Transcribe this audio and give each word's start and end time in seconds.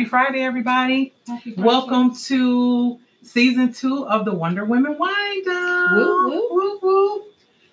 Happy 0.00 0.08
Friday, 0.08 0.40
everybody. 0.40 1.12
Happy 1.26 1.50
Friday. 1.52 1.62
Welcome 1.62 2.14
to 2.14 2.98
season 3.22 3.70
two 3.74 4.08
of 4.08 4.24
the 4.24 4.32
Wonder 4.32 4.64
Women 4.64 4.96
Wind. 4.98 5.44
Woo, 5.44 6.26
woo. 6.26 6.48
Woo, 6.50 6.78
woo. 6.80 7.24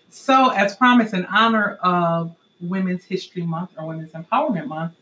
So, 0.10 0.50
as 0.50 0.76
promised, 0.76 1.14
in 1.14 1.24
honor 1.28 1.76
of 1.82 2.36
Women's 2.60 3.06
History 3.06 3.44
Month 3.44 3.70
or 3.78 3.88
Women's 3.88 4.12
Empowerment 4.12 4.68
Month, 4.68 4.96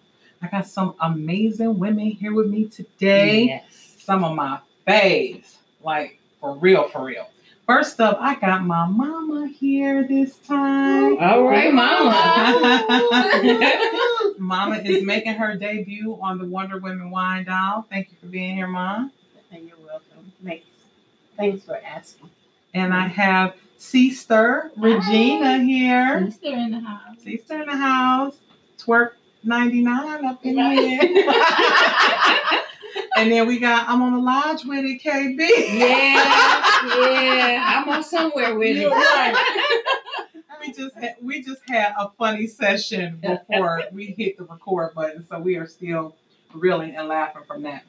I 0.43 0.49
got 0.49 0.67
some 0.67 0.93
amazing 0.99 1.79
women 1.79 2.11
here 2.11 2.31
with 2.31 2.47
me 2.47 2.67
today. 2.67 3.45
Yes. 3.45 3.95
Some 3.97 4.23
of 4.23 4.35
my 4.35 4.59
faves, 4.87 5.55
like 5.81 6.19
for 6.39 6.55
real, 6.55 6.89
for 6.89 7.05
real. 7.05 7.27
First 7.65 7.99
up, 7.99 8.19
I 8.21 8.35
got 8.35 8.63
my 8.63 8.85
mama 8.85 9.47
here 9.47 10.07
this 10.07 10.37
time. 10.37 11.17
All 11.17 11.41
right, 11.41 11.73
mama. 11.73 12.11
Mama 14.37 14.77
is 14.77 15.03
making 15.03 15.33
her 15.33 15.55
debut 15.55 16.17
on 16.21 16.37
the 16.37 16.45
Wonder 16.45 16.77
Women 16.77 17.11
Wine 17.11 17.45
Down. 17.45 17.83
Thank 17.89 18.11
you 18.11 18.17
for 18.19 18.27
being 18.27 18.55
here, 18.55 18.67
Mom. 18.67 19.11
And 19.51 19.67
you're 19.67 19.77
welcome. 19.77 20.31
Thanks. 20.43 20.65
Thanks 21.37 21.63
for 21.63 21.79
asking. 21.85 22.29
And 22.73 22.93
I 22.93 23.07
have 23.07 23.55
Sister 23.77 24.71
Regina 24.77 25.59
here. 25.63 26.25
Sister 26.25 26.47
in 26.47 26.71
the 26.71 26.79
house. 26.79 27.17
Sister 27.23 27.61
in 27.61 27.67
the 27.67 27.77
house. 27.77 28.35
Twerk 28.77 29.11
99 29.43 30.25
up 30.25 30.45
in 30.45 30.57
here. 30.57 30.99
and 33.17 33.31
then 33.31 33.47
we 33.47 33.59
got 33.59 33.87
I'm 33.87 34.01
on 34.01 34.13
the 34.13 34.19
lodge 34.19 34.65
with 34.65 34.83
it, 34.85 35.01
KB. 35.01 35.37
Yeah, 35.37 36.99
yeah. 36.99 37.73
I'm 37.77 37.89
on 37.89 38.03
somewhere 38.03 38.55
with 38.55 38.77
it. 38.77 38.87
right. 38.89 39.83
We 40.59 40.71
just 40.73 40.95
had, 40.95 41.15
we 41.21 41.41
just 41.43 41.61
had 41.69 41.93
a 41.99 42.09
funny 42.17 42.47
session 42.47 43.17
before 43.21 43.83
we 43.91 44.07
hit 44.07 44.37
the 44.37 44.43
record 44.43 44.93
button, 44.95 45.25
so 45.27 45.39
we 45.39 45.55
are 45.57 45.67
still 45.67 46.15
reeling 46.53 46.95
and 46.95 47.07
laughing 47.07 47.43
from 47.47 47.63
that. 47.63 47.83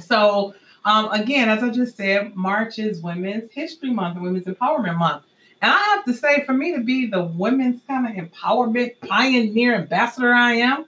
So 0.00 0.54
um, 0.84 1.10
again, 1.12 1.48
as 1.48 1.62
I 1.62 1.70
just 1.70 1.96
said, 1.96 2.34
March 2.34 2.78
is 2.78 3.00
Women's 3.02 3.50
History 3.52 3.90
Month 3.90 4.16
and 4.16 4.24
Women's 4.24 4.46
Empowerment 4.46 4.96
Month. 4.98 5.24
And 5.60 5.72
I 5.72 5.76
have 5.78 6.04
to 6.04 6.14
say, 6.14 6.44
for 6.44 6.52
me 6.52 6.74
to 6.74 6.80
be 6.80 7.06
the 7.06 7.24
women's 7.24 7.82
kind 7.88 8.06
of 8.06 8.24
empowerment 8.24 8.92
pioneer 9.00 9.74
ambassador 9.74 10.32
I 10.32 10.52
am, 10.54 10.84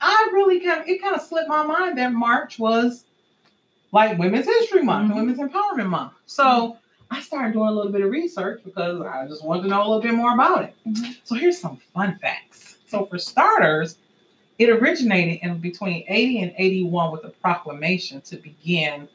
I 0.00 0.28
really 0.32 0.60
kind 0.60 0.80
of 0.82 0.86
it 0.88 1.02
kind 1.02 1.16
of 1.16 1.22
slipped 1.22 1.48
my 1.48 1.64
mind 1.64 1.98
that 1.98 2.12
March 2.12 2.58
was 2.60 3.04
like 3.90 4.16
Women's 4.18 4.46
History 4.46 4.82
Month 4.82 5.08
Mhm. 5.12 5.16
and 5.18 5.26
Women's 5.26 5.38
Empowerment 5.40 5.88
Month. 5.88 6.12
So 6.26 6.78
I 7.10 7.20
started 7.20 7.54
doing 7.54 7.68
a 7.68 7.72
little 7.72 7.92
bit 7.92 8.02
of 8.02 8.10
research 8.10 8.60
because 8.64 9.00
I 9.00 9.26
just 9.26 9.44
wanted 9.44 9.62
to 9.62 9.68
know 9.68 9.80
a 9.80 9.86
little 9.86 10.02
bit 10.02 10.14
more 10.14 10.34
about 10.34 10.64
it. 10.64 10.74
Mhm. 10.86 11.16
So 11.24 11.34
here's 11.34 11.58
some 11.58 11.78
fun 11.94 12.18
facts. 12.20 12.78
So 12.86 13.06
for 13.06 13.18
starters, 13.18 13.98
it 14.58 14.68
originated 14.68 15.38
in 15.42 15.58
between 15.58 16.04
80 16.08 16.42
and 16.42 16.52
81 16.58 17.12
with 17.12 17.24
a 17.24 17.30
proclamation 17.30 18.20
to 18.22 18.36
begin 18.36 19.08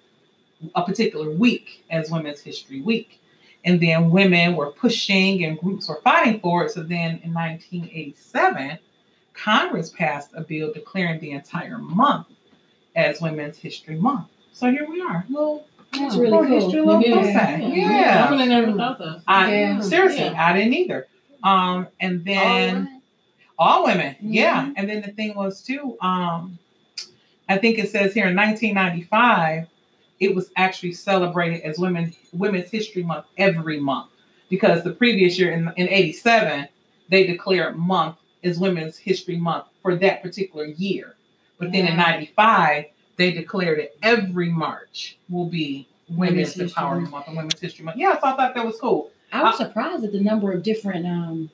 a 0.75 0.83
particular 0.83 1.29
week 1.29 1.83
as 1.89 2.09
Women's 2.09 2.39
History 2.39 2.81
Week. 2.81 3.19
And 3.65 3.79
then 3.81 4.09
women 4.09 4.55
were 4.55 4.71
pushing 4.71 5.43
and 5.43 5.57
groups 5.57 5.87
were 5.87 6.01
fighting 6.03 6.39
for 6.39 6.65
it. 6.65 6.71
So 6.71 6.81
then 6.83 7.19
in 7.23 7.33
1987, 7.33 8.79
Congress 9.33 9.89
passed 9.89 10.31
a 10.33 10.41
bill 10.41 10.71
declaring 10.73 11.19
the 11.19 11.31
entire 11.31 11.77
month 11.77 12.27
as 12.95 13.21
Women's 13.21 13.57
History 13.57 13.95
Month. 13.95 14.27
So 14.51 14.69
here 14.69 14.87
we 14.87 15.01
are. 15.01 15.25
Little, 15.29 15.65
That's 15.99 16.15
little 16.15 16.41
really 16.41 16.47
cool. 16.47 16.59
history, 16.61 16.81
little 16.81 17.01
Yeah. 17.01 17.15
fun 17.15 17.33
fact. 17.33 17.63
Yeah. 17.63 17.69
Yeah. 17.75 18.25
I 18.27 18.31
would 18.31 18.39
have 18.39 18.49
never 18.49 18.73
thought 18.77 18.99
that. 18.99 19.21
I, 19.27 19.51
Yeah. 19.53 19.79
Seriously, 19.81 20.23
Yeah. 20.25 20.45
I 20.49 20.53
didn't 20.57 20.73
either. 20.73 21.07
Um, 21.43 21.87
and 21.99 22.23
then 22.25 23.01
all 23.59 23.83
women, 23.85 24.15
yeah. 24.21 24.65
Mhm. 24.65 24.73
And 24.77 24.89
then 24.89 25.01
the 25.01 25.11
thing 25.11 25.35
was 25.35 25.61
too, 25.61 25.97
um, 26.01 26.57
I 27.49 27.57
think 27.57 27.77
it 27.77 27.89
says 27.89 28.13
here 28.13 28.27
in 28.27 28.35
1995, 28.35 29.67
it 30.19 30.33
was 30.33 30.49
actually 30.55 30.93
celebrated 30.93 31.61
as 31.61 31.77
Women 31.77 32.13
Women's 32.31 32.69
History 32.71 33.03
Month 33.03 33.25
every 33.37 33.79
month 33.79 34.09
because 34.49 34.83
the 34.83 34.91
previous 34.91 35.37
year 35.37 35.51
in 35.51 35.69
in 35.75 35.89
'87 35.89 36.67
they 37.09 37.27
declared 37.27 37.75
month 37.77 38.15
as 38.43 38.57
Women's 38.57 38.97
History 38.97 39.35
Month 39.37 39.65
for 39.81 39.95
that 39.97 40.21
particular 40.23 40.65
year, 40.65 41.15
but 41.57 41.71
then 41.73 41.87
in 41.87 41.97
'95 41.97 42.85
they 43.17 43.31
declared 43.31 43.79
it 43.79 43.97
every 44.03 44.49
March 44.49 45.17
will 45.29 45.45
be 45.47 45.87
Women's, 46.09 46.55
Women's 46.55 46.73
Empowerment 46.73 47.09
Month. 47.09 47.27
And 47.27 47.37
Women's 47.37 47.59
History 47.59 47.85
Month. 47.85 47.97
Yeah, 47.97 48.13
so 48.19 48.27
I 48.27 48.35
thought 48.35 48.53
that 48.55 48.65
was 48.65 48.77
cool. 48.79 49.11
I 49.31 49.41
was 49.43 49.57
surprised 49.57 50.03
at 50.03 50.11
the 50.11 50.19
number 50.21 50.51
of 50.51 50.61
different 50.63 51.05
um, 51.07 51.49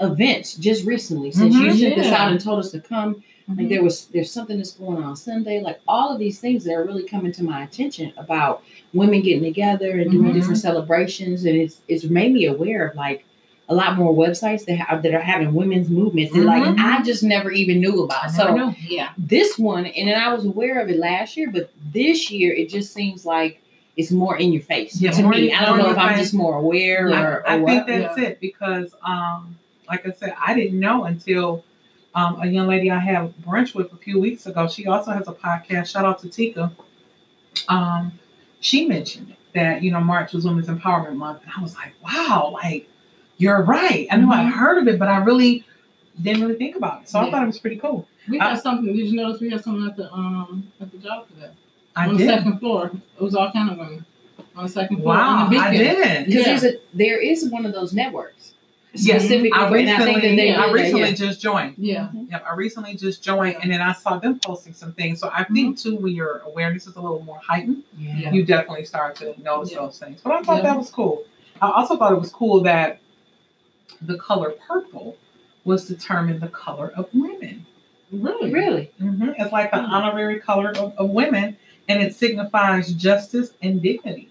events 0.00 0.54
just 0.54 0.84
recently 0.84 1.30
since 1.32 1.54
Mhm. 1.54 1.60
you 1.64 1.72
sent 1.74 1.96
this 1.96 2.06
Yeah. 2.06 2.22
out 2.24 2.30
and 2.32 2.40
told 2.40 2.58
us 2.60 2.70
to 2.72 2.80
come. 2.80 3.22
Like 3.56 3.68
there 3.68 3.82
was 3.82 4.06
there's 4.06 4.30
something 4.30 4.56
that's 4.56 4.72
going 4.72 5.02
on 5.02 5.16
Sunday. 5.16 5.60
Like 5.62 5.78
all 5.86 6.10
of 6.12 6.18
these 6.18 6.40
things 6.40 6.64
that 6.64 6.72
are 6.74 6.84
really 6.84 7.02
coming 7.02 7.30
to 7.32 7.44
my 7.44 7.62
attention 7.62 8.10
about 8.16 8.62
women 8.94 9.20
getting 9.20 9.42
together 9.42 9.90
and 10.00 10.10
doing 10.10 10.30
Mhm. 10.30 10.34
different 10.34 10.58
celebrations, 10.58 11.44
and 11.44 11.54
it's 11.56 11.80
it's 11.86 12.04
made 12.04 12.32
me 12.32 12.46
aware 12.46 12.88
of 12.88 12.96
like 12.96 13.24
a 13.68 13.74
lot 13.74 13.96
more 13.96 14.12
websites 14.14 14.66
that 14.66 14.74
have 14.76 15.02
that 15.02 15.14
are 15.14 15.20
having 15.20 15.54
women's 15.54 15.88
movements 15.88 16.32
that 16.34 16.42
like 16.44 16.62
Mhm. 16.62 16.78
I 16.78 17.02
just 17.02 17.22
never 17.22 17.50
even 17.50 17.80
knew 17.80 18.02
about. 18.02 18.30
So 18.30 18.74
Yeah. 18.86 19.10
this 19.16 19.58
one, 19.58 19.86
and 19.86 20.08
then 20.08 20.20
I 20.20 20.32
was 20.34 20.44
aware 20.44 20.80
of 20.80 20.88
it 20.90 20.98
last 20.98 21.36
year, 21.36 21.50
but 21.50 21.70
this 21.92 22.30
year 22.30 22.52
it 22.52 22.68
just 22.68 22.92
seems 22.92 23.24
like 23.24 23.60
it's 23.96 24.10
more 24.10 24.36
in 24.36 24.52
your 24.52 24.60
face 24.62 25.00
Yeah, 25.00 25.12
to 25.12 25.22
me. 25.28 25.52
I 25.54 25.64
don't 25.64 25.78
know 25.78 25.84
if 25.86 25.90
your 25.96 25.98
I'm 26.00 26.10
face. 26.14 26.18
just 26.24 26.34
more 26.34 26.56
aware 26.58 27.10
I, 27.14 27.22
or, 27.22 27.48
I 27.48 27.58
or 27.58 27.66
think 27.66 27.78
what. 27.80 27.86
that's 27.86 28.18
it 28.18 28.40
because, 28.40 28.92
um, 29.02 29.56
like 29.88 30.06
I 30.06 30.10
said, 30.10 30.34
I 30.44 30.54
didn't 30.54 30.78
know 30.80 31.04
until 31.04 31.64
um, 32.16 32.40
a 32.42 32.46
young 32.46 32.66
lady 32.68 32.90
I 32.90 32.98
had 32.98 33.32
brunch 33.46 33.74
with 33.74 33.92
a 33.92 33.96
few 33.96 34.20
weeks 34.20 34.46
ago. 34.46 34.68
She 34.68 34.86
also 34.86 35.10
has 35.12 35.26
a 35.26 35.32
podcast. 35.32 35.90
Shout 35.92 36.04
out 36.04 36.18
to 36.20 36.28
Tika. 36.28 36.70
Um, 37.68 38.12
she 38.60 38.86
mentioned 38.86 39.34
that 39.54 39.82
you 39.82 39.90
know 39.90 40.00
March 40.00 40.32
was 40.32 40.44
Women's 40.44 40.68
Empowerment 40.68 41.16
Month, 41.16 41.42
and 41.42 41.52
I 41.56 41.62
was 41.62 41.74
like, 41.76 41.92
wow, 42.04 42.50
like 42.52 42.88
you're 43.38 43.62
right. 43.62 44.06
I 44.10 44.16
knew 44.16 44.30
I 44.30 44.44
Mhm. 44.44 44.52
heard 44.52 44.78
of 44.78 44.88
it, 44.88 44.98
but 44.98 45.08
I 45.08 45.18
really 45.18 45.64
didn't 46.20 46.42
really 46.42 46.54
think 46.56 46.76
about 46.76 47.02
it. 47.02 47.08
So 47.08 47.18
I 47.18 47.30
thought 47.30 47.42
it 47.42 47.46
was 47.46 47.58
pretty 47.58 47.76
cool. 47.76 48.06
We 48.28 48.38
I- 48.40 48.50
had 48.50 48.60
something. 48.60 48.86
Did 48.86 49.06
you 49.08 49.16
notice 49.16 49.40
we 49.40 49.50
had 49.50 49.62
something 49.64 49.86
at 49.86 49.96
the 49.96 50.12
um 50.12 50.64
at 50.80 50.90
the 50.92 50.98
job 50.98 51.28
today? 51.28 51.50
I 51.96 52.08
on 52.08 52.16
did. 52.16 52.28
the 52.28 52.32
second 52.32 52.58
floor. 52.58 52.90
It 53.18 53.22
was 53.22 53.34
all 53.34 53.50
kind 53.52 53.70
of 53.70 53.78
women 53.78 54.04
on 54.56 54.64
the 54.64 54.68
second 54.70 54.96
floor. 54.98 55.14
Wow, 55.14 55.46
in 55.46 55.52
the 55.54 55.58
I 55.58 55.70
didn't. 55.76 56.26
Because 56.26 56.46
Yeah. 56.46 56.58
there's 56.58 56.64
a 56.64 56.78
there 56.94 57.18
is 57.20 57.48
one 57.50 57.66
of 57.66 57.72
those 57.72 57.92
networks 57.92 58.52
Yes, 58.96 59.22
specifically 59.22 59.50
I 59.52 59.68
for- 59.68 59.76
and 59.76 59.90
I 59.90 59.96
think 59.98 59.98
that 59.98 60.14
recently, 60.22 60.36
they 60.36 60.54
I 60.54 60.70
recently 60.70 61.00
yeah. 61.08 61.10
just 61.14 61.40
joined. 61.40 61.74
Yeah. 61.78 62.08
Yep, 62.30 62.44
I 62.48 62.54
recently 62.54 62.94
just 62.94 63.24
joined, 63.24 63.56
and 63.60 63.72
then 63.72 63.80
I 63.80 63.92
saw 63.92 64.18
them 64.18 64.38
posting 64.38 64.72
some 64.72 64.92
things. 64.92 65.18
So 65.18 65.30
I 65.34 65.42
think 65.44 65.78
too, 65.78 65.96
when 65.96 66.14
your 66.14 66.42
awareness 66.46 66.86
is 66.86 66.94
a 66.94 67.00
little 67.00 67.22
more 67.24 67.40
heightened, 67.44 67.82
Yeah. 67.98 68.30
you 68.32 68.44
definitely 68.44 68.84
start 68.84 69.16
to 69.16 69.34
notice 69.42 69.72
Yeah. 69.72 69.80
those 69.80 69.98
things. 69.98 70.20
But 70.22 70.32
I 70.34 70.42
thought 70.42 70.58
Yeah. 70.58 70.70
that 70.70 70.78
was 70.78 70.90
cool. 70.90 71.24
I 71.60 71.70
also 71.72 71.96
thought 71.96 72.12
it 72.12 72.20
was 72.20 72.30
cool 72.30 72.60
that 72.62 72.98
the 74.02 74.18
color 74.18 74.54
purple 74.66 75.16
was 75.64 75.86
determined 75.86 76.40
the 76.40 76.48
color 76.48 76.92
of 76.96 77.08
women. 77.14 77.64
Really? 78.12 78.52
Really? 78.52 78.90
hmm 78.98 79.30
It's 79.38 79.52
like 79.52 79.70
the 79.70 79.78
Hmm. 79.82 79.90
honorary 79.92 80.38
color 80.40 80.70
of, 80.76 80.92
of 80.96 81.10
women, 81.10 81.56
and 81.88 82.02
it 82.02 82.14
signifies 82.14 82.92
justice 82.92 83.52
and 83.62 83.80
dignity. 83.82 84.30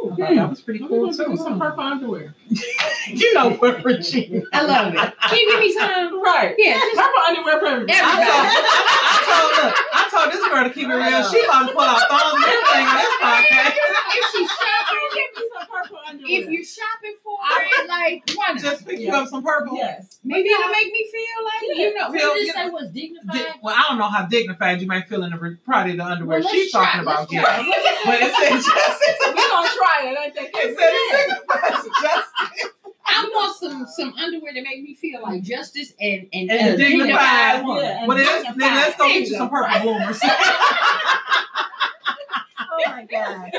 Oh, 0.00 0.14
I 0.22 0.34
that 0.36 0.48
was 0.50 0.60
pretty 0.60 0.78
cool 0.80 1.06
get 1.06 1.16
some 1.16 1.58
purple 1.58 1.82
underwear. 1.82 2.34
you 3.08 3.34
know 3.34 3.50
what, 3.50 3.84
Regina? 3.84 4.42
I 4.52 4.62
love 4.64 4.94
it. 4.94 4.98
Can 4.98 5.38
you 5.38 5.50
give 5.50 5.60
me 5.60 5.72
some? 5.72 6.22
Right. 6.22 6.54
Yeah, 6.56 6.78
Purple 6.94 7.20
underwear 7.26 7.58
for 7.58 7.66
everybody. 7.66 7.98
I 7.98 8.14
told, 8.22 8.46
I 8.54 9.18
told, 9.26 9.50
look, 9.58 9.74
I 9.92 10.02
told 10.10 10.32
this 10.32 10.48
girl 10.48 10.64
to 10.64 10.70
keep 10.70 10.88
it 10.88 10.94
real. 10.94 11.22
She 11.28 11.42
about 11.44 11.66
to 11.68 11.72
pull 11.74 11.82
out 11.82 12.02
thumbs 12.06 12.38
and 12.38 12.46
everything 12.46 12.86
on 12.86 12.96
this 12.96 13.14
podcast. 13.18 13.74
if 14.14 14.24
she's 14.32 14.50
shopping, 14.50 15.06
Give 15.08 15.30
me 15.34 15.48
some 15.50 15.66
purple 15.66 15.98
underwear. 16.06 16.30
if 16.38 16.44
you're 16.48 16.64
shopping 16.64 17.16
for 17.24 17.38
it, 17.42 17.88
like 17.88 18.22
why 18.36 18.52
not? 18.52 18.62
Just 18.62 18.86
pick 18.86 19.00
you 19.00 19.10
up 19.10 19.26
some 19.28 19.42
purple. 19.42 19.76
yes. 19.76 20.18
Maybe 20.22 20.48
it'll 20.50 20.68
make 20.70 20.92
me 20.92 21.10
feel 21.10 21.44
like 21.44 21.78
you 21.78 21.94
know. 21.94 22.12
Feel- 22.12 22.36
you 22.38 22.48
it 22.48 22.54
say 22.54 22.66
know, 22.66 22.72
was 22.72 22.90
Di- 22.92 23.08
dignified? 23.08 23.54
well, 23.62 23.74
I 23.76 23.82
don't 23.88 23.98
know 23.98 24.08
how 24.08 24.26
dignified 24.26 24.80
you 24.80 24.86
might 24.86 25.08
feel 25.08 25.24
in 25.24 25.30
the 25.32 25.58
probably 25.64 25.96
the 25.96 26.04
underwear 26.04 26.40
Well, 26.40 26.48
she's 26.48 26.72
let's 26.72 26.86
talking 26.86 27.00
about. 27.02 27.32
Yeah, 27.32 27.42
try. 27.42 27.72
but 28.04 28.20
it 28.20 28.30
said 28.36 28.50
justice. 28.52 29.16
We're 29.26 29.34
gonna 29.34 29.68
try 29.74 29.87
it, 30.02 30.18
ain't 30.18 30.34
that 30.34 30.50
It 30.54 30.78
said 30.78 30.92
it 31.76 32.02
justice 32.02 32.72
I 33.10 33.24
want 33.34 33.56
some 33.56 33.86
some 33.86 34.12
underwear 34.18 34.52
to 34.52 34.62
make 34.62 34.82
me 34.82 34.94
feel 34.94 35.22
like 35.22 35.42
justice 35.42 35.94
and 36.00 36.26
and, 36.32 36.50
and 36.50 36.74
a 36.74 36.76
dignified. 36.76 37.64
woman. 37.64 37.82
Yeah, 37.82 37.98
and 38.00 38.08
Well, 38.08 38.16
then 38.18 38.26
let's, 38.26 38.58
then 38.58 38.74
let's 38.76 38.96
go 38.98 39.08
get 39.08 39.14
you 39.14 39.20
you 39.22 39.26
some 39.36 39.48
purple 39.50 39.80
bloomers. 39.80 40.20
Oh 42.70 42.90
my 42.90 43.04
God. 43.06 43.50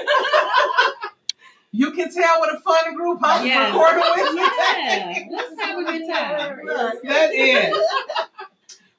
you 1.71 1.91
can 1.91 2.13
tell 2.13 2.39
what 2.39 2.55
a 2.55 2.59
fun 2.61 2.95
group 2.95 3.19
I'm 3.21 3.45
Yeah. 3.45 3.67
recording 3.67 4.03
with 4.15 4.35
Yeah, 4.35 5.13
let's 5.31 5.61
have 5.61 5.77
a 5.79 5.83
good 5.83 6.07
time. 6.07 6.59
That 7.03 7.33
is. 7.33 7.77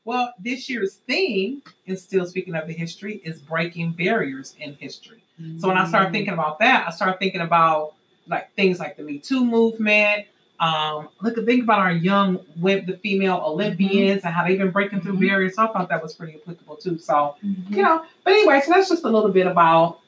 Well, 0.05 0.33
this 0.41 0.69
year's 0.69 0.97
theme, 1.06 1.62
and 1.87 1.99
still 1.99 2.26
speaking 2.26 2.55
of 2.55 2.67
the 2.67 2.73
history, 2.73 3.21
is 3.25 3.38
breaking 3.41 3.93
barriers 3.93 4.55
in 4.59 4.75
history. 4.75 5.19
So 5.58 5.69
when 5.69 5.76
I 5.78 5.87
started 5.88 6.12
thinking 6.12 6.34
about 6.34 6.58
that, 6.60 6.87
I 6.87 6.90
started 6.90 7.19
thinking 7.19 7.40
about 7.40 7.94
like 8.26 8.54
things 8.54 8.78
like 8.78 8.96
the 8.96 9.02
Me 9.02 9.19
Too 9.19 9.44
movement, 9.44 10.26
Um, 10.60 11.08
look, 11.22 11.37
think 11.46 11.62
about 11.62 11.78
our 11.78 11.90
young, 11.92 12.38
with 12.58 12.84
the 12.84 12.98
female 12.98 13.42
Olympians 13.46 14.22
and 14.25 14.34
how 14.34 14.44
they've 14.46 14.58
been 14.58 14.70
breaking 14.70 15.00
through 15.00 15.14
Mhm. 15.16 15.20
barriers. 15.28 15.54
So 15.56 15.62
I 15.64 15.69
thought 15.72 15.88
that 15.88 16.02
was 16.02 16.12
pretty 16.14 16.34
applicable 16.34 16.76
too. 16.76 16.98
So 16.98 17.34
Mm-hmm. 17.42 17.75
you 17.75 17.82
know, 17.82 18.02
but 18.25 18.34
anyway, 18.34 18.60
so 18.62 18.72
that's 18.72 18.90
just 18.90 19.04
a 19.04 19.08
little 19.08 19.31
bit 19.31 19.46
about 19.46 20.00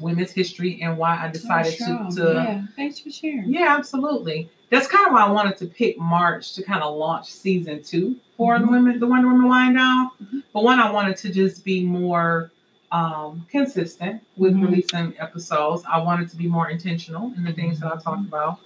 women's 0.00 0.30
history 0.32 0.80
and 0.82 0.98
why 0.98 1.18
I 1.22 1.28
decided 1.30 1.72
to, 1.78 2.06
to 2.16 2.32
yeah. 2.34 2.62
Thanks 2.76 2.98
for 2.98 3.10
sharing. 3.10 3.52
yeah, 3.52 3.74
absolutely. 3.78 4.50
That's 4.70 4.86
kind 4.86 5.06
of 5.06 5.12
why 5.14 5.22
I 5.22 5.30
wanted 5.30 5.56
to 5.58 5.66
pick 5.66 5.98
March 5.98 6.54
to 6.54 6.62
kind 6.62 6.82
of 6.82 6.94
launch 6.96 7.30
season 7.32 7.82
two 7.82 8.16
for 8.36 8.58
the 8.58 8.64
Mhm. 8.66 8.70
women, 8.70 9.00
the 9.00 9.06
Wonder 9.06 9.28
Woman 9.28 9.48
Wine 9.48 9.74
Down. 9.74 10.10
Mhm. 10.22 10.42
But 10.52 10.64
one, 10.64 10.80
I 10.80 10.90
wanted 10.90 11.16
to 11.18 11.32
just 11.32 11.64
be 11.64 11.82
more 11.84 12.50
um, 12.92 13.46
consistent 13.50 14.22
with 14.36 14.54
Mhm. 14.54 14.62
releasing 14.66 15.14
episodes. 15.18 15.82
I 15.90 16.00
wanted 16.02 16.28
to 16.30 16.36
be 16.36 16.46
more 16.46 16.68
intentional 16.68 17.32
in 17.36 17.42
the 17.44 17.52
things 17.52 17.80
that 17.80 17.92
I 17.92 17.96
talked 17.98 18.26
about 18.26 18.60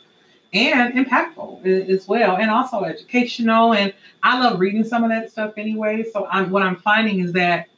and 0.52 0.94
impactful 0.94 1.64
as 1.88 2.08
well, 2.08 2.36
and 2.36 2.50
also 2.50 2.82
educational. 2.84 3.72
And 3.72 3.92
I 4.22 4.38
love 4.40 4.58
reading 4.60 4.84
some 4.84 5.04
of 5.04 5.10
that 5.10 5.30
stuff 5.30 5.52
anyway. 5.56 6.04
So 6.12 6.26
I'm 6.30 6.50
what 6.50 6.62
I'm 6.62 6.76
finding 6.76 7.20
is 7.20 7.32
that 7.32 7.68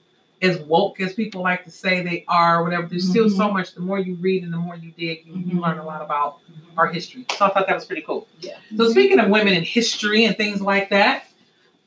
as 0.41 0.59
woke 0.61 1.01
as 1.01 1.13
people 1.15 1.43
like 1.43 1.65
to 1.65 1.71
say 1.71 2.03
they 2.03 2.25
are, 2.29 2.63
whatever, 2.63 2.87
there's 2.87 3.09
still 3.09 3.29
so 3.29 3.51
much. 3.51 3.75
The 3.75 3.81
more 3.81 3.99
you 3.99 4.15
read 4.15 4.45
and 4.45 4.53
the 4.53 4.57
more 4.59 4.77
you 4.77 4.93
dig, 4.97 5.27
you, 5.27 5.35
you 5.35 5.57
Mhm. 5.57 5.61
learn 5.63 5.79
a 5.79 5.85
lot 5.85 6.01
about 6.01 6.39
our 6.77 6.87
history. 6.87 7.27
So 7.37 7.47
I 7.47 7.49
thought 7.51 7.67
that 7.67 7.75
was 7.75 7.85
pretty 7.85 8.03
cool. 8.03 8.27
Yeah. 8.41 8.53
So 8.77 8.89
speaking 8.91 9.19
of 9.19 9.29
women 9.31 9.53
in 9.55 9.65
history 9.65 10.25
and 10.25 10.37
things 10.37 10.61
like 10.63 10.91
that, 10.91 11.25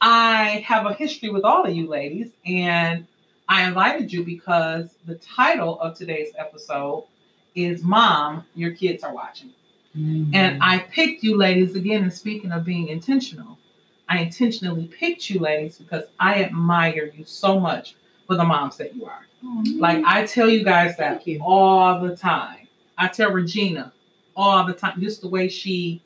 I 0.02 0.64
have 0.68 0.86
a 0.86 0.94
history 0.94 1.30
with 1.30 1.44
all 1.46 1.64
of 1.64 1.74
you 1.74 1.88
ladies, 1.88 2.30
and 2.46 3.06
I 3.52 3.68
invited 3.68 4.14
you 4.14 4.24
because 4.24 4.96
the 5.06 5.16
title 5.16 5.78
of 5.82 5.98
today's 5.98 6.32
episode 6.38 7.06
is 7.54 7.84
"Mom, 7.84 8.46
Your 8.56 8.72
Kids 8.72 9.04
Are 9.04 9.14
Watching." 9.14 9.50
Mm-hmm. 9.94 10.34
And 10.34 10.64
I 10.64 10.80
picked 10.80 11.22
you 11.22 11.36
ladies 11.36 11.76
again. 11.76 12.04
And 12.04 12.14
speaking 12.14 12.54
of 12.54 12.64
being 12.64 12.88
intentional, 12.88 13.58
I 14.08 14.20
intentionally 14.20 14.88
picked 14.88 15.30
you 15.30 15.42
ladies 15.42 15.78
because 15.78 16.06
I 16.18 16.42
admire 16.42 17.12
you 17.14 17.26
so 17.26 17.60
much 17.60 17.98
for 18.26 18.38
the 18.38 18.46
moms 18.46 18.78
that 18.78 18.96
you 18.96 19.06
are. 19.06 19.26
Like 19.78 20.02
I 20.06 20.26
tell 20.26 20.50
you 20.50 20.64
guys 20.64 20.96
that 20.96 21.28
you. 21.28 21.42
all 21.44 22.00
the 22.00 22.16
time. 22.16 22.70
I 22.98 23.10
tell 23.10 23.32
Regina 23.32 23.92
all 24.34 24.66
the 24.66 24.74
time, 24.74 25.02
just 25.02 25.22
the 25.22 25.28
way 25.28 25.50
she 25.50 26.02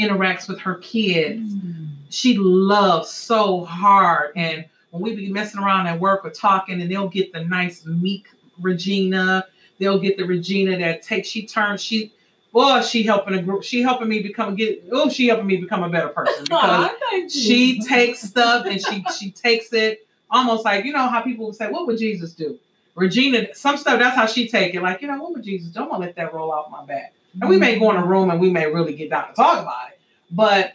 interacts 0.00 0.48
with 0.48 0.58
her 0.58 0.74
kids. 0.78 1.54
Mm-hmm. 1.54 1.84
She 2.10 2.36
loves 2.36 3.10
so 3.10 3.64
hard. 3.64 4.32
And 4.34 4.64
when 4.94 5.02
we 5.02 5.16
be 5.16 5.32
messing 5.32 5.60
around 5.60 5.88
at 5.88 5.98
work 5.98 6.24
or 6.24 6.30
talking, 6.30 6.80
and 6.80 6.88
they'll 6.88 7.08
get 7.08 7.32
the 7.32 7.42
nice 7.42 7.84
meek 7.84 8.28
Regina, 8.60 9.44
they'll 9.80 9.98
get 9.98 10.16
the 10.16 10.24
Regina 10.24 10.78
that 10.78 11.02
takes 11.02 11.26
she 11.26 11.46
turns 11.46 11.82
she 11.82 12.12
well, 12.52 12.80
she 12.80 13.02
helping 13.02 13.34
a 13.34 13.42
group, 13.42 13.64
she 13.64 13.82
helping 13.82 14.08
me 14.08 14.22
become 14.22 14.54
get 14.54 14.84
oh, 14.92 15.08
she 15.08 15.26
helping 15.26 15.48
me 15.48 15.56
become 15.56 15.82
a 15.82 15.88
better 15.88 16.10
person 16.10 16.44
because 16.48 16.92
she 17.28 17.80
takes 17.80 18.20
stuff 18.20 18.66
and 18.66 18.80
she 18.80 19.04
she 19.18 19.32
takes 19.32 19.72
it 19.72 20.06
almost 20.30 20.64
like 20.64 20.84
you 20.84 20.92
know 20.92 21.08
how 21.08 21.22
people 21.22 21.46
would 21.46 21.56
say, 21.56 21.68
"What 21.68 21.88
would 21.88 21.98
Jesus 21.98 22.32
do?" 22.32 22.56
Regina, 22.94 23.52
some 23.52 23.76
stuff 23.76 23.98
that's 23.98 24.14
how 24.14 24.26
she 24.26 24.48
take 24.48 24.76
it. 24.76 24.82
Like 24.82 25.02
you 25.02 25.08
know, 25.08 25.20
what 25.20 25.32
would 25.32 25.42
Jesus 25.42 25.70
do? 25.70 25.80
I'm 25.80 25.88
gonna 25.88 26.06
let 26.06 26.14
that 26.14 26.32
roll 26.32 26.52
off 26.52 26.70
my 26.70 26.84
back. 26.84 27.14
And 27.40 27.50
we 27.50 27.56
may 27.56 27.80
go 27.80 27.90
in 27.90 27.96
a 27.96 28.06
room 28.06 28.30
and 28.30 28.38
we 28.38 28.48
may 28.48 28.72
really 28.72 28.94
get 28.94 29.10
down 29.10 29.26
to 29.30 29.34
talk 29.34 29.60
about 29.60 29.88
it, 29.90 29.98
but 30.30 30.74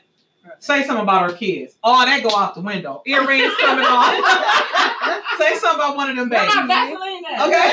say 0.60 0.84
something 0.84 1.04
about 1.04 1.24
our 1.24 1.34
kids. 1.34 1.76
Oh, 1.84 2.06
that 2.06 2.24
go 2.24 2.36
out 2.36 2.56
the 2.56 2.62
window. 2.62 3.02
Earrings 3.06 3.54
coming 3.60 3.86
off. 3.86 4.14
say 5.40 5.56
something 5.56 5.80
about 5.80 5.96
one 5.98 6.10
of 6.10 6.16
them 6.16 6.30
babies. 6.30 6.56
my 6.56 6.68
Vaseline 6.68 7.24
at? 7.26 7.48
Okay. 7.48 7.72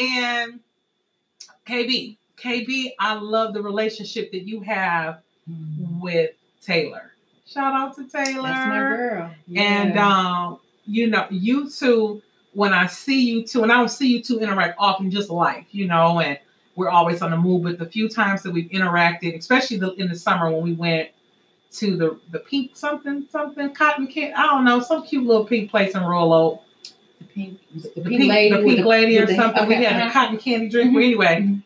and 0.16 0.60
KB, 1.66 2.16
KB, 2.36 2.92
I 2.98 3.14
love 3.14 3.54
the 3.54 3.62
relationship 3.62 4.30
that 4.32 4.46
you 4.46 4.60
have 4.60 5.22
with 6.00 6.32
Taylor. 6.62 7.12
Shout 7.46 7.74
out 7.74 7.94
to 7.96 8.04
Taylor. 8.08 8.48
That's 8.48 8.68
my 8.68 8.78
girl. 8.78 9.30
And 9.56 9.98
um, 9.98 10.58
you 10.86 11.08
know, 11.08 11.26
you 11.30 11.70
two, 11.70 12.22
when 12.52 12.72
I 12.72 12.86
see 12.86 13.20
you 13.20 13.46
two, 13.46 13.62
and 13.62 13.72
I 13.72 13.76
don't 13.76 13.90
see 13.90 14.08
you 14.08 14.22
two 14.22 14.40
interact 14.40 14.76
often, 14.78 15.10
just 15.10 15.30
life, 15.30 15.66
you 15.70 15.86
know, 15.86 16.20
and 16.20 16.38
we're 16.76 16.88
always 16.90 17.22
on 17.22 17.30
the 17.30 17.36
move. 17.36 17.62
But 17.64 17.78
the 17.78 17.86
few 17.86 18.08
times 18.08 18.42
that 18.42 18.52
we've 18.52 18.70
interacted, 18.70 19.36
especially 19.38 19.78
the, 19.78 19.92
in 19.94 20.08
the 20.08 20.16
summer 20.16 20.50
when 20.50 20.62
we 20.62 20.72
went 20.72 21.10
to 21.72 21.96
the 21.96 22.20
the 22.30 22.38
pink 22.38 22.76
something 22.76 23.26
something 23.30 23.74
cotton 23.74 24.06
kid, 24.06 24.32
I 24.34 24.46
don't 24.46 24.64
know, 24.64 24.80
some 24.80 25.02
cute 25.04 25.24
little 25.24 25.44
pink 25.44 25.70
place 25.70 25.94
in 25.94 26.02
Royal 26.02 26.64
the 27.18 27.24
pink, 27.24 27.58
the 27.72 27.88
pink 28.02 28.06
pink, 28.06 28.28
lady, 28.28 28.50
the 28.56 28.62
pink 28.62 28.86
lady 28.86 29.18
or 29.18 29.26
the- 29.26 29.34
something. 29.36 29.66
We 29.68 29.74
had 29.74 30.06
a 30.08 30.10
cotton 30.10 30.38
candy 30.38 30.68
drink. 30.68 30.92
Mhm. 30.92 30.96
anyway, 31.04 31.58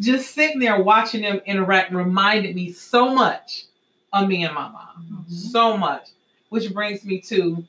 just 0.00 0.34
sitting 0.34 0.58
there 0.60 0.80
watching 0.82 1.22
them 1.22 1.40
interact 1.46 1.92
reminded 1.92 2.54
me 2.54 2.72
so 2.72 3.14
much 3.14 3.64
of 4.12 4.28
me 4.28 4.44
and 4.44 4.54
my 4.54 4.68
mom, 4.68 5.24
Mhm. 5.28 5.32
so 5.32 5.76
much. 5.76 6.08
Which 6.48 6.72
brings 6.72 7.04
me 7.04 7.20
to 7.22 7.64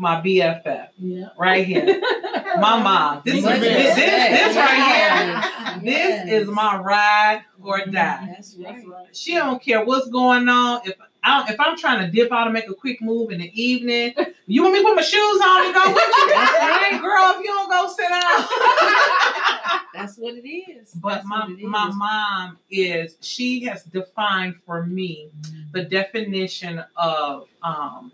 my 0.00 0.20
BFF 0.20 0.88
Yeah. 0.98 1.28
right 1.38 1.64
here. 1.66 2.00
My 2.58 2.82
mom. 2.82 3.22
This 3.24 3.36
is 3.36 3.44
Much 3.44 3.60
this, 3.60 3.94
this, 3.94 3.96
this 3.96 4.56
right 4.56 4.76
Yes. 4.76 5.82
here. 5.82 6.26
This 6.26 6.42
is 6.42 6.48
my 6.48 6.76
ride 6.78 7.42
or 7.62 7.78
die. 7.86 8.26
That's 8.34 8.54
That's 8.54 8.58
right. 8.58 8.84
right. 8.88 9.16
She 9.16 9.34
don't 9.34 9.62
care 9.62 9.84
what's 9.84 10.08
going 10.10 10.48
on. 10.48 10.80
If 10.84 10.94
I 11.22 11.50
if 11.52 11.60
I'm 11.60 11.76
trying 11.78 12.04
to 12.04 12.10
dip 12.10 12.32
out 12.32 12.46
and 12.48 12.52
make 12.54 12.68
a 12.68 12.74
quick 12.74 13.00
move 13.00 13.30
in 13.30 13.38
the 13.38 13.62
evening, 13.62 14.14
you 14.46 14.62
want 14.62 14.74
me 14.74 14.80
to 14.80 14.84
put 14.84 14.96
my 14.96 15.02
shoes 15.02 15.40
on 15.42 15.66
and 15.66 15.74
go 15.74 15.86
with 15.92 16.02
you? 16.02 16.28
That's 16.34 16.58
right. 16.58 17.00
girl. 17.00 17.34
If 17.36 17.44
you 17.44 17.46
don't 17.46 17.70
go 17.70 17.88
sit 17.88 18.08
down. 18.08 18.48
That's 19.94 20.16
what 20.16 20.34
it 20.34 20.48
is. 20.48 20.92
But 20.94 21.08
That's 21.16 21.26
my 21.26 21.40
what 21.46 21.60
my 21.62 21.88
is. 21.88 21.94
mom 21.96 22.58
is 22.70 23.16
she 23.20 23.64
has 23.64 23.84
defined 23.84 24.56
for 24.66 24.84
me 24.86 25.30
the 25.72 25.82
definition 25.84 26.82
of 26.96 27.48
um, 27.62 28.12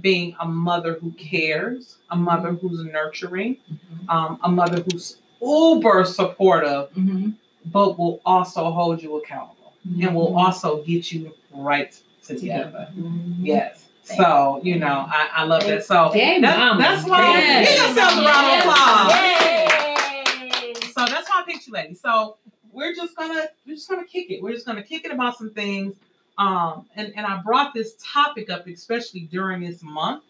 being 0.00 0.36
a 0.40 0.46
mother 0.46 0.94
who 1.00 1.10
cares, 1.12 1.96
a 2.10 2.16
mother 2.16 2.52
who's 2.52 2.84
nurturing, 2.84 3.56
Mhm. 3.70 4.08
um, 4.08 4.38
a 4.42 4.48
mother 4.48 4.82
who's 4.90 5.18
uber 5.40 6.04
supportive, 6.04 6.90
Mhm. 6.94 7.34
but 7.66 7.98
will 7.98 8.20
also 8.24 8.70
hold 8.70 9.02
you 9.02 9.16
accountable 9.16 9.72
and 10.00 10.14
will 10.14 10.32
Mhm. 10.32 10.36
also 10.44 10.82
get 10.82 11.12
you 11.12 11.32
right 11.52 11.98
together. 12.24 12.88
Mhm. 12.96 13.34
Yes. 13.40 13.84
So, 14.02 14.60
you 14.62 14.78
know, 14.78 15.04
I, 15.08 15.28
I 15.34 15.44
love 15.44 15.64
that. 15.64 15.84
So 15.84 16.10
that- 16.14 16.40
that's 16.78 17.08
why 17.08 17.20
Yes. 17.38 17.68
give 17.68 17.96
yourselves 17.96 18.16
a 18.16 18.24
round 18.24 18.46
of 18.52 18.58
applause. 18.60 19.12
Yay! 19.12 20.74
So 20.94 21.04
that's 21.06 21.28
why 21.28 21.40
I 21.40 21.44
picked 21.46 21.66
you, 21.66 21.72
lady. 21.72 21.94
So 21.94 22.36
we're 22.72 22.94
just 22.94 23.16
gonna 23.16 23.46
we're 23.66 23.74
just 23.74 23.88
gonna 23.88 24.04
kick 24.04 24.30
it. 24.30 24.42
We're 24.42 24.52
just 24.52 24.66
gonna 24.66 24.82
kick 24.82 25.04
it 25.04 25.12
about 25.12 25.36
some 25.36 25.50
things. 25.50 25.94
Um, 26.38 26.86
and 26.96 27.12
and 27.16 27.26
I 27.26 27.40
brought 27.42 27.72
this 27.74 27.94
topic 28.02 28.50
up, 28.50 28.66
especially 28.66 29.20
during 29.20 29.60
this 29.62 29.82
month, 29.82 30.22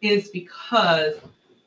is 0.00 0.28
because 0.28 1.14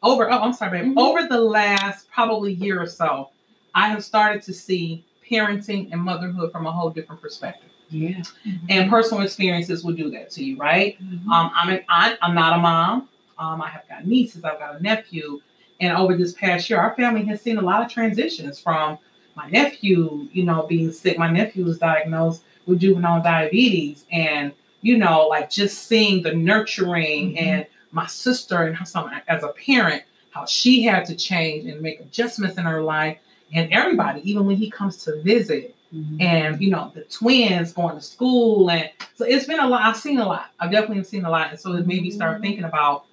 over 0.03 0.31
oh 0.31 0.39
I'm 0.39 0.53
sorry, 0.53 0.81
babe. 0.81 0.93
Mhm. 0.93 0.97
Over 0.99 1.27
the 1.27 1.39
last 1.41 2.09
probably 2.11 2.53
year 2.53 2.81
or 2.81 2.87
so, 2.87 3.29
I 3.73 3.89
have 3.89 4.03
started 4.03 4.41
to 4.43 4.53
see 4.53 5.03
parenting 5.29 5.91
and 5.91 5.99
motherhood 6.01 6.51
from 6.51 6.67
a 6.67 6.71
whole 6.71 6.89
different 6.89 7.21
perspective. 7.21 7.69
Yeah. 7.89 8.21
And 8.69 8.89
personal 8.89 9.23
experiences 9.23 9.83
will 9.83 9.93
do 9.93 10.09
that 10.11 10.29
to 10.31 10.43
you, 10.43 10.57
right? 10.57 10.97
Mhm. 11.03 11.27
Um, 11.27 11.51
I'm 11.53 11.69
an 11.69 11.81
aunt. 11.89 12.17
I'm 12.21 12.33
not 12.35 12.57
a 12.57 12.61
mom. 12.61 13.09
Um, 13.37 13.61
I 13.61 13.69
have 13.69 13.87
got 13.89 14.07
nieces. 14.07 14.43
I've 14.43 14.59
got 14.59 14.79
a 14.79 14.83
nephew. 14.83 15.41
And 15.81 15.95
over 15.97 16.15
this 16.15 16.33
past 16.33 16.69
year, 16.69 16.79
our 16.79 16.95
family 16.95 17.25
has 17.25 17.41
seen 17.41 17.57
a 17.57 17.61
lot 17.61 17.83
of 17.85 17.91
transitions 17.91 18.59
from 18.59 18.97
my 19.35 19.49
nephew, 19.49 20.27
you 20.31 20.43
know, 20.43 20.63
being 20.63 20.91
sick. 20.91 21.17
My 21.17 21.29
nephew 21.29 21.65
was 21.65 21.77
diagnosed 21.77 22.43
with 22.65 22.79
juvenile 22.79 23.21
diabetes, 23.21 24.05
and 24.11 24.51
you 24.81 24.97
know, 24.97 25.27
like 25.27 25.49
just 25.49 25.87
seeing 25.87 26.21
the 26.21 26.33
nurturing 26.33 27.33
Mhm. 27.33 27.41
and 27.41 27.65
my 27.91 28.05
sister 28.07 28.63
and 28.63 28.75
her 28.75 28.85
son 28.85 29.09
as 29.27 29.43
a 29.43 29.47
parent, 29.49 30.03
how 30.31 30.45
she 30.45 30.83
had 30.83 31.05
to 31.05 31.15
change 31.15 31.65
and 31.65 31.81
make 31.81 31.99
adjustments 31.99 32.57
in 32.57 32.65
her 32.65 32.81
life, 32.81 33.17
and 33.53 33.71
everybody, 33.73 34.21
even 34.29 34.45
when 34.45 34.57
he 34.57 34.69
comes 34.69 34.97
to 35.05 35.21
visit, 35.21 35.75
Mhm. 35.93 36.21
and 36.21 36.61
you 36.61 36.69
know 36.69 36.91
the 36.93 37.01
twins 37.03 37.71
going 37.73 37.95
to 37.95 38.01
school 38.01 38.69
and 38.69 38.89
so 39.15 39.23
it's 39.23 39.45
been 39.45 39.59
a 39.59 39.67
lot 39.67 39.81
i've 39.83 39.95
seen 39.95 40.17
a 40.19 40.27
lot 40.27 40.47
i've 40.59 40.71
definitely 40.71 41.03
seen 41.03 41.23
a 41.25 41.29
lot 41.29 41.51
and 41.51 41.59
so 41.59 41.73
it 41.73 41.85
made 41.87 42.01
me 42.01 42.09
start 42.09 42.41
thinking 42.41 42.65
about 42.65 43.05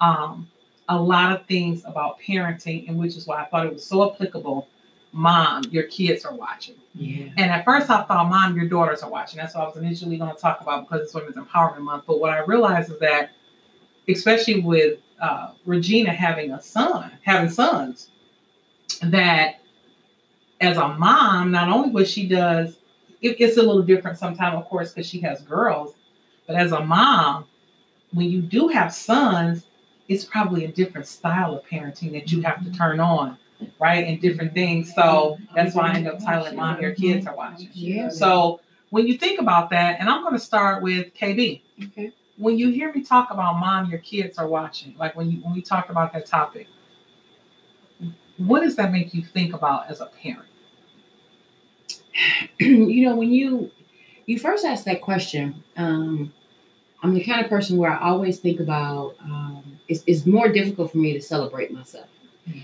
um, 0.00 0.46
a 0.88 1.00
lot 1.00 1.32
of 1.32 1.46
things 1.46 1.82
about 1.86 2.18
parenting 2.20 2.86
and 2.88 2.98
which 2.98 3.16
is 3.16 3.26
why 3.26 3.40
i 3.40 3.44
thought 3.46 3.64
it 3.64 3.72
was 3.72 3.84
so 3.86 4.12
applicable 4.12 4.66
mom 5.16 5.62
your 5.70 5.84
kids 5.84 6.24
are 6.24 6.34
watching 6.34 6.74
Yeah. 6.94 7.26
and 7.36 7.50
at 7.50 7.64
first 7.64 7.88
i 7.90 8.02
thought 8.04 8.28
mom 8.28 8.54
your 8.56 8.68
daughters 8.68 9.02
are 9.02 9.10
watching 9.10 9.38
that's 9.38 9.54
what 9.54 9.64
i 9.64 9.66
was 9.66 9.76
initially 9.76 10.16
going 10.18 10.34
to 10.34 10.40
talk 10.40 10.60
about 10.60 10.88
because 10.88 11.02
it's 11.04 11.14
women's 11.14 11.36
empowerment 11.36 11.80
month 11.80 12.04
but 12.06 12.20
what 12.20 12.30
i 12.30 12.40
realized 12.40 12.90
is 12.92 12.98
that 13.00 13.30
especially 14.08 14.60
with 14.60 14.98
uh, 15.20 15.52
regina 15.64 16.10
having 16.10 16.52
a 16.52 16.60
son 16.62 17.10
having 17.22 17.48
sons 17.50 18.10
that 19.02 19.56
as 20.60 20.76
a 20.78 20.88
mom, 20.88 21.50
not 21.50 21.68
only 21.68 21.90
what 21.90 22.08
she 22.08 22.26
does, 22.26 22.78
it 23.20 23.36
gets 23.36 23.56
a 23.56 23.62
little 23.62 23.82
different 23.82 24.18
sometimes, 24.18 24.56
of 24.56 24.64
course, 24.66 24.92
because 24.92 25.06
she 25.06 25.20
has 25.20 25.42
girls. 25.42 25.94
But 26.46 26.56
as 26.56 26.72
a 26.72 26.80
mom, 26.82 27.44
when 28.12 28.30
you 28.30 28.40
do 28.40 28.68
have 28.68 28.94
sons, 28.94 29.66
it's 30.08 30.24
probably 30.24 30.64
a 30.64 30.68
different 30.68 31.06
style 31.06 31.54
of 31.56 31.64
parenting 31.66 32.12
that 32.12 32.30
you 32.32 32.40
have 32.42 32.64
to 32.64 32.72
turn 32.72 33.00
on 33.00 33.36
right? 33.78 34.06
And 34.06 34.20
different 34.20 34.54
things. 34.54 34.94
So 34.94 35.38
that's 35.54 35.74
why 35.74 35.92
I 35.92 35.94
end 35.94 36.08
up 36.08 36.18
telling 36.18 36.56
mom, 36.56 36.80
your 36.80 36.94
kids 36.94 37.26
are 37.26 37.36
watching. 37.36 37.68
Yeah. 37.72 38.08
So 38.08 38.60
when 38.90 39.06
you 39.06 39.18
think 39.18 39.40
about 39.40 39.70
that, 39.70 40.00
and 40.00 40.08
I'm 40.08 40.22
going 40.22 40.34
to 40.34 40.40
start 40.40 40.82
with 40.82 41.14
KB. 41.14 41.60
Okay. 41.84 42.12
When 42.38 42.58
you 42.58 42.70
hear 42.70 42.92
me 42.92 43.02
talk 43.02 43.30
about 43.30 43.58
mom, 43.58 43.90
your 43.90 44.00
kids 44.00 44.36
are 44.38 44.46
watching, 44.46 44.94
like 44.98 45.16
when 45.16 45.30
you 45.30 45.38
when 45.38 45.54
we 45.54 45.62
talk 45.62 45.88
about 45.88 46.12
that 46.12 46.26
topic, 46.26 46.66
what 48.36 48.60
does 48.60 48.76
that 48.76 48.92
make 48.92 49.14
you 49.14 49.22
think 49.22 49.54
about 49.54 49.88
as 49.88 50.00
a 50.00 50.06
parent? 50.06 50.48
you 52.58 53.08
know, 53.08 53.16
when 53.16 53.30
you 53.30 53.70
you 54.26 54.38
first 54.38 54.64
ask 54.64 54.84
that 54.84 55.00
question, 55.00 55.62
um, 55.76 56.32
I'm 57.02 57.14
the 57.14 57.24
kind 57.24 57.42
of 57.42 57.48
person 57.48 57.78
where 57.78 57.90
I 57.90 58.00
always 58.00 58.38
think 58.38 58.60
about 58.60 59.16
um, 59.20 59.78
it's, 59.88 60.02
it's 60.06 60.26
more 60.26 60.48
difficult 60.48 60.92
for 60.92 60.98
me 60.98 61.12
to 61.12 61.20
celebrate 61.20 61.72
myself. 61.72 62.08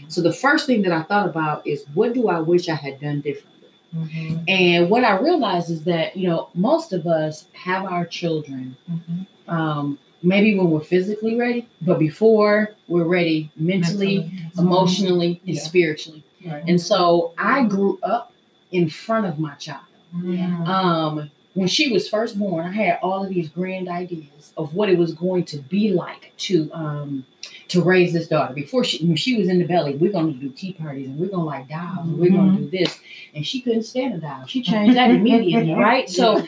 So 0.09 0.21
the 0.23 0.33
first 0.33 0.67
thing 0.67 0.83
that 0.83 0.93
I 0.93 1.03
thought 1.03 1.27
about 1.29 1.67
is 1.67 1.85
what 1.95 2.12
do 2.15 2.29
I 2.29 2.41
wish 2.41 2.69
I 2.69 2.75
had 2.75 3.01
done 3.01 3.21
differently? 3.21 3.69
Mm-hmm. 3.97 4.45
And 4.49 4.91
what 4.91 5.05
I 5.05 5.19
realized 5.19 5.71
is 5.71 5.85
that 5.85 6.17
you 6.17 6.29
know 6.29 6.49
most 6.55 6.93
of 6.93 7.07
us 7.07 7.47
have 7.53 7.85
our 7.85 8.07
children 8.07 8.77
Mm-hmm. 8.91 9.51
um, 9.55 9.99
maybe 10.23 10.57
when 10.57 10.71
we're 10.71 10.81
physically 10.81 11.35
ready, 11.37 11.69
but 11.81 11.99
before 11.99 12.71
we're 12.89 13.05
ready 13.05 13.51
mentally, 13.57 14.31
emotionally, 14.57 15.41
and 15.47 15.57
Yeah. 15.57 15.61
spiritually. 15.62 16.23
Right. 16.47 16.62
And 16.67 16.81
so 16.81 17.33
I 17.37 17.65
grew 17.65 17.99
up 18.03 18.33
in 18.71 18.89
front 18.89 19.27
of 19.27 19.39
my 19.39 19.55
child. 19.55 19.85
Mhm. 20.17 20.67
Um, 20.67 21.31
when 21.55 21.69
she 21.69 21.93
was 21.93 22.09
first 22.09 22.39
born, 22.39 22.67
I 22.67 22.73
had 22.73 22.99
all 23.03 23.25
of 23.25 23.31
these 23.31 23.49
grand 23.49 23.89
ideas 23.89 24.53
of 24.57 24.75
what 24.75 24.89
it 24.89 24.97
was 24.97 25.12
going 25.12 25.45
to 25.47 25.59
be 25.59 25.93
like 25.93 26.33
to 26.39 26.71
um, 26.73 27.27
to 27.73 27.83
raise 27.83 28.12
this 28.12 28.29
daughter. 28.29 28.52
Before 28.55 28.85
she 28.85 29.05
when 29.07 29.17
she 29.17 29.37
was 29.38 29.49
in 29.49 29.59
the 29.59 29.64
belly, 29.64 29.97
we're 29.97 30.12
gonna 30.12 30.33
do 30.33 30.50
tea 30.50 30.75
parties 30.75 31.09
and 31.09 31.19
we're 31.19 31.29
gonna 31.29 31.45
like 31.45 31.69
dolls 31.69 32.07
and 32.07 32.19
we're 32.19 32.31
gonna 32.31 32.52
do 32.57 32.69
this. 32.69 32.99
And 33.35 33.47
she 33.47 33.61
couldn't 33.62 33.85
stand 33.85 34.14
a 34.14 34.19
doll. 34.19 34.45
She 34.47 34.62
changed 34.62 34.97
that 34.97 35.11
immediately, 35.11 35.75
right? 35.79 36.09
So 36.09 36.47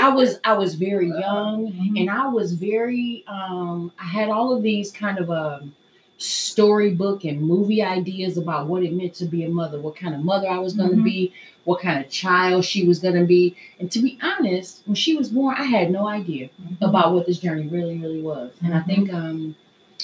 I 0.00 0.08
was 0.08 0.40
I 0.44 0.54
was 0.54 0.74
very 0.74 1.08
young 1.08 1.72
and 1.96 2.10
I 2.10 2.28
was 2.28 2.54
very 2.54 3.24
um 3.28 3.92
I 4.00 4.04
had 4.04 4.30
all 4.30 4.54
of 4.56 4.62
these 4.62 4.90
kind 4.90 5.18
of 5.18 5.30
um 5.30 5.74
storybook 6.18 7.24
and 7.24 7.40
movie 7.42 7.82
ideas 7.82 8.36
about 8.38 8.66
what 8.66 8.82
it 8.82 8.92
meant 8.92 9.14
to 9.14 9.26
be 9.26 9.44
a 9.44 9.48
mother, 9.48 9.80
what 9.80 9.96
kind 9.96 10.14
of 10.14 10.24
mother 10.24 10.48
I 10.48 10.58
was 10.58 10.72
going 10.74 10.90
to 10.90 10.96
Mhm. 10.96 11.04
be, 11.04 11.32
what 11.64 11.80
kind 11.80 12.02
of 12.04 12.10
child 12.10 12.64
she 12.64 12.86
was 12.86 13.00
going 13.00 13.16
to 13.16 13.24
be. 13.24 13.56
And 13.80 13.90
to 13.90 14.00
be 14.00 14.16
honest, 14.22 14.82
when 14.86 14.94
she 14.94 15.16
was 15.16 15.28
born, 15.28 15.56
I 15.58 15.64
had 15.64 15.90
no 15.90 16.06
idea 16.06 16.50
about 16.80 17.12
what 17.14 17.26
this 17.26 17.38
journey 17.40 17.66
really, 17.66 17.98
really 17.98 18.22
was. 18.22 18.52
And 18.62 18.74
I 18.74 18.78
Mhm. 18.80 18.86
think 18.86 19.12
um, 19.12 19.54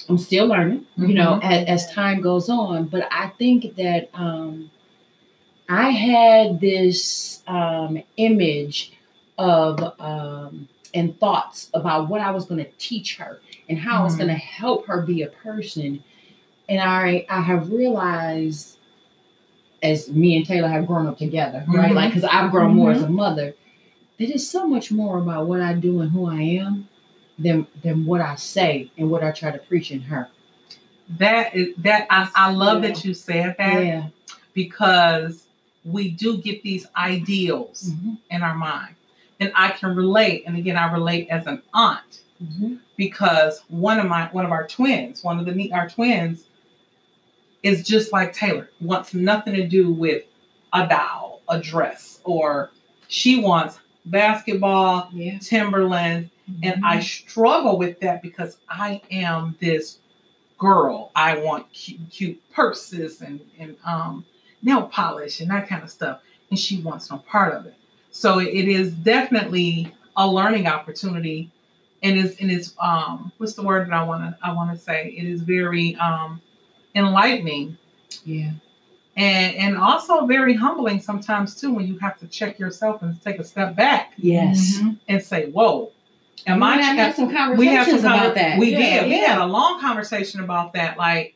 I'm 0.09 0.19
still 0.19 0.47
learning, 0.47 0.87
you 0.97 1.15
know, 1.15 1.39
as, 1.43 1.67
as 1.85 1.93
time 1.93 2.21
goes 2.21 2.49
on. 2.49 2.87
But 2.87 3.09
I 3.13 3.29
think 3.39 3.77
that 3.77 4.11
um, 4.15 4.71
I 5.69 5.91
had 5.91 6.61
this 6.61 7.43
um, 7.47 8.03
image 8.17 8.93
of 9.39 9.81
um, 10.01 10.69
and 10.93 11.19
thoughts 11.21 11.71
about 11.73 12.09
what 12.09 12.21
I 12.21 12.31
was 12.33 12.45
going 12.47 12.65
to 12.65 12.71
teach 12.79 13.17
her 13.17 13.41
and 13.69 13.79
how 13.79 14.01
I 14.01 14.05
was 14.05 14.15
Mhm. 14.15 14.19
going 14.19 14.29
to 14.31 14.35
help 14.35 14.87
her 14.87 15.03
be 15.03 15.23
a 15.23 15.29
person. 15.29 16.03
And 16.69 16.81
I 16.81 17.25
I 17.29 17.41
have 17.41 17.71
realized 17.71 18.77
as 19.83 20.11
me 20.11 20.37
and 20.37 20.45
Taylor 20.47 20.69
have 20.69 20.87
grown 20.87 21.07
up 21.07 21.17
together, 21.19 21.65
right? 21.69 21.91
Mhm. 21.93 21.95
Like 21.95 22.11
because 22.11 22.25
I've 22.25 22.51
grown 22.51 22.75
more 22.75 22.91
as 22.93 23.03
a 23.03 23.09
mother, 23.09 23.55
that 24.19 24.29
it's 24.31 24.47
so 24.47 24.67
much 24.69 24.93
more 24.93 25.19
about 25.19 25.47
what 25.47 25.61
I 25.63 25.73
do 25.73 26.01
and 26.01 26.11
who 26.11 26.27
I 26.29 26.43
am 26.43 26.89
than 27.41 27.67
than 27.83 28.05
what 28.07 28.21
I 28.21 28.35
say 28.37 28.91
and 28.99 29.11
what 29.11 29.25
I 29.25 29.33
try 29.33 29.51
to 29.51 29.59
preach 29.59 29.91
in 29.91 30.01
her. 30.03 30.29
That 31.19 31.55
is 31.57 31.75
that 31.79 32.07
I, 32.11 32.29
I 32.37 32.53
love 32.53 32.83
Yeah. 32.83 32.89
that 32.91 33.05
you 33.05 33.15
said 33.15 33.57
that 33.59 33.85
Yeah. 33.85 34.07
because 34.55 35.47
we 35.85 36.11
do 36.11 36.37
get 36.39 36.63
these 36.63 36.87
ideals 36.97 37.91
Mhm. 37.93 38.19
in 38.31 38.43
our 38.43 38.55
mind. 38.55 38.95
And 39.41 39.51
I 39.55 39.71
can 39.71 39.97
relate, 39.97 40.45
and 40.47 40.57
again, 40.57 40.77
I 40.77 40.93
relate 40.93 41.29
as 41.31 41.47
an 41.47 41.63
aunt 41.73 42.21
Mhm. 42.45 42.79
because 42.97 43.63
one 43.69 43.99
of 43.99 44.07
my 44.07 44.29
one 44.33 44.45
of 44.45 44.53
our 44.53 44.67
twins, 44.67 45.25
one 45.25 45.39
of 45.39 45.47
the 45.47 45.73
our 45.73 45.89
twins, 45.89 46.45
is 47.63 47.87
just 47.87 48.13
like 48.13 48.33
Taylor, 48.33 48.71
wants 48.81 49.13
nothing 49.15 49.55
to 49.55 49.67
do 49.67 49.93
with 49.93 50.25
a 50.73 50.87
doll, 50.87 51.41
a 51.49 51.59
dress, 51.61 52.21
or 52.25 52.71
she 53.09 53.41
wants 53.41 53.79
basketball, 54.07 55.09
Yeah. 55.13 55.39
Timberland, 55.41 56.31
and 56.63 56.85
I 56.85 57.01
struggle 57.01 57.79
with 57.79 58.01
that 58.01 58.23
because 58.23 58.59
I 58.69 59.01
am 59.11 59.57
this 59.61 59.99
girl. 60.59 61.11
I 61.17 61.39
want 61.39 61.73
cute, 61.73 62.01
cute 62.11 62.51
purses 62.53 63.21
and 63.23 63.41
and 63.59 63.77
um, 63.85 64.25
nail 64.63 64.83
polish 64.89 65.41
and 65.41 65.51
that 65.51 65.69
kind 65.69 65.83
of 65.83 65.91
stuff, 65.91 66.21
and 66.51 66.59
she 66.59 66.81
wants 66.83 67.11
no 67.11 67.19
part 67.19 67.55
of 67.55 67.67
it. 67.67 67.75
So 68.11 68.41
it 68.41 68.69
is 68.69 68.93
definitely 68.93 69.95
a 70.17 70.27
learning 70.27 70.67
opportunity, 70.67 71.51
and 72.03 72.19
is 72.19 72.37
and 72.41 72.51
is 72.51 72.75
um, 72.81 73.33
what's 73.39 73.55
the 73.55 73.63
word 73.63 73.87
that 73.89 73.95
I 73.95 74.03
want 74.03 74.23
to 74.23 74.39
I 74.47 74.53
want 74.53 74.71
to 74.73 74.79
say? 74.79 75.09
It 75.17 75.25
is 75.27 75.43
very 75.43 75.97
um, 75.97 76.41
enlightening 76.95 77.79
Yeah. 78.25 78.51
and 79.17 79.55
and 79.57 79.77
also 79.79 80.27
very 80.27 80.55
humbling 80.55 81.01
sometimes 81.01 81.55
too 81.55 81.73
when 81.73 81.87
you 81.87 81.99
have 82.01 82.19
to 82.19 82.27
check 82.27 82.59
yourself 82.59 83.03
and 83.03 83.21
take 83.23 83.39
a 83.39 83.45
step 83.45 83.77
back 83.77 84.13
Yes. 84.19 84.79
and 85.09 85.23
say, 85.23 85.51
"Whoa, 85.51 85.93
am 86.47 86.63
I?" 86.63 86.77
We 86.77 86.83
have 86.83 86.97
had 86.97 87.15
some 87.17 87.29
we 87.29 87.35
conversations 87.35 87.87
had 87.87 87.87
some 88.01 88.13
about 88.13 88.35
that. 88.35 88.59
We 88.59 88.73
Yeah, 88.73 89.01
did. 89.03 89.09
We 89.09 89.19
had 89.19 89.39
a 89.39 89.47
long 89.47 89.81
conversation 89.81 90.41
about 90.41 90.73
that, 90.75 90.97
like 90.99 91.35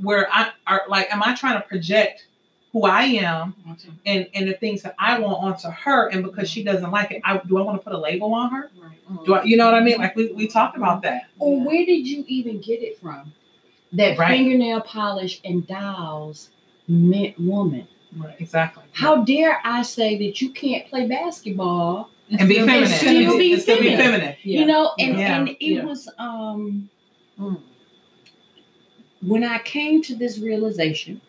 where 0.00 0.28
I 0.32 0.50
are 0.66 0.82
like, 0.88 1.12
am 1.12 1.22
I 1.22 1.34
trying 1.34 1.60
to 1.60 1.66
project 1.66 2.26
who 2.72 2.84
I 2.84 3.02
am 3.02 3.54
and 4.04 4.28
and 4.34 4.48
the 4.48 4.54
things 4.54 4.82
that 4.82 4.94
I 4.98 5.18
want 5.18 5.42
onto 5.42 5.68
her, 5.68 6.08
and 6.08 6.22
because 6.22 6.50
she 6.50 6.62
doesn't 6.62 6.90
like 6.90 7.10
it, 7.10 7.22
I 7.24 7.38
do 7.38 7.58
I 7.58 7.62
want 7.62 7.80
to 7.80 7.84
put 7.84 7.94
a 7.94 7.98
label 7.98 8.34
on 8.34 8.50
her? 8.50 8.70
Do 9.24 9.34
I, 9.34 9.44
you 9.44 9.56
know 9.56 9.66
what 9.66 9.74
I 9.74 9.80
mean? 9.80 9.98
Like 9.98 10.14
we 10.16 10.32
we 10.32 10.48
talked 10.48 10.76
about 10.76 11.02
that. 11.02 11.26
Or 11.38 11.60
where 11.64 11.86
did 11.86 12.06
you 12.06 12.24
even 12.28 12.60
get 12.60 12.82
it 12.82 13.00
from? 13.00 13.32
That 13.92 14.18
Right. 14.18 14.36
fingernail 14.36 14.80
polish 14.82 15.40
and 15.44 15.66
dolls 15.66 16.50
meant 16.88 17.38
woman. 17.38 17.86
Right. 18.16 18.34
Exactly. 18.38 18.82
How 18.92 19.22
dare 19.24 19.60
I 19.64 19.82
say 19.82 20.18
that 20.18 20.40
you 20.42 20.50
can't 20.50 20.86
play 20.88 21.06
basketball, 21.06 22.10
and 22.30 22.48
be 22.48 22.56
feminine. 22.56 22.88
still 22.88 23.38
be 23.38 23.58
still 23.58 23.78
be 23.80 23.96
feminine. 23.96 24.20
feminine. 24.20 24.36
you 24.42 24.64
know? 24.66 24.92
And, 24.98 25.18
Yeah. 25.18 25.36
and 25.38 25.48
it 25.48 25.56
Yeah. 25.60 25.84
was 25.84 26.08
um 26.18 26.88
Mm. 27.38 27.60
when 29.22 29.44
I 29.44 29.58
came 29.58 30.02
to 30.02 30.14
this 30.14 30.38
realization, 30.38 31.20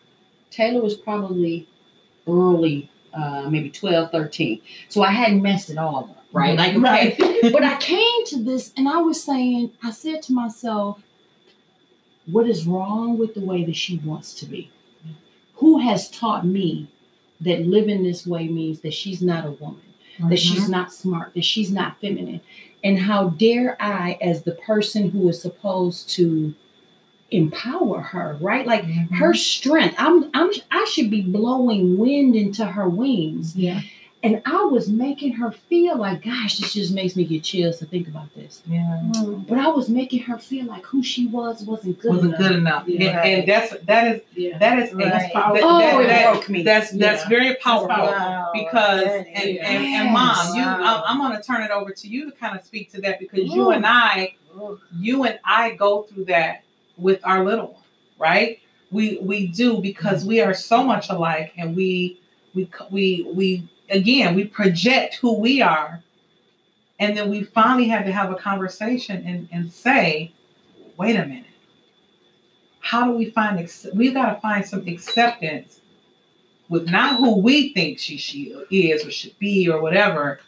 Taylor 0.50 0.80
was 0.82 0.94
probably 0.94 1.66
early, 2.26 2.90
uh, 3.14 3.48
maybe 3.50 3.70
12, 3.70 4.10
13. 4.10 4.60
So 4.88 5.02
I 5.02 5.10
hadn't 5.10 5.42
messed 5.42 5.70
it 5.70 5.78
all 5.78 5.96
up, 6.10 6.24
right? 6.32 6.56
Like, 6.56 6.74
okay. 6.76 6.80
Right. 6.80 7.52
but 7.52 7.62
I 7.64 7.76
came 7.80 8.24
to 8.26 8.42
this 8.42 8.72
and 8.76 8.88
I 8.88 8.98
was 8.98 9.22
saying, 9.22 9.72
I 9.82 9.90
said 9.90 10.22
to 10.22 10.32
myself, 10.32 11.00
what 12.26 12.46
is 12.48 12.66
wrong 12.66 13.18
with 13.18 13.34
the 13.34 13.40
way 13.40 13.64
that 13.64 13.76
she 13.76 13.98
wants 13.98 14.34
to 14.40 14.46
be? 14.46 14.70
Who 15.54 15.78
has 15.78 16.10
taught 16.10 16.46
me 16.46 16.88
that 17.40 17.66
living 17.66 18.02
this 18.02 18.26
way 18.26 18.48
means 18.48 18.80
that 18.80 18.92
she's 18.94 19.20
not 19.22 19.46
a 19.46 19.50
woman, 19.52 19.80
that 20.20 20.38
she's 20.38 20.68
not 20.68 20.92
smart, 20.92 21.34
that 21.34 21.44
she's 21.44 21.70
not 21.70 22.00
feminine? 22.00 22.40
And 22.84 22.98
how 22.98 23.30
dare 23.30 23.76
I, 23.80 24.18
as 24.20 24.42
the 24.42 24.52
person 24.52 25.10
who 25.10 25.28
is 25.28 25.40
supposed 25.40 26.08
to 26.10 26.54
empower 27.30 28.00
her, 28.00 28.38
right? 28.40 28.66
Like 28.66 28.84
Mhm. 28.84 29.10
her 29.16 29.34
strength. 29.34 29.94
I'm 29.98 30.30
I'm 30.34 30.50
I 30.70 30.86
should 30.90 31.10
be 31.10 31.20
blowing 31.22 31.98
wind 31.98 32.34
into 32.34 32.64
her 32.64 32.88
wings. 32.88 33.54
Yeah. 33.56 33.82
And 34.20 34.42
I 34.44 34.64
was 34.64 34.88
making 34.88 35.34
her 35.34 35.52
feel 35.52 35.96
like, 35.96 36.24
gosh, 36.24 36.58
this 36.58 36.72
just 36.74 36.92
makes 36.92 37.14
me 37.14 37.24
get 37.24 37.44
chills 37.44 37.78
to 37.78 37.86
think 37.86 38.08
about 38.08 38.34
this. 38.34 38.62
Yeah. 38.66 39.00
But 39.46 39.58
I 39.58 39.68
was 39.68 39.88
making 39.88 40.22
her 40.22 40.38
feel 40.38 40.66
like 40.66 40.84
who 40.84 41.04
she 41.04 41.28
was 41.28 41.62
wasn't 41.62 42.00
good 42.00 42.10
Wasn't 42.10 42.34
enough. 42.34 42.38
good 42.40 42.52
enough. 42.56 42.84
Yeah. 42.88 43.20
And, 43.22 43.40
and 43.40 43.48
that's 43.48 43.80
that 43.84 44.16
is 44.16 44.22
Yeah. 44.34 44.58
that 44.58 44.78
is 44.80 44.92
Right. 44.92 45.04
that- 45.04 45.32
powerful. 45.32 45.68
Oh, 45.68 45.78
that- 45.78 46.00
it 46.00 46.06
that- 46.08 46.32
broke 46.32 46.48
me. 46.48 46.62
That's 46.64 46.90
that's 46.90 47.22
Yeah. 47.22 47.28
very 47.28 47.54
powerful. 47.56 47.88
Wow. 47.88 48.50
because 48.52 49.04
That 49.04 49.26
and, 49.28 49.48
is- 49.48 49.58
and, 49.62 49.84
and 49.84 50.12
mom 50.12 50.56
you 50.56 50.62
Wow. 50.62 51.04
I'm, 51.06 51.20
I'm 51.22 51.30
going 51.30 51.40
to 51.40 51.46
turn 51.46 51.62
it 51.62 51.70
over 51.70 51.92
to 51.92 52.08
you 52.08 52.24
to 52.28 52.36
kind 52.36 52.58
of 52.58 52.64
speak 52.64 52.90
to 52.92 53.00
that 53.02 53.20
because 53.20 53.48
you 53.52 53.70
and 53.70 53.86
i 53.86 54.34
Ooh. 54.56 54.80
you 54.98 55.24
and 55.24 55.38
i 55.44 55.70
go 55.72 56.02
through 56.02 56.24
that 56.26 56.62
with 56.96 57.20
our 57.24 57.44
little 57.44 57.72
one 57.72 57.82
right 58.18 58.58
we 58.90 59.18
we 59.22 59.46
do 59.48 59.78
because 59.80 60.24
mm. 60.24 60.28
we 60.28 60.40
are 60.40 60.54
so 60.54 60.82
much 60.82 61.08
alike 61.10 61.52
and 61.56 61.76
we 61.76 62.20
we 62.54 62.68
we 62.90 63.30
we 63.34 63.68
again 63.90 64.34
we 64.34 64.44
project 64.44 65.16
who 65.16 65.38
we 65.38 65.60
are 65.62 66.02
and 67.00 67.16
then 67.16 67.30
we 67.30 67.42
finally 67.44 67.88
had 67.88 68.04
to 68.04 68.12
have 68.12 68.30
a 68.30 68.34
conversation 68.34 69.24
and, 69.26 69.48
and 69.52 69.72
say 69.72 70.32
wait 70.96 71.16
a 71.16 71.24
minute 71.26 71.44
how 72.80 73.06
do 73.06 73.12
we 73.12 73.30
find 73.30 73.58
we've 73.94 74.14
got 74.14 74.34
to 74.34 74.40
find 74.40 74.64
some 74.66 74.86
acceptance 74.86 75.80
with 76.68 76.88
not 76.88 77.16
who 77.16 77.38
we 77.38 77.72
think 77.72 77.98
she, 77.98 78.16
she 78.16 78.54
is 78.70 79.04
or 79.06 79.10
should 79.10 79.38
be 79.38 79.68
or 79.68 79.80
whatever 79.80 80.40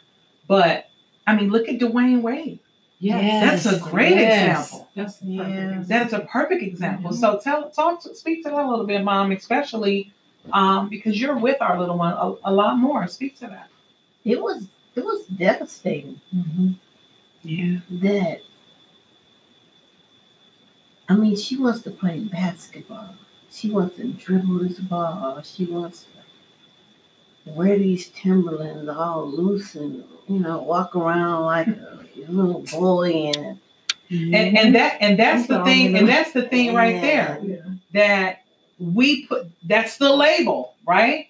but 0.47 0.89
i 1.27 1.35
mean 1.35 1.49
look 1.49 1.67
at 1.67 1.79
dwyane 1.79 2.21
wade 2.21 2.59
Yes, 3.03 3.63
That's 3.65 3.77
a 3.77 3.79
great 3.89 4.11
Yes. 4.11 4.67
example. 4.67 4.87
That's 4.95 5.17
the 5.17 5.25
Yeah. 5.25 5.43
perfect 5.43 5.87
That 5.87 6.05
is 6.05 6.13
a 6.13 6.19
perfect 6.19 6.61
example. 6.61 7.09
Mhm. 7.09 7.15
So 7.19 7.39
tell, 7.43 7.71
talk, 7.71 8.03
to, 8.03 8.13
speak 8.13 8.43
to 8.43 8.51
that 8.51 8.59
a 8.63 8.69
little 8.69 8.85
bit, 8.85 9.03
mom, 9.03 9.31
especially 9.31 10.13
um, 10.53 10.89
because 10.89 11.19
you're 11.19 11.37
with 11.37 11.61
our 11.61 11.79
little 11.79 11.97
one 11.97 12.13
a, 12.13 12.33
a 12.49 12.53
lot 12.53 12.77
more. 12.77 13.07
Speak 13.07 13.37
to 13.39 13.47
that. 13.47 13.69
It 14.25 14.41
was 14.41 14.67
it 14.95 15.03
was 15.05 15.25
devastating 15.27 16.19
Yeah. 17.43 17.77
that 17.89 18.41
I 21.09 21.15
mean 21.15 21.35
she 21.35 21.57
wants 21.57 21.81
to 21.83 21.91
play 21.91 22.19
basketball. 22.19 23.15
She 23.51 23.69
wants 23.69 23.97
to 23.97 24.07
dribble 24.13 24.59
this 24.59 24.79
ball. 24.79 25.41
She 25.43 25.65
wants 25.65 26.05
to 27.45 27.51
wear 27.51 27.77
these 27.77 28.09
Timberlands 28.09 28.87
all 28.89 29.25
loose 29.29 29.75
and 29.75 30.03
you 30.27 30.39
know 30.39 30.61
walk 30.61 30.95
around 30.95 31.43
like 31.45 31.67
a 31.67 32.05
little 32.29 32.63
boy 32.71 33.31
and 33.35 33.59
And 34.09 34.57
and 34.57 34.75
that 34.75 34.97
and 35.01 35.17
that's 35.17 35.47
the 35.47 35.63
thing, 35.63 35.95
and 35.97 36.07
that's 36.07 36.33
the 36.33 36.43
thing 36.43 36.73
right 36.75 36.95
Yeah. 36.95 37.01
there. 37.01 37.39
Yeah. 37.43 37.57
that 37.93 38.40
we 38.81 39.25
put 39.27 39.47
that's 39.63 39.97
the 39.97 40.13
label, 40.13 40.73
right? 40.87 41.27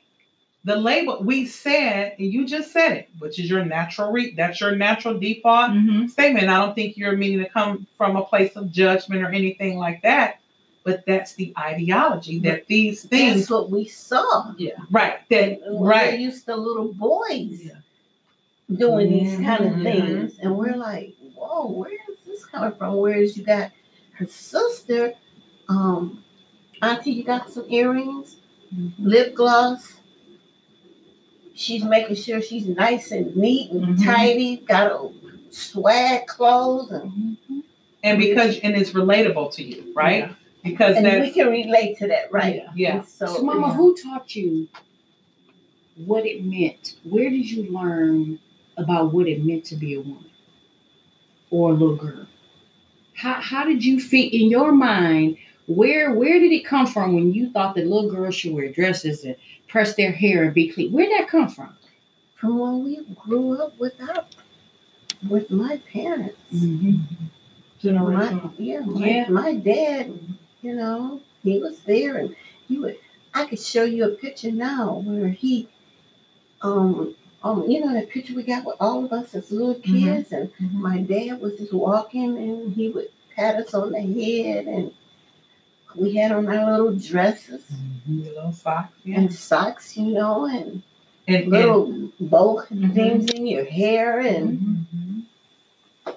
The 0.63 0.75
label 0.75 1.21
we 1.23 1.45
said, 1.47 2.15
and 2.19 2.31
you 2.31 2.45
just 2.45 2.71
said 2.71 2.91
it, 2.93 3.09
which 3.19 3.39
is 3.39 3.49
your 3.49 3.65
natural 3.65 4.11
re 4.11 4.33
that's 4.35 4.61
your 4.61 4.75
natural 4.75 5.17
default 5.19 5.71
Mhm. 5.71 6.09
statement. 6.09 6.49
I 6.49 6.57
don't 6.63 6.75
think 6.75 6.97
you're 6.97 7.17
meaning 7.17 7.39
to 7.39 7.49
come 7.49 7.87
from 7.97 8.15
a 8.15 8.23
place 8.23 8.55
of 8.55 8.71
judgment 8.71 9.23
or 9.23 9.29
anything 9.29 9.77
like 9.77 10.01
that, 10.03 10.39
but 10.83 11.03
that's 11.05 11.33
the 11.33 11.53
ideology 11.57 12.39
that 12.39 12.67
these 12.67 13.03
things 13.05 13.39
that's 13.41 13.49
what 13.49 13.69
we 13.71 13.85
saw. 13.85 14.53
Yeah. 14.57 14.71
Right 14.91 15.19
that 15.29 15.61
And 15.65 15.79
We're 15.79 16.11
used 16.11 16.45
to 16.45 16.55
little 16.55 16.93
boys 16.93 17.63
Yeah. 17.65 18.77
doing 18.77 19.09
these 19.09 19.35
kind 19.39 19.65
of 19.65 19.71
Mhm. 19.73 19.83
things. 19.83 20.39
And 20.39 20.57
we're 20.57 20.77
like, 20.77 21.15
whoa, 21.35 21.67
where 21.67 21.91
is 21.91 22.17
this 22.25 22.45
coming 22.45 22.71
from? 22.77 22.95
Where 22.97 23.15
is 23.21 23.35
you 23.35 23.43
got 23.43 23.71
her 24.13 24.25
sister, 24.27 25.13
um, 25.69 26.23
Auntie, 26.81 27.11
you 27.11 27.23
got 27.23 27.49
some 27.49 27.65
earrings, 27.69 28.37
lip 28.97 29.35
gloss. 29.35 29.99
She's 31.53 31.83
making 31.83 32.15
sure 32.15 32.41
she's 32.41 32.65
nice 32.67 33.11
and 33.11 33.35
neat 33.35 33.71
and 33.71 33.97
Mhm. 33.97 34.03
tidy, 34.03 34.57
got 34.57 34.91
a 34.91 35.09
swag 35.49 36.25
clothes 36.25 36.91
and, 36.91 37.37
and 38.03 38.17
because 38.17 38.57
and 38.59 38.75
it's 38.75 38.91
relatable 38.91 39.53
to 39.55 39.63
you, 39.63 39.91
right? 39.93 40.29
Yeah. 40.29 40.33
Because 40.63 40.95
and 40.97 41.21
we 41.21 41.31
can 41.31 41.49
relate 41.49 41.97
to 41.99 42.07
that, 42.07 42.31
right? 42.31 42.55
Yeah. 42.55 42.71
yeah. 42.75 43.01
So, 43.03 43.27
So, 43.27 43.43
Mama, 43.43 43.73
who 43.73 43.95
taught 43.95 44.35
you 44.35 44.67
what 46.05 46.25
it 46.25 46.43
meant? 46.43 46.95
Where 47.03 47.29
did 47.29 47.49
you 47.49 47.63
learn 47.71 48.39
about 48.77 49.13
what 49.13 49.27
it 49.27 49.43
meant 49.45 49.65
to 49.65 49.75
be 49.75 49.95
a 49.95 49.99
woman 50.01 50.25
or 51.51 51.71
a 51.71 51.73
little 51.73 51.95
girl? 51.95 52.27
How 53.13 53.33
how 53.33 53.65
did 53.65 53.83
you 53.85 53.99
fit 53.99 54.33
in 54.33 54.49
your 54.49 54.71
mind? 54.71 55.37
Where 55.67 56.13
where 56.13 56.39
did 56.39 56.51
it 56.51 56.65
come 56.65 56.87
from 56.87 57.13
when 57.15 57.33
you 57.33 57.49
thought 57.51 57.75
that 57.75 57.87
little 57.87 58.09
girls 58.11 58.35
should 58.35 58.53
wear 58.53 58.69
dresses 58.69 59.23
and 59.23 59.35
press 59.67 59.95
their 59.95 60.11
hair 60.11 60.43
and 60.43 60.53
be 60.53 60.69
clean? 60.69 60.91
Where 60.91 61.07
did 61.07 61.19
that 61.19 61.29
come 61.29 61.47
from? 61.49 61.75
from 62.35 62.57
when 62.57 62.83
we 62.83 63.05
grew 63.23 63.61
up 63.61 63.77
without 63.77 64.33
with 65.29 65.51
my 65.51 65.77
parents. 65.93 66.35
Mm-hmm. 66.51 66.95
My, 68.13 68.41
yeah, 68.57 68.79
my, 68.79 69.07
Yeah. 69.07 69.29
my 69.29 69.53
dad, 69.53 70.11
you 70.63 70.73
know, 70.75 71.21
he 71.43 71.59
was 71.59 71.79
there 71.81 72.17
and 72.17 72.35
he 72.67 72.79
would 72.79 72.97
I 73.35 73.45
could 73.45 73.59
show 73.59 73.83
you 73.83 74.05
a 74.05 74.09
picture 74.09 74.51
now 74.51 75.03
where 75.05 75.29
he 75.29 75.67
um 76.63 77.15
um 77.43 77.69
you 77.69 77.79
know 77.85 77.93
that 77.93 78.09
picture 78.09 78.33
we 78.35 78.43
got 78.43 78.65
with 78.65 78.75
all 78.79 79.05
of 79.05 79.13
us 79.13 79.33
as 79.35 79.51
little 79.51 79.75
Mhm. 79.75 79.83
kids 79.83 80.31
and 80.31 80.51
Mhm. 80.59 80.73
my 80.73 81.01
dad 81.01 81.39
was 81.41 81.57
just 81.57 81.73
walking 81.73 82.37
and 82.37 82.73
he 82.73 82.89
would 82.89 83.09
pat 83.35 83.55
us 83.55 83.73
on 83.73 83.91
the 83.91 84.01
head 84.01 84.65
and 84.65 84.91
we 85.95 86.15
had 86.15 86.31
on 86.31 86.47
our 86.47 86.71
little 86.71 86.95
dresses 86.95 87.63
Your 88.07 88.33
little 88.33 88.51
socks, 88.53 88.93
yeah. 89.03 89.17
and 89.19 89.33
socks, 89.33 89.95
you 89.97 90.07
know, 90.13 90.45
and 90.45 90.81
And, 91.27 91.43
and 91.43 91.51
little 91.51 92.09
bow 92.19 92.63
Mhm. 92.71 92.93
things 92.95 93.31
in 93.31 93.45
your 93.47 93.65
hair 93.65 94.19
and, 94.19 94.59
Mhm. 94.95 96.13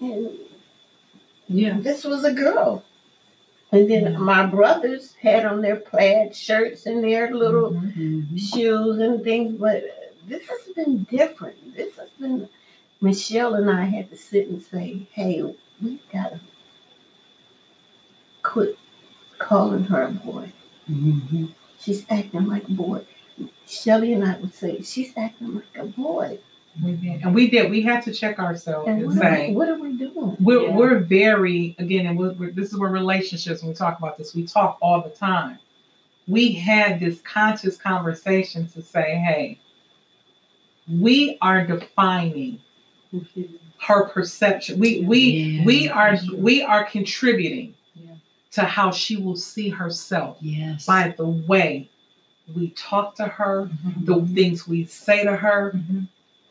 and 0.00 0.38
Yeah. 1.48 1.78
this 1.80 2.04
was 2.04 2.24
a 2.24 2.32
girl. 2.32 2.84
And 3.72 3.90
then 3.90 4.20
my 4.20 4.44
brothers 4.44 5.14
had 5.14 5.46
on 5.46 5.62
their 5.62 5.76
plaid 5.76 6.36
shirts 6.36 6.84
and 6.86 7.02
their 7.02 7.34
little 7.34 7.70
Mhm. 7.70 7.94
Mm-hmm. 7.96 8.36
shoes 8.36 8.98
and 8.98 9.24
things, 9.24 9.58
but 9.58 9.82
this 10.28 10.46
has 10.48 10.74
been 10.74 11.04
different. 11.04 11.74
This 11.74 11.96
has 11.96 12.10
been 12.20 12.48
Michelle 13.00 13.54
and 13.54 13.68
I 13.70 13.84
had 13.86 14.10
to 14.10 14.16
sit 14.16 14.48
and 14.48 14.62
say, 14.62 15.08
"Hey, 15.12 15.42
we 15.82 15.98
gotta 16.12 16.38
quit 18.42 18.78
calling 19.42 19.84
her 19.84 20.02
a 20.02 20.10
boy. 20.10 20.52
Mm-hmm. 20.90 21.46
She's 21.80 22.04
acting 22.10 22.46
like 22.46 22.68
a 22.68 22.72
boy." 22.72 23.04
Shelly 23.66 24.12
and 24.12 24.24
I 24.24 24.36
would 24.38 24.54
say, 24.54 24.82
"She's 24.82 25.12
acting 25.16 25.54
like 25.56 25.76
a 25.76 25.84
boy." 25.84 26.38
We 26.82 26.92
did. 26.92 27.20
And 27.22 27.34
we 27.34 27.50
did. 27.50 27.70
We 27.70 27.82
had 27.82 28.02
to 28.04 28.12
check 28.14 28.38
ourselves 28.38 28.88
And 28.88 29.02
and 29.02 29.06
what, 29.08 29.18
are, 29.18 29.36
say, 29.36 29.48
we, 29.48 29.54
what 29.54 29.68
are 29.68 29.74
we 29.78 29.92
doing? 29.94 30.36
we're, 30.40 30.62
Yeah. 30.62 30.74
we're 30.74 30.98
very, 31.00 31.76
again, 31.78 32.06
and 32.06 32.18
we're, 32.18 32.32
we're, 32.32 32.50
this 32.50 32.72
is 32.72 32.78
where 32.78 32.88
relationships, 32.90 33.60
when 33.60 33.68
we 33.68 33.74
talk 33.74 33.98
about 33.98 34.16
this, 34.16 34.34
we 34.34 34.46
talk 34.46 34.78
all 34.80 35.02
the 35.02 35.10
time. 35.10 35.58
We 36.26 36.52
had 36.52 36.98
this 36.98 37.20
conscious 37.20 37.76
conversation 37.76 38.68
to 38.68 38.80
say, 38.80 39.16
hey, 39.16 39.60
we 40.90 41.36
are 41.42 41.66
defining 41.66 42.60
her 43.78 44.08
perception. 44.08 44.78
We 44.78 45.00
we 45.04 45.18
Yeah, 45.20 45.64
we 45.66 45.88
are 45.88 46.16
that's 46.16 46.30
we 46.32 46.62
are 46.62 46.84
contributing 46.84 47.68
Yeah. 47.68 47.74
To 48.52 48.62
how 48.62 48.90
she 48.90 49.16
will 49.16 49.36
see 49.36 49.68
herself 49.68 50.36
Yes. 50.40 50.86
by 50.86 51.14
the 51.16 51.26
way 51.26 51.88
we 52.54 52.70
talk 52.70 53.14
to 53.16 53.24
her, 53.26 53.66
Mm-hmm. 53.86 54.04
the 54.04 54.34
things 54.34 54.66
we 54.68 54.84
say 54.84 55.24
to 55.24 55.36
her. 55.36 55.72
Mhm. 55.74 56.08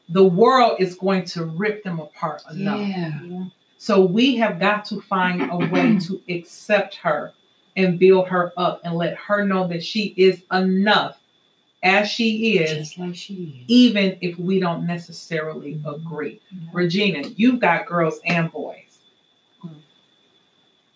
The 0.09 0.23
world 0.23 0.77
is 0.79 0.95
going 0.95 1.25
to 1.25 1.45
rip 1.45 1.83
them 1.83 1.99
apart 1.99 2.41
enough. 2.51 2.79
Yeah. 2.79 3.19
Yeah. 3.23 3.43
So 3.77 4.03
we 4.05 4.35
have 4.37 4.59
got 4.59 4.85
to 4.85 5.01
find 5.01 5.49
a 5.51 5.57
way 5.57 5.97
to 6.07 6.21
accept 6.29 6.95
her 6.97 7.33
and 7.77 7.97
build 7.99 8.27
her 8.29 8.51
up 8.57 8.81
and 8.83 8.95
let 8.95 9.15
her 9.15 9.45
know 9.45 9.67
that 9.67 9.83
she 9.83 10.13
is 10.17 10.41
enough 10.51 11.17
as 11.83 12.07
she 12.09 12.57
is, 12.57 12.97
like 12.97 13.15
she 13.15 13.33
is. 13.61 13.65
even 13.67 14.17
if 14.21 14.37
we 14.37 14.59
don't 14.59 14.85
necessarily 14.85 15.79
agree. 15.85 16.39
Regina, 16.73 17.27
you've 17.35 17.59
got 17.59 17.85
girls 17.87 18.19
and 18.25 18.51
boys. 18.51 18.90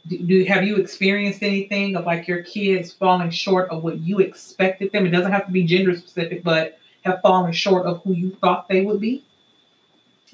Do, 0.07 0.17
do 0.19 0.43
have 0.45 0.63
you 0.63 0.75
experienced 0.77 1.41
anything 1.41 1.95
of 1.95 2.05
like 2.05 2.27
your 2.27 2.43
kids 2.43 2.91
falling 2.93 3.29
short 3.31 3.69
of 3.69 3.83
what 3.83 3.99
you 3.99 4.19
expected 4.19 4.91
them? 4.91 5.05
It 5.05 5.09
doesn't 5.11 5.31
have 5.31 5.45
to 5.47 5.51
be 5.51 5.63
gender 5.63 5.95
specific, 5.95 6.43
but 6.43 6.77
have 7.03 7.21
fallen 7.21 7.51
short 7.53 7.85
of 7.85 8.01
who 8.03 8.13
you 8.13 8.31
thought 8.41 8.67
they 8.69 8.81
would 8.81 8.99
be. 8.99 9.23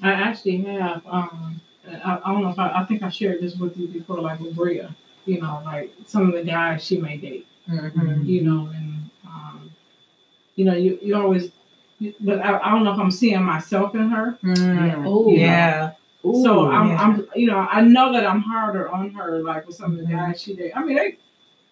I 0.02 0.12
actually 0.12 0.58
have. 0.62 1.02
Um, 1.06 1.60
I, 1.88 2.18
I 2.24 2.32
don't 2.32 2.42
know 2.42 2.50
if 2.50 2.58
I, 2.58 2.80
I 2.80 2.84
think 2.84 3.02
I 3.02 3.08
shared 3.08 3.40
this 3.40 3.54
with 3.56 3.76
you 3.76 3.88
before, 3.88 4.20
like 4.20 4.40
with 4.40 4.54
Bria. 4.56 4.94
You 5.24 5.40
know, 5.40 5.62
like 5.64 5.92
some 6.06 6.26
of 6.28 6.34
the 6.34 6.42
guys 6.42 6.84
she 6.84 6.98
may 7.00 7.16
date. 7.16 7.46
Mm-hmm. 7.70 8.24
You 8.24 8.42
know, 8.42 8.66
and 8.74 9.10
um, 9.26 9.70
you 10.56 10.64
know, 10.64 10.74
you 10.74 10.98
you 11.00 11.16
always. 11.16 11.50
you- 11.98 12.14
But 12.20 12.40
I, 12.40 12.58
I 12.58 12.70
don't 12.70 12.84
know 12.84 12.92
if 12.92 12.98
I'm 12.98 13.10
seeing 13.12 13.42
myself 13.42 13.94
in 13.94 14.10
her. 14.10 14.36
Mm. 14.42 15.04
Oh, 15.06 15.30
yeah. 15.30 15.92
So 16.22 16.70
I'm, 16.70 16.88
yeah. 16.88 17.00
I'm, 17.02 17.28
you 17.34 17.46
know, 17.48 17.58
I 17.58 17.80
know 17.82 18.12
that 18.12 18.26
I'm 18.26 18.40
harder 18.40 18.88
on 18.88 19.10
her, 19.10 19.42
like 19.42 19.66
with 19.66 19.76
some 19.76 19.92
of 19.92 19.98
the 19.98 20.04
Mhm. 20.04 20.10
guys 20.16 20.40
she 20.40 20.54
date. 20.54 20.72
I 20.76 20.84
mean, 20.84 20.96
they, 20.96 21.16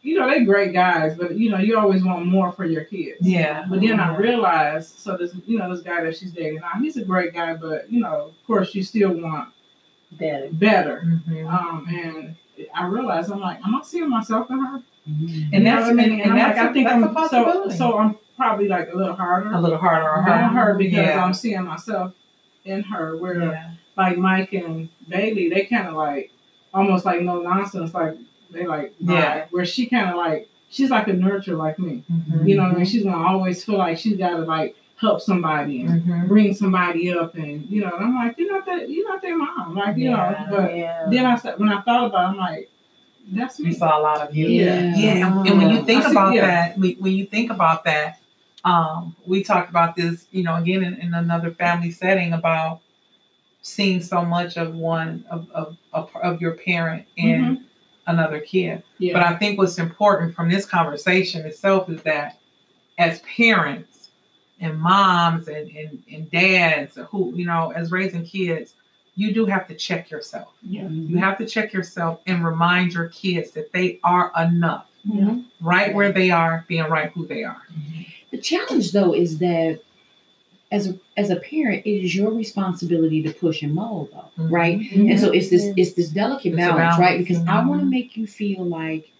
you 0.02 0.18
know, 0.18 0.28
they 0.28 0.44
great 0.44 0.72
guys, 0.72 1.16
but 1.16 1.36
you 1.38 1.50
know, 1.50 1.58
you 1.58 1.78
always 1.78 2.02
want 2.04 2.26
more 2.26 2.50
for 2.52 2.64
your 2.64 2.84
kids. 2.84 3.18
Yeah. 3.20 3.66
But 3.68 3.80
then 3.80 4.00
I 4.00 4.16
realized, 4.16 4.98
so 4.98 5.16
this, 5.16 5.34
you 5.46 5.58
know, 5.58 5.72
this 5.74 5.82
guy 5.84 6.02
that 6.02 6.16
she's 6.16 6.32
dating 6.32 6.60
now, 6.60 6.80
he's 6.80 6.96
a 6.96 7.04
great 7.04 7.32
guy, 7.34 7.54
but 7.54 7.90
you 7.92 8.00
know, 8.00 8.26
of 8.28 8.46
course, 8.46 8.74
you 8.74 8.82
still 8.82 9.12
want 9.12 9.50
Better. 10.12 10.48
better. 10.52 11.02
Mhm. 11.28 11.46
Um, 11.52 11.86
and 11.88 12.34
I 12.74 12.86
realized, 12.86 13.30
I'm 13.30 13.40
like, 13.40 13.58
I'm 13.64 13.74
I 13.74 13.80
seeing 13.82 14.08
myself 14.10 14.50
in 14.50 14.58
her? 14.58 14.82
Mhm. 15.08 15.44
And 15.52 15.52
You 15.52 15.60
that's 15.64 15.88
I 15.88 15.92
mean? 15.92 16.12
and, 16.12 16.22
And 16.22 16.38
that's 16.38 16.56
like, 16.58 16.66
a, 16.66 16.70
I 16.70 16.72
think 16.72 16.86
that's 16.88 16.94
I'm 16.96 17.04
a 17.04 17.12
possibility. 17.14 17.70
so, 17.70 17.76
so 17.90 17.98
I'm 17.98 18.16
probably 18.36 18.66
like 18.68 18.88
a 18.92 18.96
little 18.96 19.14
harder 19.14 19.52
a 19.52 19.60
little 19.60 19.78
harder 19.78 20.08
on 20.10 20.28
on 20.28 20.54
her. 20.54 20.64
her 20.72 20.74
because 20.74 20.96
yeah. 20.98 21.24
I'm 21.24 21.32
seeing 21.34 21.62
myself 21.64 22.12
in 22.64 22.82
her. 22.82 23.16
Where 23.18 23.40
yeah. 23.42 23.70
Like 23.96 24.16
Mike 24.16 24.52
and 24.52 24.88
Bailey, 25.08 25.48
they 25.50 25.64
kind 25.66 25.88
of 25.88 25.94
like 25.94 26.30
almost 26.72 27.04
like 27.04 27.20
no 27.22 27.40
nonsense. 27.40 27.92
Like 27.94 28.16
they 28.50 28.66
like 28.66 28.94
Yeah. 28.98 29.40
vibe, 29.42 29.46
Where 29.50 29.64
she 29.64 29.86
kind 29.86 30.10
of 30.10 30.16
like 30.16 30.48
she's 30.70 30.90
like 30.90 31.08
a 31.08 31.12
nurturer 31.12 31.56
like 31.58 31.78
me. 31.78 32.02
Mhm. 32.10 32.48
You 32.48 32.56
know 32.56 32.62
what 32.64 32.72
I 32.72 32.76
mean? 32.76 32.84
She's 32.84 33.04
gonna 33.04 33.26
always 33.26 33.64
feel 33.64 33.78
like 33.78 33.98
she's 33.98 34.16
got 34.16 34.30
to 34.30 34.38
like 34.38 34.76
help 34.96 35.20
somebody 35.20 35.80
and 35.82 36.02
Mhm. 36.02 36.28
bring 36.28 36.52
somebody 36.54 37.10
up, 37.12 37.34
and 37.34 37.66
you 37.70 37.80
know. 37.80 37.90
And 37.96 38.04
I'm 38.04 38.14
like, 38.16 38.34
you're 38.38 38.52
not 38.52 38.66
that, 38.66 38.88
you're 38.90 39.08
not 39.08 39.22
their 39.22 39.36
mom, 39.36 39.74
like 39.74 39.96
you 39.96 40.10
Yeah. 40.10 40.16
know. 40.50 40.56
But 40.56 40.76
yeah. 40.76 41.06
then 41.10 41.26
I 41.26 41.36
said, 41.36 41.58
when 41.58 41.68
I 41.70 41.80
thought 41.82 42.06
about, 42.06 42.24
it, 42.26 42.28
I'm 42.32 42.36
like, 42.36 42.68
that's 43.32 43.58
You 43.58 43.66
me. 43.66 43.72
saw 43.72 43.98
a 43.98 44.02
lot 44.02 44.20
of 44.20 44.34
you. 44.34 44.46
Yeah. 44.48 44.94
Yeah, 44.96 45.26
and, 45.26 45.46
and 45.48 45.58
when 45.58 45.70
you 45.70 45.82
think 45.82 46.04
see- 46.04 46.10
about 46.10 46.34
yeah. 46.34 46.46
that, 46.46 46.78
we- 46.78 46.96
when 47.00 47.12
you 47.12 47.24
think 47.26 47.50
about 47.50 47.84
that, 47.84 48.18
um, 48.64 49.16
we 49.26 49.42
talked 49.42 49.70
about 49.70 49.96
this, 49.96 50.26
you 50.32 50.42
know, 50.42 50.56
again 50.56 50.82
in, 50.84 50.94
in 50.94 51.14
another 51.14 51.50
family 51.50 51.90
setting 51.90 52.32
about 52.34 52.80
seeing 53.62 54.02
so 54.02 54.24
much 54.24 54.56
of 54.56 54.74
one 54.74 55.24
of 55.30 55.50
of 55.52 55.76
of, 55.92 56.10
of 56.22 56.40
your 56.40 56.52
parent 56.52 57.06
in 57.16 57.40
mm-hmm. 57.40 57.62
another 58.06 58.40
kid. 58.40 58.82
Yeah. 58.98 59.14
But 59.14 59.22
I 59.22 59.36
think 59.36 59.58
what's 59.58 59.78
important 59.78 60.34
from 60.34 60.48
this 60.48 60.66
conversation 60.66 61.44
itself 61.46 61.88
is 61.88 62.02
that 62.02 62.38
as 62.98 63.20
parents 63.20 64.10
and 64.60 64.78
moms 64.78 65.48
and, 65.48 65.70
and, 65.70 66.02
and 66.12 66.30
dads 66.30 66.98
who, 67.10 67.32
you 67.34 67.46
know, 67.46 67.72
as 67.74 67.90
raising 67.90 68.24
kids, 68.24 68.74
you 69.14 69.32
do 69.32 69.46
have 69.46 69.66
to 69.68 69.74
check 69.74 70.10
yourself. 70.10 70.52
yeah. 70.62 70.86
You 70.88 71.18
have 71.18 71.38
to 71.38 71.46
check 71.46 71.72
yourself 71.72 72.20
and 72.26 72.44
remind 72.44 72.92
your 72.92 73.08
kids 73.08 73.50
that 73.52 73.72
they 73.72 73.98
are 74.04 74.30
enough, 74.38 74.86
Yeah. 75.04 75.38
right 75.60 75.94
where 75.94 76.12
they 76.12 76.30
are, 76.30 76.64
being 76.68 76.84
right 76.84 77.10
who 77.12 77.26
they 77.26 77.42
are. 77.42 77.62
The 78.30 78.38
challenge 78.38 78.92
though 78.92 79.14
is 79.14 79.38
that 79.38 79.80
as 80.72 80.86
a 80.88 80.94
as 81.16 81.30
a 81.30 81.36
parent, 81.36 81.84
it 81.84 81.90
is 82.04 82.14
your 82.14 82.30
responsibility 82.32 83.22
to 83.22 83.32
push 83.32 83.62
and 83.62 83.74
mold 83.74 84.08
though, 84.12 84.42
Mhm. 84.44 84.50
right? 84.50 84.92
And 84.92 85.18
so 85.20 85.30
it's 85.30 85.50
this 85.50 85.66
it's 85.76 85.92
this 85.94 86.10
delicate 86.10 86.52
It's 86.54 86.54
a 86.54 86.56
balance, 86.58 86.98
right? 86.98 87.10
balance. 87.12 87.28
Because 87.28 87.44
I 87.46 87.64
want 87.66 87.80
to 87.80 87.86
make 87.86 88.16
you 88.16 88.26
feel 88.26 88.64
like 88.64 89.10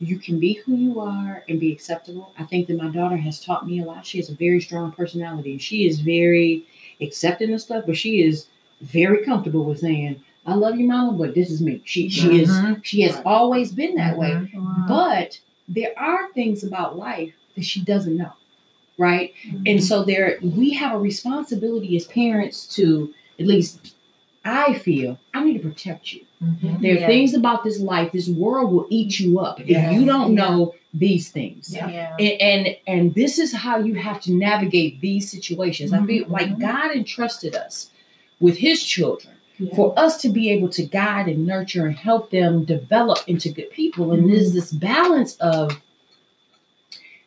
you 0.00 0.18
can 0.18 0.38
be 0.38 0.54
who 0.64 0.76
you 0.76 1.00
are 1.00 1.42
and 1.48 1.58
be 1.58 1.72
acceptable. 1.72 2.32
I 2.38 2.44
think 2.44 2.68
that 2.68 2.76
my 2.76 2.88
daughter 2.88 3.16
has 3.16 3.40
taught 3.40 3.66
me 3.66 3.80
a 3.80 3.84
lot. 3.84 4.06
She 4.06 4.18
has 4.18 4.28
a 4.30 4.34
very 4.34 4.60
strong 4.60 4.92
personality. 4.92 5.52
And 5.52 5.62
she 5.62 5.86
is 5.86 6.00
very 6.00 6.62
accepting 7.00 7.52
of 7.52 7.60
stuff, 7.60 7.84
but 7.86 7.96
she 7.96 8.22
is 8.22 8.46
very 8.80 9.24
comfortable 9.24 9.64
with 9.64 9.80
saying, 9.80 10.16
"I 10.46 10.54
love 10.54 10.78
you, 10.78 10.86
mama, 10.86 11.12
but 11.12 11.34
this 11.34 11.50
is 11.50 11.60
me." 11.60 11.80
She 11.84 12.08
she 12.08 12.40
is 12.42 12.48
Mhm. 12.50 12.84
she 12.84 13.00
has 13.02 13.14
Right. 13.14 13.26
always 13.26 13.72
been 13.72 13.94
that 13.96 14.16
way. 14.18 14.30
Mhm. 14.30 14.54
Wow. 14.54 14.84
But 14.86 15.40
there 15.68 15.98
are 15.98 16.30
things 16.32 16.62
about 16.62 16.96
life 16.98 17.32
that 17.56 17.64
she 17.64 17.80
doesn't 17.82 18.16
know, 18.16 18.32
right? 18.98 19.32
And 19.66 19.82
so 19.82 20.02
there 20.04 20.38
we 20.42 20.74
have 20.74 20.94
a 20.94 20.98
responsibility 20.98 21.96
as 21.96 22.04
parents 22.06 22.66
to 22.76 23.14
at 23.38 23.46
least 23.46 23.94
I 24.44 24.74
feel 24.74 25.18
I 25.34 25.44
need 25.44 25.54
to 25.62 25.68
protect 25.68 26.12
you. 26.12 26.22
Mhm. 26.42 26.80
There 26.80 26.92
are 26.96 27.00
Yeah. 27.00 27.06
things 27.06 27.34
about 27.34 27.64
this 27.64 27.80
life, 27.80 28.12
this 28.12 28.28
world 28.28 28.72
will 28.72 28.86
eat 28.90 29.18
you 29.20 29.38
up 29.40 29.60
Yeah. 29.64 29.90
if 29.90 29.98
you 30.00 30.06
don't 30.06 30.34
Yeah. 30.34 30.42
know 30.44 30.74
these 30.94 31.28
things. 31.30 31.72
Yeah. 31.74 31.90
Yeah. 31.90 32.16
And, 32.18 32.40
and 32.40 32.76
and 32.86 33.14
this 33.14 33.38
is 33.38 33.52
how 33.52 33.78
you 33.78 33.94
have 33.94 34.20
to 34.22 34.32
navigate 34.32 35.00
these 35.00 35.30
situations. 35.30 35.92
I 35.92 36.04
feel 36.04 36.26
like 36.28 36.48
Mhm. 36.48 36.60
God 36.60 36.94
entrusted 36.96 37.54
us 37.54 37.90
with 38.40 38.56
his 38.58 38.82
children 38.82 39.34
Yeah. 39.58 39.74
for 39.74 39.96
us 39.98 40.20
to 40.22 40.28
be 40.28 40.50
able 40.50 40.68
to 40.70 40.82
guide 40.84 41.26
and 41.28 41.46
nurture 41.46 41.86
and 41.86 41.96
help 41.96 42.30
them 42.30 42.64
develop 42.64 43.18
into 43.26 43.48
good 43.50 43.70
people. 43.70 44.12
And 44.12 44.30
there's 44.30 44.52
this 44.54 44.70
balance 44.72 45.36
of 45.36 45.80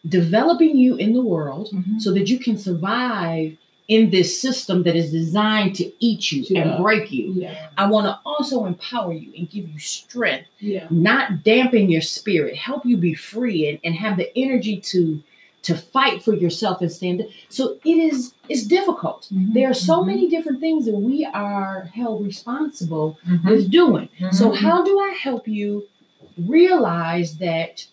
developing 0.07 0.77
you 0.77 0.95
in 0.95 1.13
the 1.13 1.21
world 1.21 1.69
Mhm. 1.71 2.01
so 2.01 2.11
that 2.13 2.29
you 2.29 2.39
can 2.39 2.57
survive 2.57 3.55
in 3.87 4.09
this 4.09 4.39
system 4.39 4.83
that 4.83 4.95
is 4.95 5.11
designed 5.11 5.75
to 5.75 5.91
eat 5.99 6.31
you 6.31 6.43
Yeah. 6.49 6.61
and 6.75 6.81
break 6.83 7.11
you. 7.11 7.33
Yeah. 7.35 7.67
I 7.77 7.87
want 7.89 8.05
to 8.07 8.17
also 8.25 8.65
empower 8.65 9.11
you 9.13 9.29
and 9.37 9.49
give 9.49 9.67
you 9.69 9.79
strength, 9.79 10.47
Yeah. 10.59 10.87
not 10.89 11.43
dampen 11.43 11.89
your 11.89 12.01
spirit, 12.01 12.55
help 12.55 12.85
you 12.85 12.95
be 12.97 13.13
free 13.13 13.67
and, 13.67 13.79
and 13.83 13.95
have 13.95 14.17
the 14.17 14.35
energy 14.37 14.77
to 14.91 15.21
to 15.63 15.75
fight 15.75 16.23
for 16.23 16.33
yourself 16.33 16.81
and 16.81 16.91
stand. 16.91 17.23
So 17.49 17.77
it 17.85 17.97
is 17.97 18.33
it's 18.49 18.65
difficult. 18.65 19.27
Mhm. 19.31 19.53
There 19.53 19.69
are 19.69 19.75
so 19.75 20.01
Mhm. 20.01 20.07
many 20.07 20.27
different 20.27 20.59
things 20.59 20.85
that 20.87 20.95
we 20.95 21.23
are 21.23 21.91
held 21.93 22.25
responsible 22.25 23.19
Mhm. 23.29 23.45
with 23.47 23.69
doing. 23.69 24.09
So 24.31 24.49
Mhm. 24.49 24.55
how 24.55 24.83
do 24.83 24.99
I 24.99 25.11
help 25.21 25.47
you 25.47 25.83
realize 26.47 27.37
that 27.37 27.85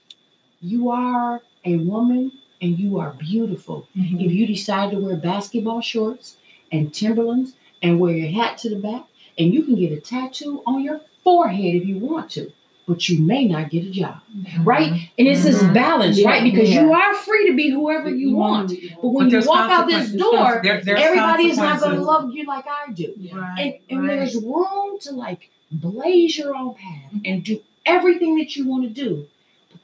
you 0.62 0.88
are 0.88 1.42
a 1.64 1.77
woman 1.77 2.33
and 2.61 2.79
you 2.79 2.99
are 2.99 3.11
beautiful? 3.18 3.87
Mhm. 3.97 4.25
If 4.25 4.33
you 4.33 4.47
decide 4.47 4.90
to 4.92 4.99
wear 4.99 5.16
basketball 5.16 5.81
shorts 5.81 6.37
and 6.73 6.92
Timberlands 6.92 7.53
and 7.83 8.01
wear 8.01 8.14
your 8.16 8.31
hat 8.31 8.59
to 8.59 8.71
the 8.71 8.77
back, 8.77 9.05
and 9.38 9.55
you 9.55 9.62
can 9.62 9.77
get 9.77 9.92
a 9.92 10.01
tattoo 10.01 10.62
on 10.66 10.83
your 10.83 11.01
forehead 11.23 11.77
if 11.77 11.87
you 11.87 11.99
want 11.99 12.31
to, 12.33 12.51
but 12.88 13.09
you 13.09 13.21
may 13.21 13.44
not 13.44 13.71
get 13.71 13.85
a 13.85 13.90
job, 13.90 14.16
right? 14.64 14.90
And 15.18 15.29
it's 15.29 15.44
this 15.44 15.62
Mhm. 15.62 15.75
balance, 15.75 16.18
Yeah. 16.18 16.29
right? 16.29 16.42
Because 16.42 16.71
Yeah. 16.71 16.83
you 16.87 16.92
are 16.92 17.14
free 17.14 17.47
to 17.49 17.55
be 17.55 17.68
whoever 17.71 18.11
you 18.12 18.35
want. 18.35 18.73
But 19.01 19.09
when 19.11 19.29
But 19.31 19.42
you 19.42 19.49
walk 19.49 19.71
out 19.71 19.87
this 19.87 20.11
door, 20.12 20.61
There- 20.64 20.83
everybody 20.99 21.44
is 21.51 21.59
not 21.59 21.81
going 21.81 21.94
to 21.97 22.03
love 22.03 22.35
you 22.35 22.44
like 22.47 22.64
I 22.66 22.90
do. 22.92 23.12
Yeah. 23.21 23.37
Right, 23.37 23.81
And, 23.88 24.01
and 24.01 24.09
right. 24.09 24.18
there's 24.18 24.35
room 24.37 24.99
to 25.03 25.12
like 25.12 25.51
blaze 25.71 26.37
your 26.38 26.57
own 26.57 26.75
path 26.75 27.12
and 27.25 27.44
do 27.44 27.61
everything 27.87 28.37
that 28.38 28.57
you 28.57 28.66
want 28.66 28.83
to 28.85 28.90
do, 28.90 29.27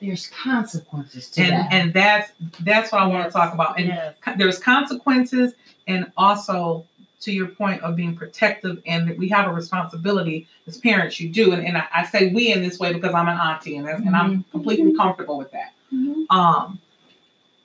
there's 0.07 0.29
consequences 0.29 1.31
to 1.31 1.43
and 1.43 1.53
that. 1.53 1.73
and 1.73 1.95
that's 1.95 2.33
that's 2.61 2.93
what 2.93 3.03
I 3.03 3.07
want 3.07 3.25
to 3.27 3.31
talk 3.33 3.55
about. 3.55 3.79
And 3.79 3.89
Yes. 3.89 4.15
there's 4.37 4.59
consequences, 4.59 5.55
and 5.87 6.11
also 6.17 6.85
to 7.21 7.33
your 7.33 7.47
point 7.47 7.81
of 7.83 7.97
being 7.97 8.15
protective, 8.15 8.83
and 8.87 9.09
that 9.09 9.17
we 9.17 9.29
have 9.29 9.49
a 9.51 9.53
responsibility 9.53 10.47
as 10.67 10.77
parents. 10.79 11.19
You 11.21 11.31
do, 11.31 11.53
and, 11.53 11.65
and 11.67 11.79
I, 11.79 11.87
I 11.95 12.05
say 12.05 12.33
we 12.33 12.53
in 12.53 12.63
this 12.63 12.79
way 12.79 12.93
because 12.93 13.15
I'm 13.15 13.29
an 13.29 13.39
auntie, 13.39 13.77
and, 13.77 13.87
that's- 13.87 14.05
and 14.07 14.15
I'm 14.15 14.45
completely 14.51 14.95
comfortable 14.95 15.39
with 15.39 15.51
that. 15.53 15.73
Mhm. 15.93 16.25
Um, 16.31 16.79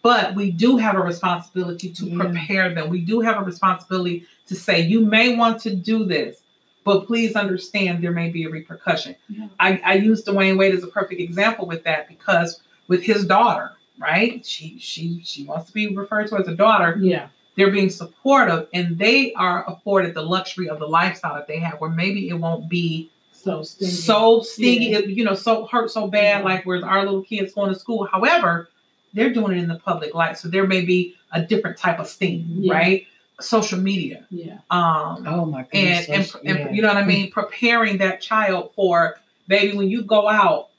but 0.01 0.33
we 0.35 0.51
do 0.51 0.77
have 0.77 0.95
a 0.95 1.01
responsibility 1.01 1.89
to 1.91 2.05
Yeah. 2.05 2.17
prepare 2.23 2.73
them. 2.73 2.89
We 2.89 3.01
do 3.01 3.19
have 3.19 3.37
a 3.37 3.43
responsibility 3.43 4.25
to 4.47 4.55
say, 4.55 4.79
you 4.81 5.01
may 5.05 5.35
want 5.35 5.59
to 5.61 5.75
do 5.75 6.05
this, 6.05 6.41
but 6.83 7.05
please 7.05 7.35
understand 7.35 8.03
there 8.03 8.11
may 8.11 8.29
be 8.29 8.45
a 8.45 8.49
repercussion. 8.49 9.15
Yeah. 9.27 9.47
I, 9.59 9.81
I 9.85 9.93
use 9.95 10.23
Dwyane 10.23 10.57
Wade 10.57 10.73
as 10.73 10.83
a 10.83 10.87
perfect 10.87 11.21
example 11.21 11.65
with 11.67 11.83
that 11.83 12.07
because 12.07 12.61
with 12.87 13.03
his 13.03 13.25
daughter, 13.25 13.71
right? 13.99 14.45
She 14.45 14.77
she 14.79 15.21
she 15.23 15.43
wants 15.45 15.67
to 15.67 15.73
be 15.73 15.95
referred 15.95 16.27
to 16.29 16.37
as 16.37 16.47
a 16.47 16.55
daughter. 16.55 16.97
Yeah. 16.99 17.27
They're 17.55 17.71
being 17.71 17.89
supportive 17.89 18.67
and 18.73 18.97
they 18.97 19.33
are 19.33 19.69
afforded 19.69 20.13
the 20.13 20.21
luxury 20.21 20.69
of 20.69 20.79
the 20.79 20.87
lifestyle 20.87 21.35
that 21.35 21.47
they 21.47 21.59
have 21.59 21.79
where 21.81 21.89
maybe 21.89 22.29
it 22.29 22.33
won't 22.35 22.69
be 22.69 23.09
So 23.33 23.63
stingy. 23.63 23.91
so 23.91 24.41
stingy, 24.41 24.85
Yeah. 24.87 24.99
you 24.99 25.25
know, 25.25 25.35
so 25.35 25.65
hurt 25.65 25.91
so 25.91 26.07
bad, 26.07 26.39
Yeah. 26.39 26.45
like 26.45 26.65
where 26.65 26.83
our 26.85 27.03
little 27.03 27.21
kids 27.23 27.53
going 27.53 27.73
to 27.73 27.77
school. 27.79 28.07
However, 28.09 28.69
they're 29.13 29.33
doing 29.33 29.57
it 29.57 29.61
in 29.61 29.67
the 29.67 29.79
public 29.79 30.13
light, 30.15 30.37
so 30.37 30.47
there 30.47 30.67
may 30.67 30.81
be 30.85 31.15
a 31.33 31.41
different 31.41 31.77
type 31.77 31.99
of 31.99 32.07
sting, 32.07 32.45
Yeah. 32.49 32.73
right? 32.73 33.07
Social 33.41 33.79
media, 33.79 34.25
Yeah. 34.29 34.59
um, 34.69 35.25
Oh 35.27 35.45
my 35.45 35.65
and 35.73 36.05
goodness. 36.07 36.35
and, 36.43 36.57
and 36.59 36.75
you 36.75 36.81
know 36.81 36.89
what 36.89 36.97
I 36.97 37.05
mean, 37.05 37.31
preparing 37.39 37.97
that 37.99 38.21
child 38.21 38.71
for 38.75 39.17
baby 39.47 39.75
when 39.77 39.89
you 39.89 40.03
go 40.03 40.27
out, 40.27 40.69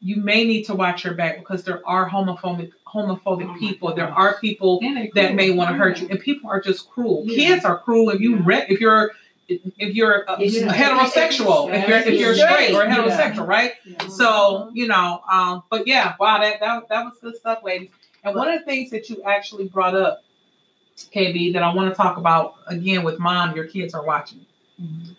you 0.00 0.16
may 0.16 0.44
need 0.44 0.64
to 0.64 0.74
watch 0.74 1.04
your 1.04 1.14
back 1.14 1.38
because 1.38 1.64
there 1.64 1.80
are 1.86 2.08
homophobic 2.08 2.72
homophobic 2.86 3.44
Oh 3.44 3.52
my 3.52 3.58
people. 3.58 3.94
There 3.94 4.08
are 4.08 4.38
people 4.38 4.80
that 5.14 5.34
may 5.34 5.50
want 5.50 5.70
to 5.70 5.76
hurt 5.76 6.00
you, 6.00 6.08
and 6.08 6.20
people 6.20 6.48
are 6.50 6.60
just 6.60 6.88
cruel. 6.90 7.24
Yeah. 7.26 7.36
Kids 7.54 7.64
are 7.64 7.78
cruel. 7.78 8.10
If 8.10 8.20
you 8.20 8.36
Yeah. 8.36 8.42
re- 8.44 8.66
if 8.68 8.80
you're 8.80 9.10
if 9.48 9.94
you're 9.94 10.24
a, 10.28 10.40
It's- 10.40 10.56
a 10.62 10.68
heterosexual, 10.74 11.74
if 11.74 11.88
you're 11.88 11.98
if 11.98 12.20
you're 12.20 12.32
Yeah. 12.32 12.48
straight 12.52 12.74
or 12.74 12.84
Yeah. 12.84 12.96
heterosexual, 12.96 13.46
right? 13.46 13.72
Yeah. 13.84 14.06
So 14.08 14.70
you 14.72 14.86
know, 14.86 15.22
um, 15.30 15.62
but 15.70 15.86
yeah, 15.86 16.14
wow, 16.20 16.38
that 16.40 16.60
that 16.60 16.88
that 16.88 17.04
was 17.04 17.14
good 17.20 17.36
stuff, 17.36 17.58
ladies. 17.64 17.90
And 18.22 18.34
one 18.34 18.48
of 18.48 18.58
the 18.60 18.64
things 18.64 18.90
that 18.90 19.10
you 19.10 19.22
actually 19.24 19.64
brought 19.68 19.94
up, 19.94 20.22
KB, 20.96 21.52
that 21.52 21.62
I 21.62 21.74
want 21.74 21.90
to 21.90 21.96
talk 21.96 22.16
about 22.16 22.54
again 22.66 23.02
with 23.02 23.18
mom, 23.18 23.54
your 23.54 23.66
kids 23.66 23.94
are 23.94 24.04
watching. 24.04 24.44
Mhm. 24.80 25.16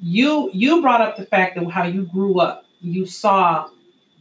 You 0.00 0.50
you 0.52 0.82
brought 0.82 1.00
up 1.00 1.16
the 1.16 1.26
fact 1.26 1.56
that 1.56 1.70
how 1.70 1.84
you 1.84 2.02
grew 2.04 2.40
up, 2.40 2.66
you 2.80 3.06
saw 3.06 3.68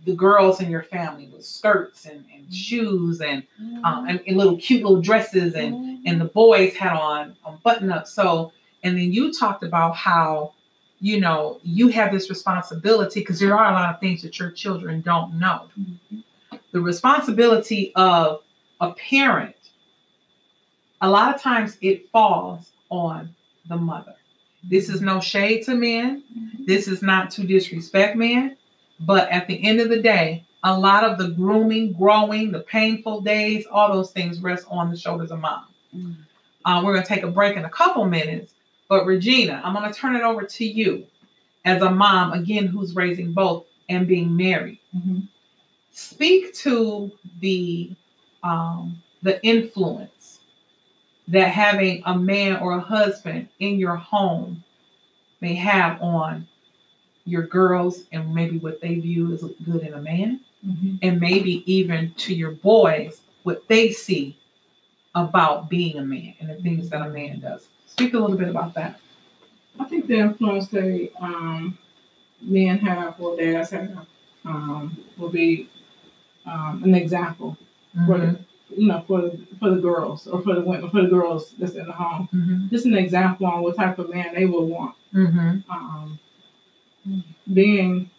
the 0.05 0.13
girls 0.13 0.59
in 0.59 0.69
your 0.69 0.83
family 0.83 1.27
with 1.27 1.45
skirts 1.45 2.05
and, 2.05 2.25
and 2.33 2.53
shoes 2.53 3.21
and, 3.21 3.43
um, 3.85 4.05
and 4.07 4.21
and 4.27 4.37
little 4.37 4.57
cute 4.57 4.83
little 4.83 5.01
dresses 5.01 5.55
and 5.55 6.05
and 6.07 6.19
the 6.19 6.25
boys 6.25 6.75
had 6.75 6.93
on 6.93 7.35
on 7.43 7.59
button 7.63 7.91
up. 7.91 8.07
So 8.07 8.51
and 8.83 8.97
then 8.97 9.11
you 9.11 9.33
talked 9.33 9.63
about 9.63 9.95
how 9.95 10.53
you 10.99 11.19
know 11.19 11.59
you 11.63 11.89
have 11.89 12.11
this 12.11 12.29
responsibility 12.29 13.19
because 13.21 13.39
there 13.39 13.57
are 13.57 13.69
a 13.69 13.73
lot 13.73 13.93
of 13.93 13.99
things 13.99 14.21
that 14.21 14.39
your 14.39 14.51
children 14.51 15.01
don't 15.01 15.37
know. 15.39 15.67
The 16.71 16.79
responsibility 16.81 17.91
of 17.95 18.41
a 18.81 18.93
parent, 18.93 19.55
a 21.03 21.09
lot 21.09 21.35
of 21.35 21.41
times 21.41 21.77
it 21.81 22.09
falls 22.11 22.71
on 22.89 23.35
the 23.67 23.75
mother. 23.75 24.15
This 24.63 24.87
is 24.87 25.01
no 25.01 25.19
shade 25.19 25.65
to 25.65 25.75
men. 25.75 26.23
This 26.65 26.87
is 26.87 27.01
not 27.01 27.29
to 27.31 27.43
disrespect 27.45 28.15
men. 28.15 28.55
But 29.01 29.29
at 29.29 29.47
the 29.47 29.61
end 29.61 29.81
of 29.81 29.89
the 29.89 30.01
day, 30.01 30.45
a 30.63 30.79
lot 30.79 31.03
of 31.03 31.17
the 31.17 31.31
grooming, 31.31 31.91
growing, 31.91 32.53
the 32.53 32.61
painful 32.61 33.19
days, 33.19 33.65
all 33.69 33.91
those 33.91 34.11
things 34.11 34.39
rest 34.41 34.65
on 34.71 34.89
the 34.89 34.95
shoulders 34.97 35.29
of 35.29 35.39
mom. 35.39 35.65
Mhm. 35.93 36.15
Uh, 36.63 36.81
we're 36.83 36.93
going 36.93 37.03
to 37.05 37.13
take 37.13 37.23
a 37.23 37.31
break 37.31 37.57
in 37.57 37.65
a 37.65 37.69
couple 37.69 38.05
minutes. 38.05 38.53
But 38.87 39.05
Regina, 39.05 39.61
I'm 39.61 39.73
going 39.73 39.91
to 39.91 39.99
turn 39.99 40.15
it 40.15 40.21
over 40.21 40.43
to 40.43 40.65
you 40.65 41.05
as 41.65 41.81
a 41.81 41.91
mom, 41.91 42.31
again, 42.31 42.67
who's 42.67 42.95
raising 42.95 43.33
both 43.33 43.65
and 43.89 44.07
being 44.07 44.37
married. 44.37 44.79
Mhm. 44.95 45.27
Speak 45.91 46.53
to 46.59 47.11
the 47.41 47.91
um, 48.41 49.01
the 49.21 49.41
influence 49.45 50.12
that 51.29 51.49
having 51.49 52.01
a 52.05 52.17
man 52.17 52.57
or 52.57 52.73
a 52.73 52.79
husband 52.79 53.47
in 53.59 53.79
your 53.79 53.95
home 53.95 54.63
may 55.41 55.53
have 55.55 56.01
on 56.01 56.47
your 57.25 57.43
girls 57.43 58.03
and 58.11 58.33
maybe 58.33 58.57
what 58.57 58.81
they 58.81 58.95
view 58.95 59.33
as 59.33 59.43
good 59.65 59.81
in 59.81 59.93
a 59.93 60.01
man 60.01 60.39
Mhm. 60.65 60.99
and 61.01 61.19
maybe 61.19 61.63
even 61.71 62.13
to 62.15 62.33
your 62.33 62.51
boys 62.51 63.21
what 63.43 63.67
they 63.67 63.91
see 63.91 64.35
about 65.15 65.69
being 65.69 65.97
a 65.97 66.03
man 66.05 66.33
and 66.39 66.49
the 66.49 66.55
things 66.55 66.89
that 66.89 67.05
a 67.05 67.09
man 67.09 67.39
does. 67.39 67.67
Speak 67.87 68.13
a 68.13 68.19
little 68.19 68.37
bit 68.37 68.49
about 68.49 68.73
that. 68.75 68.99
I 69.79 69.85
think 69.85 70.07
the 70.07 70.15
influence 70.17 70.67
they 70.69 71.11
um, 71.19 71.77
men 72.41 72.79
have 72.79 73.19
or 73.19 73.35
dads 73.37 73.71
have 73.71 74.05
um, 74.45 74.97
will 75.17 75.29
be 75.29 75.69
um, 76.45 76.81
an 76.83 76.95
example 76.95 77.57
for 78.07 78.17
Mhm. 78.17 78.37
the, 78.37 78.39
you 78.77 78.87
know 78.87 79.03
for 79.07 79.21
the, 79.21 79.39
for 79.59 79.69
the 79.69 79.81
girls 79.81 80.27
or 80.27 80.41
for 80.41 80.55
the 80.55 80.61
women 80.61 80.89
for 80.89 81.01
the 81.01 81.07
girls 81.07 81.53
that's 81.59 81.73
in 81.75 81.85
the 81.85 81.91
home. 81.93 82.27
Mhm. 82.33 82.69
Just 82.69 82.85
an 82.85 82.95
example 82.95 83.45
on 83.47 83.61
what 83.63 83.75
type 83.75 83.99
of 83.99 84.09
man 84.09 84.33
they 84.35 84.45
would 84.45 84.63
want. 84.69 84.95
Mhm. 85.13 85.63
Um, 85.69 86.19
being 87.53 88.09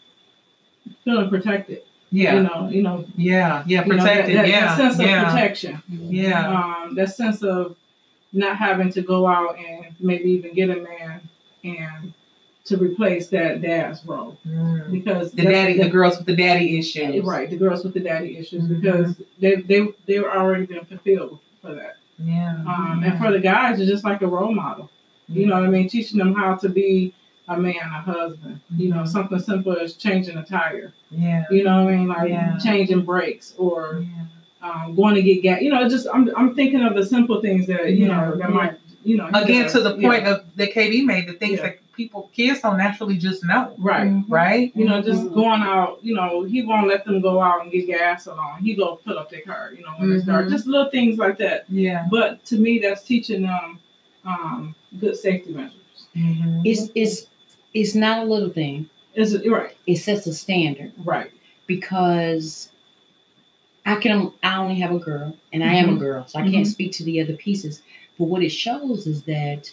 feeling 1.05 1.31
protected. 1.31 1.83
Yeah. 2.11 2.35
You 2.37 2.43
know. 2.43 2.69
You 2.69 2.83
know. 2.83 3.05
Yeah. 3.17 3.65
Yeah. 3.67 3.85
you 3.85 3.93
know, 3.95 3.97
that- 4.05 4.07
Protected. 4.07 4.37
that, 4.37 4.49
yeah. 4.49 4.61
that 4.67 4.77
sense 4.77 4.99
of 4.99 5.07
yeah. 5.07 5.31
protection. 5.33 5.83
Yeah. 5.89 6.49
um, 6.85 6.95
that 6.95 7.11
sense 7.15 7.43
of 7.43 7.77
not 8.33 8.57
having 8.57 8.91
to 8.93 9.03
go 9.03 9.27
out 9.27 9.57
and 9.59 9.95
maybe 10.01 10.31
even 10.31 10.55
get 10.55 10.71
a 10.71 10.77
man 10.77 11.21
and 11.65 12.13
to 12.65 12.77
replace 12.79 13.29
that 13.29 13.61
dad's 13.61 14.05
role 14.07 14.39
Mm. 14.49 14.91
because 14.91 15.33
The 15.33 15.43
daddy, 15.43 15.77
the 15.79 15.89
girls 15.89 16.17
with 16.17 16.27
the 16.27 16.35
daddy 16.37 16.79
issues. 16.79 17.23
right 17.25 17.49
the 17.51 17.57
girls 17.57 17.85
with 17.85 17.93
the 17.95 18.01
daddy 18.01 18.39
issues 18.39 18.63
Mhm. 18.65 18.81
because 18.81 19.17
they 19.39 19.57
they 19.57 19.87
they've 20.07 20.25
already 20.25 20.65
been 20.67 20.85
fulfilled 20.87 21.39
for 21.61 21.75
that 21.75 21.97
Yeah. 22.19 22.57
um, 22.67 23.03
and 23.05 23.19
for 23.19 23.31
the 23.33 23.39
guys 23.41 23.81
it's 23.81 23.91
just 23.91 24.05
like 24.05 24.23
a 24.23 24.27
role 24.27 24.55
model 24.55 24.91
you 25.29 25.47
know 25.47 25.57
what 25.61 25.65
I 25.65 25.71
mean 25.71 25.89
teaching 25.89 26.19
them 26.19 26.35
how 26.35 26.55
to 26.57 26.69
be 26.69 27.13
a 27.49 27.57
man 27.59 27.75
a 27.77 28.01
husband 28.13 28.61
you 28.77 28.89
know 28.89 29.03
Mhm. 29.03 29.09
something 29.09 29.39
simple 29.39 29.77
as 29.77 29.95
changing 29.95 30.37
a 30.39 30.45
tire 30.45 30.93
Yeah. 31.11 31.45
you 31.51 31.65
know 31.65 31.85
what 31.85 31.93
I 31.93 31.97
mean 31.99 32.09
like 32.09 32.31
Yeah. 32.31 32.57
changing 32.59 33.03
brakes 33.03 33.55
or 33.59 34.03
Yeah. 34.03 34.25
um, 34.67 34.95
going 34.95 35.15
to 35.15 35.21
get 35.23 35.43
gas. 35.43 35.61
You 35.61 35.69
know, 35.71 35.87
just 35.91 36.07
I'm 36.15 36.31
I'm 36.39 36.55
thinking 36.55 36.81
of 36.81 36.95
the 36.95 37.05
simple 37.05 37.43
things 37.43 37.67
that 37.67 37.93
you 37.93 38.07
know 38.09 38.23
Yeah. 38.33 38.47
that 38.47 38.51
might 38.51 38.73
you 39.05 39.19
know 39.19 39.29
Again, 39.35 39.69
to 39.69 39.81
the 39.81 39.95
yeah. 39.97 40.09
point 40.09 40.25
of 40.27 40.45
that 40.57 40.73
KB 40.73 41.05
made, 41.05 41.27
the 41.29 41.35
things 41.35 41.59
Yeah. 41.59 41.65
that 41.65 41.79
people, 41.97 42.31
kids 42.35 42.61
don't 42.61 42.77
naturally 42.79 43.17
just 43.17 43.45
know, 43.45 43.75
right. 43.79 44.23
right? 44.29 44.73
You 44.75 44.85
know, 44.87 45.01
just 45.03 45.23
Mhm. 45.23 45.35
going 45.35 45.63
out. 45.63 45.99
You 46.03 46.15
know, 46.15 46.43
he 46.43 46.63
won't 46.63 46.89
let 46.89 47.05
them 47.05 47.21
go 47.21 47.41
out 47.41 47.63
and 47.63 47.71
get 47.73 47.87
gas 47.87 48.27
alone. 48.27 48.59
He 48.61 48.75
go 48.75 48.97
fill 49.05 49.19
up 49.19 49.31
their 49.31 49.43
car. 49.43 49.73
You 49.77 49.83
know, 49.83 49.91
when 49.99 50.13
it's 50.13 50.25
dark. 50.27 50.47
Mhm. 50.47 50.51
Just 50.51 50.67
little 50.67 50.91
things 50.91 51.19
like 51.19 51.39
that. 51.39 51.65
Yeah. 51.69 52.07
But 52.11 52.45
to 52.47 52.59
me, 52.59 52.79
that's 52.79 53.03
teaching 53.03 53.43
them 53.43 53.81
um, 54.27 54.75
good 55.01 55.17
safety 55.17 55.53
measures. 55.53 56.07
Mhm. 56.17 56.63
It's 56.65 56.91
it's 56.95 57.27
it's 57.75 57.95
not 57.95 58.23
a 58.23 58.25
little 58.25 58.49
thing. 58.51 58.89
Is 59.15 59.35
it 59.35 59.51
right? 59.51 59.77
It 59.87 59.97
sets 59.97 60.27
a 60.27 60.33
standard 60.33 60.93
Right. 61.05 61.31
because 61.67 62.71
I 63.87 63.97
can 63.97 64.33
I 64.43 64.57
only 64.57 64.77
have 64.77 64.93
a 64.93 64.99
girl 64.99 65.37
and 65.53 65.63
I 65.63 65.75
am 65.75 65.97
a 65.97 65.99
girl, 65.99 66.27
so 66.27 66.39
I 66.39 66.51
can't 66.51 66.67
speak 66.67 66.93
to 66.93 67.05
the 67.05 67.21
other 67.21 67.35
pieces. 67.35 67.83
But 68.19 68.25
what 68.27 68.43
it 68.43 68.49
shows 68.51 69.07
is 69.07 69.25
that 69.25 69.71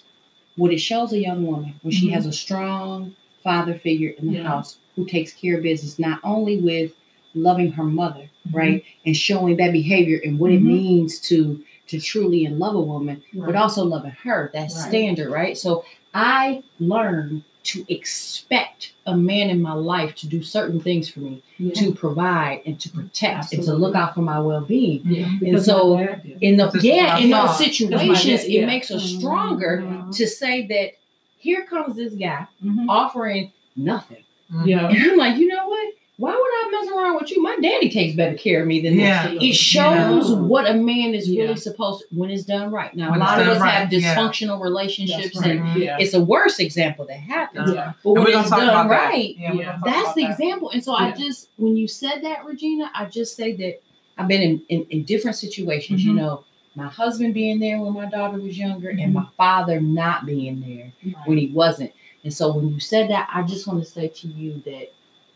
what 0.56 0.72
it 0.72 0.80
shows 0.80 1.14
a 1.14 1.20
young 1.20 1.46
woman 1.46 1.74
when 1.82 1.92
she 1.92 2.08
Mhm. 2.10 2.14
has 2.14 2.26
a 2.26 2.32
strong 2.34 3.16
father 3.44 3.74
figure 3.74 4.14
in 4.20 4.28
the 4.28 4.34
Yeah. 4.38 4.44
house 4.48 4.78
who 4.96 5.06
takes 5.06 5.34
care 5.34 5.58
of 5.58 5.64
business, 5.64 5.98
not 5.98 6.20
only 6.24 6.58
with 6.58 6.92
loving 7.34 7.72
her 7.72 7.84
mother, 7.86 8.30
Mhm. 8.50 8.54
right, 8.56 8.84
and 9.06 9.16
showing 9.16 9.56
that 9.58 9.72
behavior 9.72 10.20
and 10.24 10.38
what 10.40 10.52
it 10.52 10.62
Mhm. 10.62 10.66
means 10.68 11.20
to 11.22 11.62
to 11.88 12.00
truly 12.00 12.46
and 12.46 12.58
love 12.58 12.74
a 12.74 12.80
woman, 12.80 13.22
but 13.34 13.54
also 13.54 13.84
loving 13.84 14.12
her, 14.24 14.50
that 14.54 14.62
Right. 14.62 14.72
standard, 14.72 15.30
right? 15.30 15.58
So 15.58 15.84
I 16.14 16.64
learned 16.80 17.42
to 17.64 17.86
expect 17.94 18.94
a 19.06 19.16
man 19.16 19.50
in 19.50 19.62
my 19.62 19.74
life 19.74 20.16
to 20.16 20.28
do 20.28 20.42
certain 20.44 20.80
things 20.80 21.10
for 21.10 21.20
me, 21.20 21.44
Yeah. 21.58 21.74
to 21.76 21.94
provide 21.94 22.62
and 22.66 22.80
to 22.80 22.90
protect 22.90 23.54
and 23.54 23.64
to 23.64 23.74
look 23.74 23.96
out 23.96 24.16
for 24.16 24.22
my 24.22 24.40
well 24.40 24.62
being. 24.62 25.02
Yeah. 25.06 25.26
And 25.26 25.40
Because 25.40 25.66
so 25.66 25.96
my 25.96 26.06
dad 26.06 26.24
did. 26.24 26.38
in 26.42 26.58
the 26.58 26.68
This 26.70 26.84
yeah, 26.84 27.18
in 27.18 27.30
thought. 27.32 27.48
those 27.48 27.58
situations, 27.58 28.48
yeah. 28.48 28.62
it 28.62 28.66
makes 28.66 28.90
us 28.92 29.04
stronger 29.04 29.84
Mhm. 29.86 30.16
to 30.18 30.28
say 30.28 30.66
that 30.68 30.92
here 31.38 31.64
comes 31.66 31.96
this 31.96 32.14
guy 32.14 32.48
Mhm. 32.64 32.86
offering 32.90 33.52
nothing. 33.76 34.24
Yeah. 34.66 34.88
And 34.90 34.98
I'm 35.12 35.18
like, 35.18 35.38
you 35.38 35.48
know 35.48 35.68
what? 35.68 35.94
Why 36.22 36.30
would 36.34 36.38
I 36.40 36.70
mess 36.84 36.92
around 36.94 37.16
with 37.20 37.32
you? 37.32 37.42
My 37.42 37.58
daddy 37.60 37.90
takes 37.90 38.16
better 38.16 38.36
care 38.38 38.62
of 38.62 38.68
me 38.68 38.80
than 38.80 38.94
Yeah. 39.00 39.24
that. 39.28 39.42
It 39.42 39.54
shows 39.56 40.30
Yeah. 40.30 40.36
what 40.36 40.70
a 40.70 40.76
man 40.76 41.16
is 41.16 41.28
Yeah. 41.28 41.42
really 41.46 41.56
supposed 41.56 42.02
to, 42.02 42.06
when 42.16 42.30
it's 42.30 42.44
done 42.44 42.70
right. 42.70 42.96
Now, 42.96 43.10
When 43.10 43.20
a 43.22 43.24
lot 43.24 43.42
of 43.42 43.48
us 43.48 43.60
right, 43.60 43.72
have 43.72 43.92
yeah. 43.92 44.16
dysfunctional 44.16 44.62
relationships, 44.62 45.36
right. 45.36 45.56
and 45.58 45.82
Yeah. 45.82 45.98
it's 46.00 46.14
a 46.14 46.22
worse 46.24 46.60
example 46.60 47.06
that 47.08 47.18
happens. 47.18 47.74
Yeah. 47.74 47.94
But 48.04 48.12
when 48.14 48.28
it's 48.28 48.50
done 48.52 48.70
about 48.70 48.88
that. 48.90 49.00
right, 49.02 49.36
Yeah, 49.36 49.54
Yeah. 49.54 49.72
talk 49.78 49.86
that's 49.86 50.14
the 50.14 50.22
that. 50.26 50.32
example. 50.32 50.70
And 50.70 50.84
so 50.84 50.94
I 50.94 51.10
just, 51.12 51.50
when 51.58 51.76
you 51.76 51.88
said 51.88 52.22
that, 52.22 52.46
Regina, 52.46 52.92
I 52.94 53.06
just 53.06 53.36
say 53.36 53.54
that 53.54 53.82
I've 54.16 54.28
been 54.28 54.44
in, 54.44 54.62
in, 54.70 54.86
in 54.92 55.04
different 55.06 55.38
situations, 55.38 56.06
you 56.06 56.12
Mhm. 56.12 56.18
know, 56.18 56.44
my 56.76 56.86
husband 56.88 57.34
being 57.34 57.60
there 57.60 57.80
when 57.82 57.94
my 57.94 58.06
daughter 58.06 58.38
was 58.38 58.60
younger 58.60 58.94
Mhm. 58.94 59.04
and 59.06 59.14
my 59.16 59.26
father 59.38 59.82
not 59.82 60.28
being 60.28 60.64
there 60.68 60.92
when 61.26 61.40
he 61.40 61.48
wasn't. 61.48 61.92
And 62.24 62.32
so 62.32 62.54
when 62.56 62.70
you 62.76 62.80
said 62.80 63.10
that, 63.10 63.28
I 63.34 63.42
just 63.42 63.66
want 63.68 63.84
to 63.84 63.90
say 63.90 64.10
to 64.10 64.28
you 64.28 64.62
that 64.66 64.92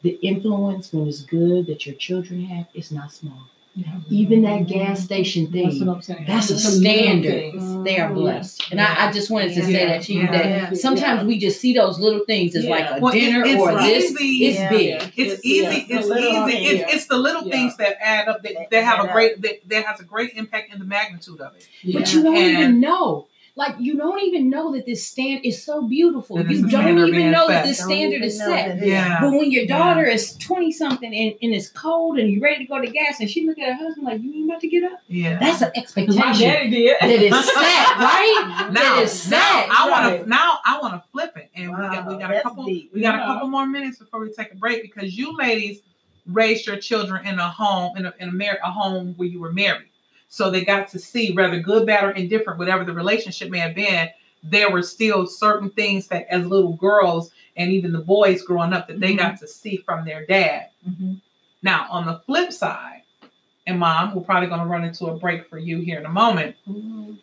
the 0.05 0.11
influence 0.21 0.93
when 0.93 1.07
it's 1.07 1.21
good 1.21 1.65
that 1.67 1.85
your 1.85 1.95
children 1.95 2.45
have 2.45 2.67
is 2.73 2.91
not 2.91 3.11
small. 3.11 3.41
Yeah. 3.77 3.87
Even 4.09 4.43
that 4.43 4.67
gas 4.67 5.03
station 5.03 5.51
thing, 5.51 5.67
what 5.85 5.95
I'm 5.97 6.01
saying. 6.01 6.23
that's 6.25 6.49
a 6.49 6.53
It's 6.53 6.63
the 6.63 6.69
little 6.79 6.81
standard. 6.81 7.83
they 7.85 7.99
are 7.99 8.13
blessed. 8.13 8.71
And 8.71 8.79
I, 8.79 9.07
I 9.07 9.11
just 9.11 9.29
wanted 9.29 9.53
to 9.55 9.63
say 9.63 9.85
that 9.85 10.03
to 10.03 10.13
you 10.13 10.21
Yeah. 10.21 10.31
that 10.31 10.45
Yeah. 10.45 10.73
sometimes 10.75 11.25
we 11.27 11.37
just 11.39 11.59
see 11.59 11.73
those 11.73 11.99
little 11.99 12.23
things 12.25 12.55
as 12.55 12.63
like 12.65 12.89
a 12.89 12.99
Well, 13.01 13.11
dinner 13.11 13.43
it's 13.45 13.59
or 13.61 13.73
this. 13.81 14.11
easy. 14.11 14.45
It's 14.45 14.59
Yeah. 14.59 14.69
big. 14.69 15.01
It's 15.01 15.17
It's- 15.17 15.39
easy. 15.43 15.61
yeah. 15.89 15.97
It's 15.97 16.07
The 16.07 16.13
little 16.13 16.47
easy. 16.47 16.51
things. 16.57 16.81
It's, 16.83 16.93
it's 16.93 17.07
the 17.07 17.17
little 17.17 17.43
Yeah. 17.47 17.51
things 17.51 17.75
that 17.77 17.97
add 18.01 18.29
up 18.29 18.43
that, 18.43 18.53
That 18.53 18.69
that 18.71 18.83
have 18.85 18.99
add 18.99 19.09
a 19.09 19.11
great 19.11 19.41
that, 19.41 19.55
that 19.67 19.85
has 19.85 19.99
a 19.99 20.03
great 20.05 20.31
impact 20.35 20.71
in 20.73 20.79
the 20.79 20.85
magnitude 20.85 21.41
of 21.41 21.53
it. 21.57 21.67
Yeah. 21.83 21.99
But 21.99 22.13
you 22.13 22.23
don't 22.23 22.37
And- 22.37 22.57
even 22.57 22.79
know. 22.79 23.27
Like 23.57 23.75
you 23.79 23.95
don't 23.95 24.21
even 24.21 24.49
know 24.49 24.73
that 24.73 24.85
this 24.85 25.05
stand 25.07 25.45
is 25.45 25.63
so 25.63 25.87
beautiful. 25.87 26.35
That 26.35 26.49
You 26.49 26.67
don't 26.67 26.89
even 26.89 27.09
being 27.09 27.31
know 27.31 27.47
that 27.47 27.63
set. 27.63 27.65
this 27.65 27.77
Don't 27.77 27.87
standard 27.87 28.21
is 28.21 28.37
set. 28.37 28.85
Yeah. 28.85 29.21
But 29.21 29.31
when 29.31 29.49
your 29.49 29.63
Yeah. 29.63 29.77
daughter 29.77 30.03
is 30.05 30.35
twenty 30.39 30.73
something 30.73 31.07
and, 31.13 31.35
and 31.41 31.53
it's 31.53 31.69
cold 31.69 32.19
and 32.19 32.29
you're 32.29 32.41
ready 32.41 32.65
to 32.65 32.69
go 32.69 32.81
to 32.81 32.87
gas 32.91 33.21
and 33.21 33.29
she 33.29 33.47
look 33.47 33.57
at 33.57 33.67
her 33.77 33.85
husband 33.85 34.05
like 34.05 34.21
you 34.21 34.33
ain't 34.33 34.49
about 34.49 34.59
to 34.59 34.67
get 34.67 34.83
up, 34.83 34.99
Yeah. 35.07 35.39
that's 35.39 35.61
an 35.61 35.71
Because 35.73 36.17
my 36.17 36.31
expectation 36.31 36.49
daddy 36.49 36.69
did. 36.69 36.97
that 36.99 37.09
is 37.09 37.45
set, 37.45 37.55
right? 37.97 38.67
now, 38.71 38.81
that 38.81 38.99
is 39.03 39.11
set. 39.13 39.31
now 39.69 39.69
I 39.69 39.89
want 39.89 40.05
Right. 40.05 40.23
to 40.23 40.29
now 40.29 40.57
I 40.65 40.79
want 40.81 40.93
to 40.95 41.03
flip 41.13 41.37
it, 41.37 41.49
and 41.55 41.69
we 41.71 41.77
got 41.77 42.07
we 42.07 42.17
got 42.17 42.35
a 42.35 42.41
couple 42.41 42.65
deep. 42.65 42.91
we 42.93 42.99
got 42.99 43.15
a 43.15 43.19
couple 43.23 43.47
more 43.47 43.65
minutes 43.65 43.99
before 43.99 44.19
we 44.19 44.33
take 44.33 44.51
a 44.51 44.55
break 44.55 44.81
because 44.81 45.17
you 45.17 45.33
ladies 45.37 45.79
raised 46.27 46.67
your 46.67 46.75
children 46.75 47.25
in 47.25 47.39
a 47.39 47.49
home 47.49 47.95
in 47.95 48.05
a 48.05 48.13
in 48.19 48.27
a, 48.27 48.31
mar- 48.33 48.59
a 48.65 48.69
home 48.71 49.13
where 49.15 49.29
you 49.29 49.39
were 49.39 49.53
married, 49.53 49.87
so 50.27 50.49
they 50.49 50.65
got 50.65 50.87
to 50.89 50.99
see 50.99 51.33
whether 51.33 51.59
good, 51.59 51.85
bad, 51.85 52.03
or 52.03 52.11
indifferent, 52.11 52.59
whatever 52.59 52.83
the 52.83 52.93
relationship 52.93 53.49
may 53.49 53.59
have 53.59 53.75
been. 53.75 54.09
There 54.43 54.69
were 54.71 54.83
still 54.83 55.25
certain 55.25 55.69
things 55.71 56.07
that, 56.07 56.27
as 56.29 56.45
little 56.45 56.73
girls 56.73 57.31
and 57.57 57.71
even 57.71 57.91
the 57.91 57.99
boys 57.99 58.43
growing 58.43 58.73
up, 58.73 58.87
that 58.87 58.99
they 58.99 59.13
Mhm. 59.13 59.17
got 59.17 59.39
to 59.39 59.47
see 59.47 59.77
from 59.77 60.05
their 60.05 60.25
dad. 60.25 60.69
Mhm. 60.87 61.21
Now, 61.63 61.87
on 61.89 62.05
the 62.05 62.19
flip 62.25 62.51
side, 62.51 63.01
and 63.65 63.79
mom, 63.79 64.13
we're 64.13 64.21
probably 64.21 64.47
going 64.47 64.61
to 64.61 64.67
run 64.67 64.83
into 64.83 65.07
a 65.07 65.17
break 65.17 65.49
for 65.49 65.57
you 65.57 65.79
here 65.79 65.99
in 65.99 66.05
a 66.05 66.09
moment. 66.09 66.55
Mhm. 66.67 67.17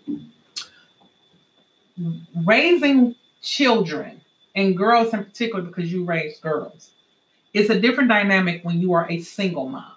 raising 2.44 3.14
children 3.42 4.20
and 4.56 4.76
girls 4.76 5.12
in 5.12 5.22
particular 5.22 5.62
because 5.62 5.92
you 5.92 6.04
raise 6.04 6.40
girls 6.40 6.90
it's 7.52 7.70
a 7.70 7.78
different 7.78 8.08
dynamic 8.08 8.64
when 8.64 8.80
you 8.80 8.92
are 8.94 9.08
a 9.10 9.20
single 9.20 9.68
mom 9.68 9.92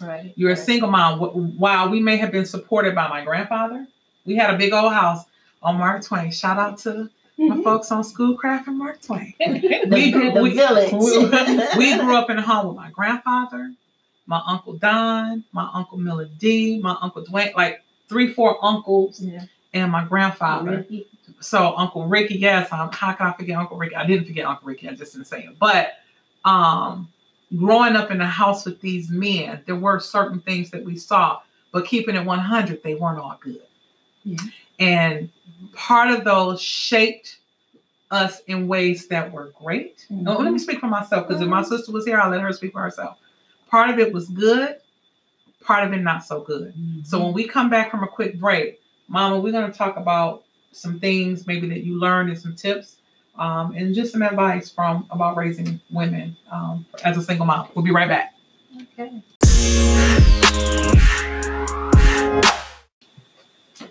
Right. 0.00 0.32
you're 0.36 0.52
a 0.52 0.56
single 0.56 0.90
mom 0.90 1.18
while 1.58 1.88
we 1.88 2.00
may 2.00 2.16
have 2.18 2.30
been 2.30 2.46
supported 2.46 2.94
by 2.94 3.08
my 3.08 3.24
grandfather 3.24 3.86
we 4.24 4.36
had 4.36 4.54
a 4.54 4.56
big 4.56 4.72
old 4.72 4.92
house 4.92 5.24
on 5.62 5.76
mark 5.76 6.04
twain 6.04 6.30
shout 6.30 6.56
out 6.58 6.78
to 6.78 7.10
my 7.36 7.60
folks 7.62 7.90
on 7.90 8.04
schoolcraft 8.04 8.68
and 8.68 8.78
mark 8.78 9.00
twain 9.02 9.34
we 9.40 10.10
grew, 10.12 10.32
the 10.32 10.42
we, 10.42 10.50
we, 10.50 11.94
we 11.96 11.98
grew 11.98 12.14
up 12.16 12.30
in 12.30 12.38
a 12.38 12.42
home 12.42 12.68
with 12.68 12.76
my 12.76 12.90
grandfather 12.90 13.72
my 14.26 14.40
uncle 14.46 14.74
don 14.74 15.42
my 15.52 15.68
uncle 15.74 15.98
miller 15.98 16.28
d 16.38 16.78
my 16.80 16.96
uncle 17.00 17.24
dwayne 17.24 17.52
like 17.54 17.82
three 18.08 18.32
four 18.32 18.64
uncles 18.64 19.20
Yeah. 19.20 19.44
and 19.72 19.90
my 19.90 20.04
grandfather 20.04 20.78
Ricky. 20.78 21.06
so 21.40 21.74
Uncle 21.76 22.06
Ricky, 22.06 22.36
yes, 22.38 22.72
um, 22.72 22.90
how 22.92 23.12
can 23.12 23.26
I 23.26 23.32
forget 23.32 23.56
Uncle 23.58 23.76
Ricky? 23.76 23.94
I 23.94 24.06
didn't 24.06 24.26
forget 24.26 24.44
Uncle 24.46 24.66
Ricky. 24.66 24.88
I 24.88 24.94
just 24.94 25.12
didn't 25.12 25.26
say 25.26 25.40
it. 25.44 25.58
But 25.58 25.92
um, 26.44 27.08
growing 27.56 27.96
up 27.96 28.10
in 28.10 28.20
a 28.20 28.26
house 28.26 28.64
with 28.64 28.80
these 28.80 29.10
men, 29.10 29.62
there 29.66 29.76
were 29.76 30.00
certain 30.00 30.40
things 30.40 30.70
that 30.70 30.84
we 30.84 30.96
saw, 30.96 31.40
but 31.72 31.86
keeping 31.86 32.16
it 32.16 32.24
100, 32.24 32.82
they 32.82 32.94
weren't 32.94 33.18
all 33.18 33.38
good. 33.40 33.62
Yeah. 34.24 34.38
And 34.78 35.30
part 35.72 36.10
of 36.10 36.24
those 36.24 36.60
shaped 36.60 37.38
us 38.10 38.40
in 38.46 38.68
ways 38.68 39.08
that 39.08 39.32
were 39.32 39.52
great. 39.62 40.06
No, 40.08 40.32
let 40.32 40.40
me 40.40 40.50
mm-hmm. 40.50 40.58
speak 40.58 40.80
for 40.80 40.86
myself 40.86 41.26
because 41.26 41.42
if 41.42 41.48
my 41.48 41.62
mm-hmm. 41.62 41.74
sister 41.74 41.92
was 41.92 42.06
here, 42.06 42.18
I'll 42.18 42.30
let 42.30 42.40
her 42.40 42.52
speak 42.52 42.72
for 42.72 42.82
herself. 42.82 43.18
Part 43.70 43.90
of 43.90 43.98
it 43.98 44.12
was 44.12 44.28
good, 44.28 44.76
part 45.60 45.86
of 45.86 45.92
it 45.92 45.98
not 45.98 46.24
so 46.24 46.40
good. 46.40 46.72
So 47.04 47.16
mm-hmm. 47.16 47.26
when 47.26 47.34
we 47.34 47.46
come 47.46 47.70
back 47.70 47.90
from 47.90 48.02
a 48.02 48.08
quick 48.08 48.38
break, 48.38 48.80
Mama, 49.08 49.40
we're 49.40 49.52
going 49.52 49.70
to 49.70 49.76
talk 49.76 49.96
about 49.96 50.44
some 50.72 51.00
things 51.00 51.46
maybe 51.46 51.68
that 51.68 51.82
you 51.82 51.98
learned 51.98 52.30
and 52.30 52.38
some 52.38 52.54
tips 52.54 52.97
um, 53.38 53.74
and 53.74 53.94
just 53.94 54.12
some 54.12 54.22
advice 54.22 54.70
from 54.70 55.06
about 55.10 55.36
raising 55.36 55.80
women 55.90 56.36
um, 56.50 56.86
as 57.04 57.16
a 57.16 57.22
single 57.22 57.46
mom. 57.46 57.68
We'll 57.74 57.84
be 57.84 57.90
right 57.90 58.08
back. 58.08 58.34
Okay. 58.94 59.22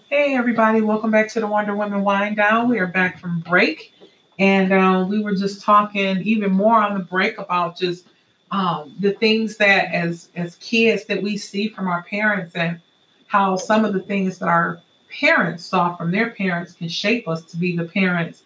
Hey 0.10 0.36
everybody, 0.36 0.82
welcome 0.82 1.12
back 1.12 1.30
to 1.34 1.40
the 1.40 1.48
Wonder 1.48 1.76
Women 1.76 2.04
Wine 2.04 2.36
Down. 2.36 2.70
We 2.70 2.80
are 2.80 2.88
back 2.88 3.20
from 3.20 3.42
break 3.42 3.94
and 4.40 4.72
um, 4.72 5.10
we 5.10 5.22
were 5.22 5.36
just 5.36 5.62
talking 5.62 6.22
even 6.22 6.52
more 6.52 6.76
on 6.76 6.98
the 6.98 7.04
break 7.04 7.38
about 7.38 7.78
just 7.78 8.08
um, 8.52 8.96
the 9.00 9.12
things 9.14 9.58
that 9.58 9.94
as 9.94 10.30
as 10.36 10.56
kids 10.58 11.06
that 11.06 11.22
we 11.22 11.38
see 11.38 11.68
from 11.68 11.88
our 11.88 12.04
parents 12.04 12.56
and 12.56 12.80
how 13.28 13.58
some 13.58 13.84
of 13.84 13.94
the 13.94 14.00
things 14.00 14.38
that 14.40 14.48
our 14.48 14.80
parents 15.20 15.66
saw 15.66 15.96
from 15.96 16.12
their 16.12 16.30
parents 16.32 16.74
can 16.74 16.88
shape 16.88 17.28
us 17.28 17.44
to 17.46 17.58
be 17.58 17.76
the 17.76 17.84
parents 17.84 18.44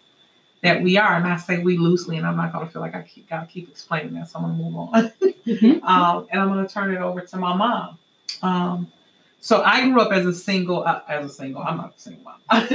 that 0.62 0.80
we 0.82 0.96
are. 0.96 1.14
And 1.16 1.26
I 1.26 1.36
say 1.36 1.58
we 1.58 1.76
loosely, 1.76 2.16
and 2.16 2.26
I'm 2.26 2.36
not 2.36 2.52
going 2.52 2.66
to 2.66 2.72
feel 2.72 2.82
like 2.82 2.94
I 2.94 3.02
keep, 3.02 3.28
gotta 3.28 3.46
keep 3.46 3.68
explaining 3.68 4.14
that. 4.14 4.28
So 4.28 4.38
I'm 4.38 4.44
going 4.46 4.56
to 4.56 4.62
move 4.64 4.76
on. 4.76 5.12
Mhm. 5.44 5.82
um, 5.82 6.28
and 6.30 6.40
I'm 6.40 6.46
going 6.52 6.64
to 6.64 6.72
turn 6.72 6.94
it 6.94 7.00
over 7.00 7.20
to 7.20 7.36
my 7.36 7.52
mom. 7.56 7.98
Um, 8.42 8.92
so 9.40 9.60
I 9.64 9.88
grew 9.90 10.00
up 10.00 10.12
as 10.12 10.24
a 10.24 10.32
single, 10.32 10.84
uh, 10.84 11.00
as 11.08 11.26
a 11.26 11.28
single. 11.28 11.62
I'm 11.62 11.78
not 11.78 11.96
a 11.96 12.00
single 12.00 12.22
mom. 12.22 12.38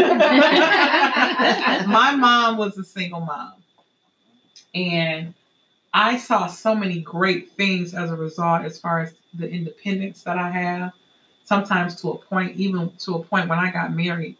my 1.89 2.13
mom 2.17 2.57
was 2.57 2.77
a 2.77 2.83
single 2.83 3.21
mom, 3.21 3.53
and 4.75 5.33
I 5.93 6.17
saw 6.17 6.47
so 6.47 6.75
many 6.75 6.99
great 6.99 7.51
things 7.53 7.93
as 7.93 8.11
a 8.11 8.15
result, 8.15 8.63
as 8.65 8.77
far 8.79 8.99
as 8.99 9.13
the 9.33 9.49
independence 9.49 10.23
that 10.23 10.37
I 10.37 10.49
have. 10.51 10.91
Sometimes 11.45 12.01
to 12.01 12.11
a 12.11 12.17
point, 12.17 12.57
even 12.57 12.91
to 13.05 13.15
a 13.15 13.23
point 13.23 13.47
when 13.47 13.59
I 13.59 13.71
got 13.71 13.93
married, 13.95 14.35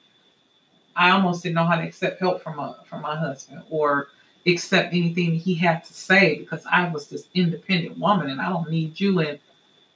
I 0.98 1.12
almost 1.12 1.44
didn't 1.44 1.56
know 1.56 1.66
how 1.66 1.76
to 1.78 1.84
accept 1.84 2.20
help 2.20 2.42
from 2.42 2.60
a, 2.60 2.78
from 2.90 3.02
my 3.04 3.16
husband 3.16 3.62
or 3.70 4.10
accept 4.46 4.94
anything 4.94 5.36
he 5.36 5.54
had 5.54 5.84
to 5.86 5.94
say 5.94 6.40
because 6.40 6.64
I 6.72 6.90
was 6.90 7.08
this 7.08 7.28
independent 7.34 7.98
woman 8.00 8.30
and 8.30 8.42
I 8.42 8.50
don't 8.50 8.70
need 8.70 9.00
you 9.00 9.20
and 9.20 9.40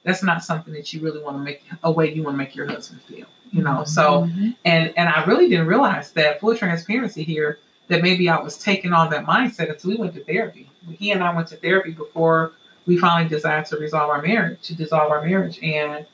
that's 0.04 0.22
not 0.22 0.42
something 0.44 0.74
that 0.74 0.92
you 0.92 1.00
really 1.00 1.22
want 1.22 1.36
to 1.36 1.42
make 1.42 1.62
a 1.84 1.90
way 1.90 2.12
you 2.12 2.22
want 2.22 2.34
to 2.34 2.38
make 2.38 2.54
your 2.56 2.66
husband 2.66 3.02
feel, 3.02 3.26
you 3.52 3.62
know. 3.62 3.84
So 3.84 4.24
Mhm. 4.24 4.56
and 4.64 4.92
and 4.96 5.08
I 5.08 5.24
really 5.24 5.48
didn't 5.48 5.66
realize 5.66 6.12
that 6.12 6.40
full 6.40 6.56
transparency 6.56 7.22
here 7.22 7.58
that 7.88 8.02
maybe 8.02 8.28
I 8.28 8.40
was 8.40 8.58
taking 8.58 8.92
on 8.92 9.10
that 9.10 9.24
mindset 9.26 9.70
until 9.70 9.90
we 9.90 9.96
went 9.96 10.14
to 10.14 10.24
therapy. 10.24 10.68
He 10.98 11.10
and 11.12 11.22
I 11.22 11.34
went 11.34 11.48
to 11.48 11.56
therapy 11.56 11.92
before 11.92 12.52
we 12.86 12.96
finally 12.98 13.28
decided 13.28 13.66
to 13.66 13.76
resolve 13.76 14.10
our 14.10 14.20
marriage, 14.22 14.60
to 14.62 14.74
dissolve 14.74 15.10
our 15.10 15.24
marriage, 15.24 15.58
and 15.62 16.04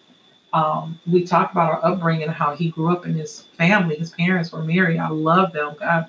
um, 0.53 0.99
we 1.07 1.25
talked 1.25 1.53
about 1.53 1.73
our 1.73 1.85
upbringing 1.85 2.25
and 2.25 2.33
how 2.33 2.55
he 2.57 2.71
grew 2.71 2.91
up 2.91 3.05
in 3.07 3.15
his 3.15 3.43
family. 3.59 3.97
His 3.97 4.11
parents 4.11 4.53
were 4.53 4.63
married. 4.63 4.99
I 4.99 5.09
love 5.09 5.53
them. 5.53 5.77
God, 5.79 6.09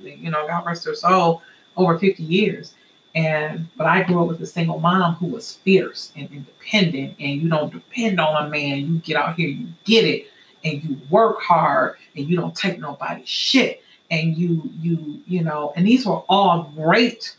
you 0.00 0.30
know, 0.30 0.46
God 0.46 0.64
rest 0.66 0.84
their 0.84 0.94
soul. 0.94 1.42
Over 1.76 1.96
fifty 1.96 2.24
years, 2.24 2.74
and 3.14 3.68
but 3.76 3.86
I 3.86 4.02
grew 4.02 4.20
up 4.20 4.26
with 4.26 4.40
a 4.42 4.46
single 4.46 4.80
mom 4.80 5.14
who 5.14 5.26
was 5.26 5.54
fierce 5.58 6.12
and 6.16 6.28
independent, 6.32 7.14
and 7.20 7.40
you 7.40 7.48
don't 7.48 7.72
depend 7.72 8.18
on 8.18 8.46
a 8.46 8.50
man. 8.50 8.78
You 8.80 8.98
get 8.98 9.16
out 9.16 9.36
here, 9.36 9.48
you 9.48 9.68
get 9.84 10.04
it, 10.04 10.26
and 10.64 10.82
you 10.82 10.98
work 11.08 11.40
hard, 11.40 11.96
and 12.16 12.28
you 12.28 12.36
don't 12.36 12.56
take 12.56 12.80
nobody's 12.80 13.28
shit, 13.28 13.84
and 14.10 14.36
you 14.36 14.68
you 14.80 15.20
you 15.28 15.44
know, 15.44 15.72
and 15.76 15.86
these 15.86 16.04
were 16.04 16.22
all 16.28 16.72
great 16.74 17.36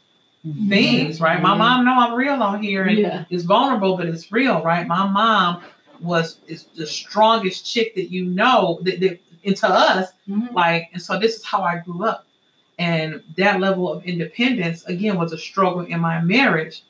things, 0.70 1.20
right? 1.20 1.42
My 1.42 1.54
Mhm. 1.54 1.58
mom 1.58 1.86
know 1.86 1.96
I'm 2.00 2.14
real 2.14 2.42
on 2.42 2.64
here, 2.64 2.86
and 2.86 2.98
Yeah. 2.98 3.26
it's 3.30 3.44
vulnerable, 3.44 3.98
but 3.98 4.08
it's 4.08 4.32
real, 4.32 4.62
right? 4.64 4.88
My 4.88 5.06
mom 5.06 5.62
was 6.02 6.38
is 6.48 6.66
the 6.76 6.86
strongest 6.88 7.66
chick 7.72 7.96
that 7.96 8.12
you 8.12 8.26
know 8.26 8.80
that, 8.84 9.00
that 9.00 9.20
into 9.44 9.68
us, 9.68 10.10
Mhm. 10.28 10.54
like, 10.54 10.90
and 10.94 11.02
so 11.02 11.18
this 11.18 11.38
is 11.38 11.46
how 11.46 11.62
I 11.64 11.78
grew 11.80 12.06
up. 12.06 12.26
And 12.78 13.22
that 13.38 13.60
level 13.60 13.92
of 13.92 14.04
independence 14.06 14.84
again 14.86 15.18
was 15.18 15.34
a 15.34 15.38
struggle 15.38 15.82
in 15.82 16.00
my 16.00 16.22
marriage, 16.22 16.84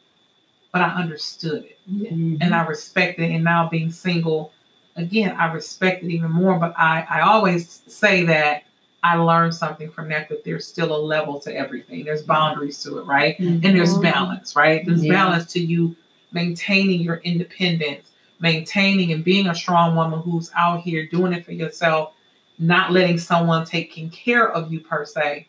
but 0.71 0.81
I 0.81 0.89
understood 0.89 1.63
it 1.65 1.79
Mhm. 1.91 2.37
and 2.41 2.53
I 2.55 2.65
respected 2.65 3.23
it. 3.29 3.35
And 3.35 3.43
now 3.43 3.69
being 3.69 3.91
single, 3.91 4.51
again, 4.95 5.35
I 5.37 5.51
respect 5.51 6.03
it 6.03 6.11
even 6.11 6.31
more. 6.31 6.57
But 6.59 6.73
I, 6.77 7.05
I 7.09 7.21
always 7.21 7.81
say 7.87 8.23
that 8.25 8.63
I 9.01 9.15
learned 9.15 9.55
something 9.55 9.89
from 9.89 10.09
that, 10.09 10.27
that 10.29 10.43
there's 10.43 10.67
still 10.67 10.95
a 10.95 10.97
level 10.97 11.39
to 11.41 11.55
everything. 11.55 12.03
There's 12.03 12.23
boundaries 12.23 12.83
to 12.83 12.99
it, 12.99 13.05
right? 13.05 13.39
And 13.39 13.63
there's 13.63 13.97
Mhm. 13.97 14.01
balance, 14.01 14.55
right? 14.55 14.85
There's 14.85 15.05
Yeah. 15.05 15.13
balance 15.13 15.51
to 15.53 15.59
you 15.59 15.95
maintaining 16.31 17.01
your 17.01 17.17
independence, 17.17 18.08
maintaining 18.39 19.11
and 19.11 19.23
being 19.23 19.47
a 19.47 19.55
strong 19.55 19.95
woman 19.95 20.19
who's 20.21 20.51
out 20.55 20.81
here 20.81 21.05
doing 21.07 21.33
it 21.33 21.45
for 21.45 21.51
yourself, 21.51 22.13
not 22.57 22.91
letting 22.91 23.17
someone 23.17 23.65
taking 23.65 24.09
care 24.09 24.49
of 24.51 24.71
you 24.71 24.79
per 24.79 25.05
se, 25.05 25.47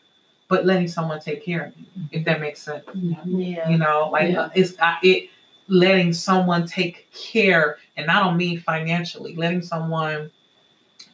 but 0.48 0.66
letting 0.66 0.88
someone 0.88 1.20
take 1.20 1.44
care 1.44 1.66
of 1.66 1.76
you, 1.78 1.86
if 2.12 2.24
that 2.24 2.40
makes 2.40 2.60
sense 2.62 2.84
Yeah. 2.94 3.68
you 3.70 3.78
know 3.78 4.08
like 4.12 4.30
Yeah. 4.32 4.48
it's 4.54 4.74
uh, 4.80 4.96
it 5.02 5.30
letting 5.68 6.12
someone 6.12 6.66
take 6.66 7.08
care 7.12 7.78
and 7.96 8.10
i 8.10 8.18
don't 8.18 8.36
mean 8.36 8.58
financially 8.58 9.36
letting 9.36 9.62
someone 9.62 10.28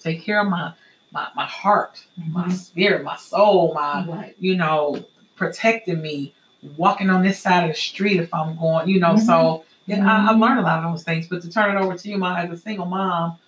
take 0.00 0.22
care 0.22 0.40
of 0.40 0.48
my 0.48 0.72
my, 1.12 1.28
my 1.36 1.44
heart 1.44 2.02
my 2.30 2.46
Mhm. 2.46 2.52
spirit 2.52 3.04
my 3.04 3.16
soul 3.16 3.72
my 3.74 4.06
Right. 4.06 4.34
you 4.38 4.56
know 4.56 5.04
protecting 5.36 6.00
me 6.00 6.32
walking 6.78 7.10
on 7.10 7.22
this 7.22 7.38
side 7.38 7.64
of 7.64 7.68
the 7.68 7.74
street 7.78 8.18
if 8.18 8.32
i'm 8.32 8.56
going 8.56 8.88
you 8.88 8.98
know 8.98 9.16
so 9.18 9.64
yeah 9.86 10.04
I, 10.06 10.30
i've 10.30 10.36
Mhm. 10.36 10.40
learned 10.40 10.60
a 10.60 10.62
lot 10.62 10.84
of 10.84 10.90
those 10.92 11.04
things 11.04 11.28
but 11.28 11.42
to 11.42 11.50
turn 11.50 11.76
it 11.76 11.80
over 11.80 11.96
to 11.96 12.08
you 12.08 12.18
ma 12.18 12.36
as 12.36 12.50
a 12.50 12.56
single 12.56 12.86
mom 12.86 13.38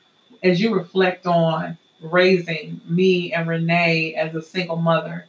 as 0.43 0.61
you 0.61 0.75
reflect 0.75 1.27
on 1.27 1.77
raising 2.01 2.81
me 2.87 3.33
and 3.33 3.49
renee 3.49 4.15
as 4.15 4.35
a 4.35 4.43
single 4.43 4.77
mother 4.77 5.27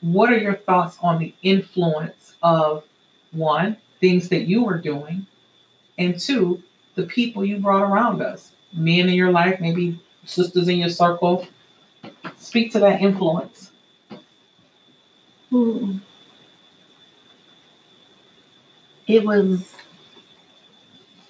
what 0.00 0.32
are 0.32 0.38
your 0.38 0.54
thoughts 0.54 0.98
on 1.02 1.18
the 1.18 1.34
influence 1.42 2.36
of 2.42 2.84
one 3.32 3.76
things 4.00 4.28
that 4.28 4.42
you 4.42 4.64
were 4.64 4.78
doing 4.78 5.26
and 5.98 6.18
two 6.18 6.62
the 6.94 7.04
people 7.04 7.44
you 7.44 7.58
brought 7.58 7.82
around 7.82 8.22
us 8.22 8.52
men 8.72 9.08
in 9.08 9.14
your 9.14 9.30
life 9.30 9.60
maybe 9.60 9.98
sisters 10.24 10.68
in 10.68 10.78
your 10.78 10.90
circle 10.90 11.46
speak 12.38 12.72
to 12.72 12.78
that 12.78 13.00
influence 13.00 13.70
Hmm. 15.50 15.98
It 19.06 19.24
was 19.24 19.74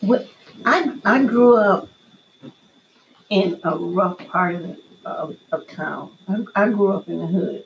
what 0.01 0.29
I 0.65 0.99
I 1.05 1.25
grew 1.25 1.57
up 1.57 1.89
in 3.29 3.61
a 3.65 3.77
rough 3.77 4.19
part 4.29 4.55
of 4.55 4.63
the, 4.63 4.79
of, 5.05 5.37
of 5.53 5.67
town. 5.69 6.17
I, 6.29 6.65
I 6.65 6.69
grew 6.71 6.93
up 6.93 7.09
in 7.09 7.19
the 7.19 7.27
hood, 7.27 7.65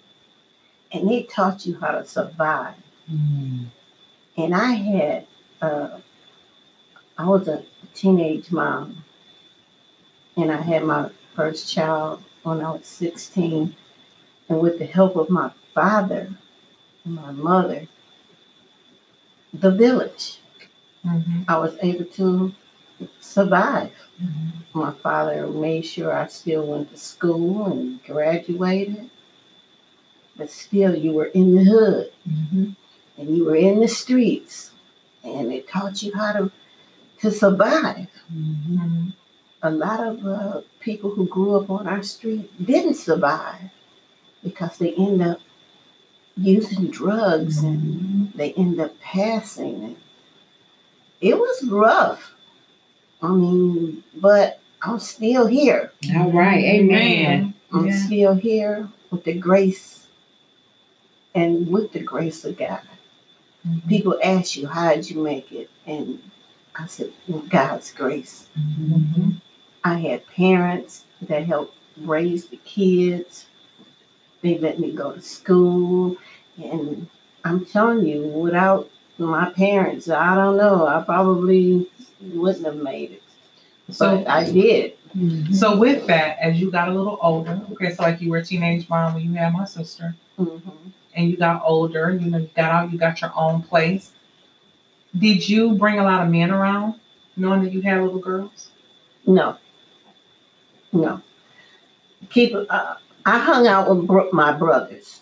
and 0.92 1.08
they 1.08 1.24
taught 1.24 1.66
you 1.66 1.78
how 1.80 1.92
to 1.92 2.04
survive. 2.06 2.74
Mhm. 3.10 3.66
And 4.36 4.54
I 4.54 4.72
had 4.72 5.26
uh, 5.62 6.00
I 7.18 7.26
was 7.26 7.46
a 7.48 7.64
teenage 7.94 8.50
mom, 8.50 9.04
and 10.36 10.50
I 10.50 10.60
had 10.60 10.84
my 10.84 11.10
first 11.36 11.72
child 11.72 12.22
when 12.42 12.60
I 12.60 12.72
was 12.72 12.86
sixteen, 12.86 13.76
and 14.48 14.60
with 14.60 14.78
the 14.78 14.86
help 14.86 15.16
of 15.16 15.30
my 15.30 15.50
father 15.74 16.32
and 17.04 17.14
my 17.14 17.30
mother, 17.32 17.86
the 19.52 19.70
village. 19.70 20.38
mm-hmm. 21.06 21.42
I 21.48 21.58
was 21.58 21.76
able 21.82 22.04
to 22.04 22.52
survive. 23.20 23.92
My 24.74 24.92
father 24.92 25.46
made 25.46 25.86
sure 25.86 26.12
I 26.12 26.26
still 26.26 26.66
went 26.66 26.90
to 26.92 26.98
school 26.98 27.64
and 27.66 28.02
graduated. 28.04 29.08
But 30.36 30.50
still, 30.50 30.94
you 30.96 31.12
were 31.12 31.26
in 31.26 31.54
the 31.56 31.64
hood 31.64 32.12
Mhm. 32.28 32.76
and 33.18 33.36
you 33.36 33.44
were 33.44 33.56
in 33.56 33.80
the 33.80 33.88
streets, 33.88 34.70
and 35.24 35.52
it 35.52 35.68
taught 35.68 36.02
you 36.02 36.12
how 36.14 36.32
to 36.32 36.50
to 37.20 37.30
survive. 37.30 38.08
Mhm. 38.32 39.12
A 39.62 39.70
lot 39.70 40.00
of 40.06 40.26
uh, 40.26 40.60
people 40.80 41.10
who 41.10 41.26
grew 41.26 41.56
up 41.56 41.68
on 41.70 41.86
our 41.86 42.02
street 42.02 42.48
didn't 42.64 42.94
survive 42.94 43.68
because 44.42 44.78
they 44.78 44.94
end 44.94 45.20
up 45.20 45.40
using 46.36 46.86
drugs 46.86 47.58
and 47.62 47.82
they 48.40 48.54
end 48.54 48.80
up 48.80 48.98
passing. 49.00 49.84
And 49.84 49.96
it 51.20 51.36
was 51.38 51.62
rough. 51.68 52.32
I 53.20 53.28
mean, 53.28 54.02
but 54.14 54.60
I'm 54.80 54.98
still 54.98 55.46
here. 55.46 55.92
All 56.16 56.32
right. 56.32 56.64
Amen. 56.64 57.52
I'm 57.70 57.88
Yeah. 57.88 58.06
still 58.06 58.34
here 58.34 58.88
with 59.10 59.24
the 59.24 59.34
grace 59.34 60.06
and 61.34 61.68
with 61.68 61.92
the 61.92 62.00
grace 62.00 62.42
of 62.46 62.56
God. 62.56 62.80
People 63.88 64.18
ask 64.24 64.56
you, 64.56 64.66
how 64.66 64.94
did 64.94 65.10
you 65.10 65.22
make 65.22 65.52
it? 65.52 65.68
And 65.86 66.22
I 66.74 66.86
said, 66.86 67.12
with 67.28 67.50
God's 67.50 67.92
grace. 67.92 68.46
Mhm. 68.58 69.34
I 69.84 69.98
had 69.98 70.26
parents 70.28 71.04
that 71.20 71.44
helped 71.44 71.76
raise 71.98 72.46
the 72.46 72.56
kids. 72.56 73.44
They 74.40 74.56
let 74.56 74.78
me 74.80 74.92
go 74.92 75.12
to 75.12 75.20
school. 75.20 76.16
And 76.56 77.08
I'm 77.44 77.64
telling 77.64 78.06
you, 78.06 78.22
without 78.22 78.90
my 79.18 79.50
parents, 79.50 80.08
I 80.08 80.34
don't 80.34 80.56
know, 80.56 80.86
I 80.86 81.02
probably 81.02 81.86
wouldn't 82.20 82.64
have 82.66 82.76
made 82.76 83.12
it. 83.12 83.22
so 83.90 84.18
But 84.18 84.28
I 84.28 84.44
did. 84.50 84.92
Mhm. 85.16 85.52
so 85.52 85.76
with 85.76 86.06
that 86.06 86.36
as 86.40 86.60
you 86.60 86.70
got 86.70 86.88
a 86.88 86.92
little 86.94 87.18
older 87.20 87.60
okay 87.72 87.92
so 87.92 88.00
like 88.04 88.20
you 88.20 88.30
were 88.30 88.36
a 88.36 88.44
teenage 88.44 88.88
mom 88.88 89.12
when 89.14 89.24
you 89.24 89.32
had 89.34 89.52
my 89.52 89.64
sister 89.64 90.14
Mhm. 90.38 90.60
and 91.16 91.28
you 91.28 91.36
got 91.36 91.62
older 91.66 92.12
you 92.12 92.30
know 92.30 92.38
you 92.38 92.48
got 92.54 92.70
out 92.70 92.92
you 92.92 92.96
got 92.98 93.20
your 93.20 93.32
own 93.34 93.60
place 93.62 94.12
did 95.18 95.48
you 95.48 95.74
bring 95.74 95.98
a 95.98 96.04
lot 96.04 96.22
of 96.24 96.28
men 96.30 96.52
around 96.52 96.94
knowing 97.36 97.64
that 97.64 97.72
you 97.72 97.80
had 97.82 98.00
little 98.00 98.20
girls 98.20 98.68
No. 99.26 99.56
No. 100.92 101.20
Keep. 102.30 102.54
Uh, 102.70 102.94
I 103.26 103.38
hung 103.38 103.66
out 103.66 103.90
with 103.90 104.06
bro- 104.06 104.30
my 104.32 104.52
brothers, 104.52 105.19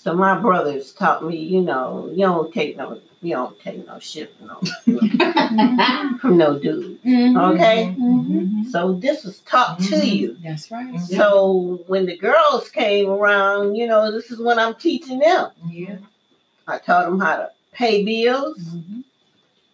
So 0.00 0.14
my 0.14 0.38
brothers 0.38 0.92
taught 0.92 1.24
me, 1.24 1.36
you 1.36 1.60
know, 1.60 2.08
you 2.12 2.18
don't 2.18 2.54
take 2.54 2.76
no, 2.76 3.00
you 3.20 3.34
don't 3.34 3.58
take 3.60 3.84
no 3.86 3.98
shit 3.98 4.32
from 4.36 4.46
no, 4.46 4.58
from 6.20 6.36
no 6.36 6.58
dude. 6.58 7.02
Mhm. 7.02 7.54
Okay. 7.54 7.94
Mhm. 7.98 8.70
So 8.70 8.92
this 8.92 9.24
was 9.24 9.40
taught 9.40 9.80
to 9.80 9.96
Mhm. 9.96 10.16
you. 10.16 10.36
That's 10.42 10.70
right. 10.70 10.94
Mhm. 10.94 11.16
So 11.16 11.80
when 11.88 12.06
the 12.06 12.16
girls 12.16 12.68
came 12.70 13.08
around, 13.10 13.74
you 13.74 13.86
know, 13.88 14.12
this 14.12 14.30
is 14.30 14.38
what 14.38 14.58
I'm 14.58 14.74
teaching 14.76 15.18
them. 15.18 15.48
Yeah. 15.68 15.96
I 16.68 16.78
taught 16.78 17.06
them 17.06 17.18
how 17.18 17.36
to 17.36 17.50
pay 17.72 18.04
bills. 18.04 18.58
Mhm. 18.58 19.02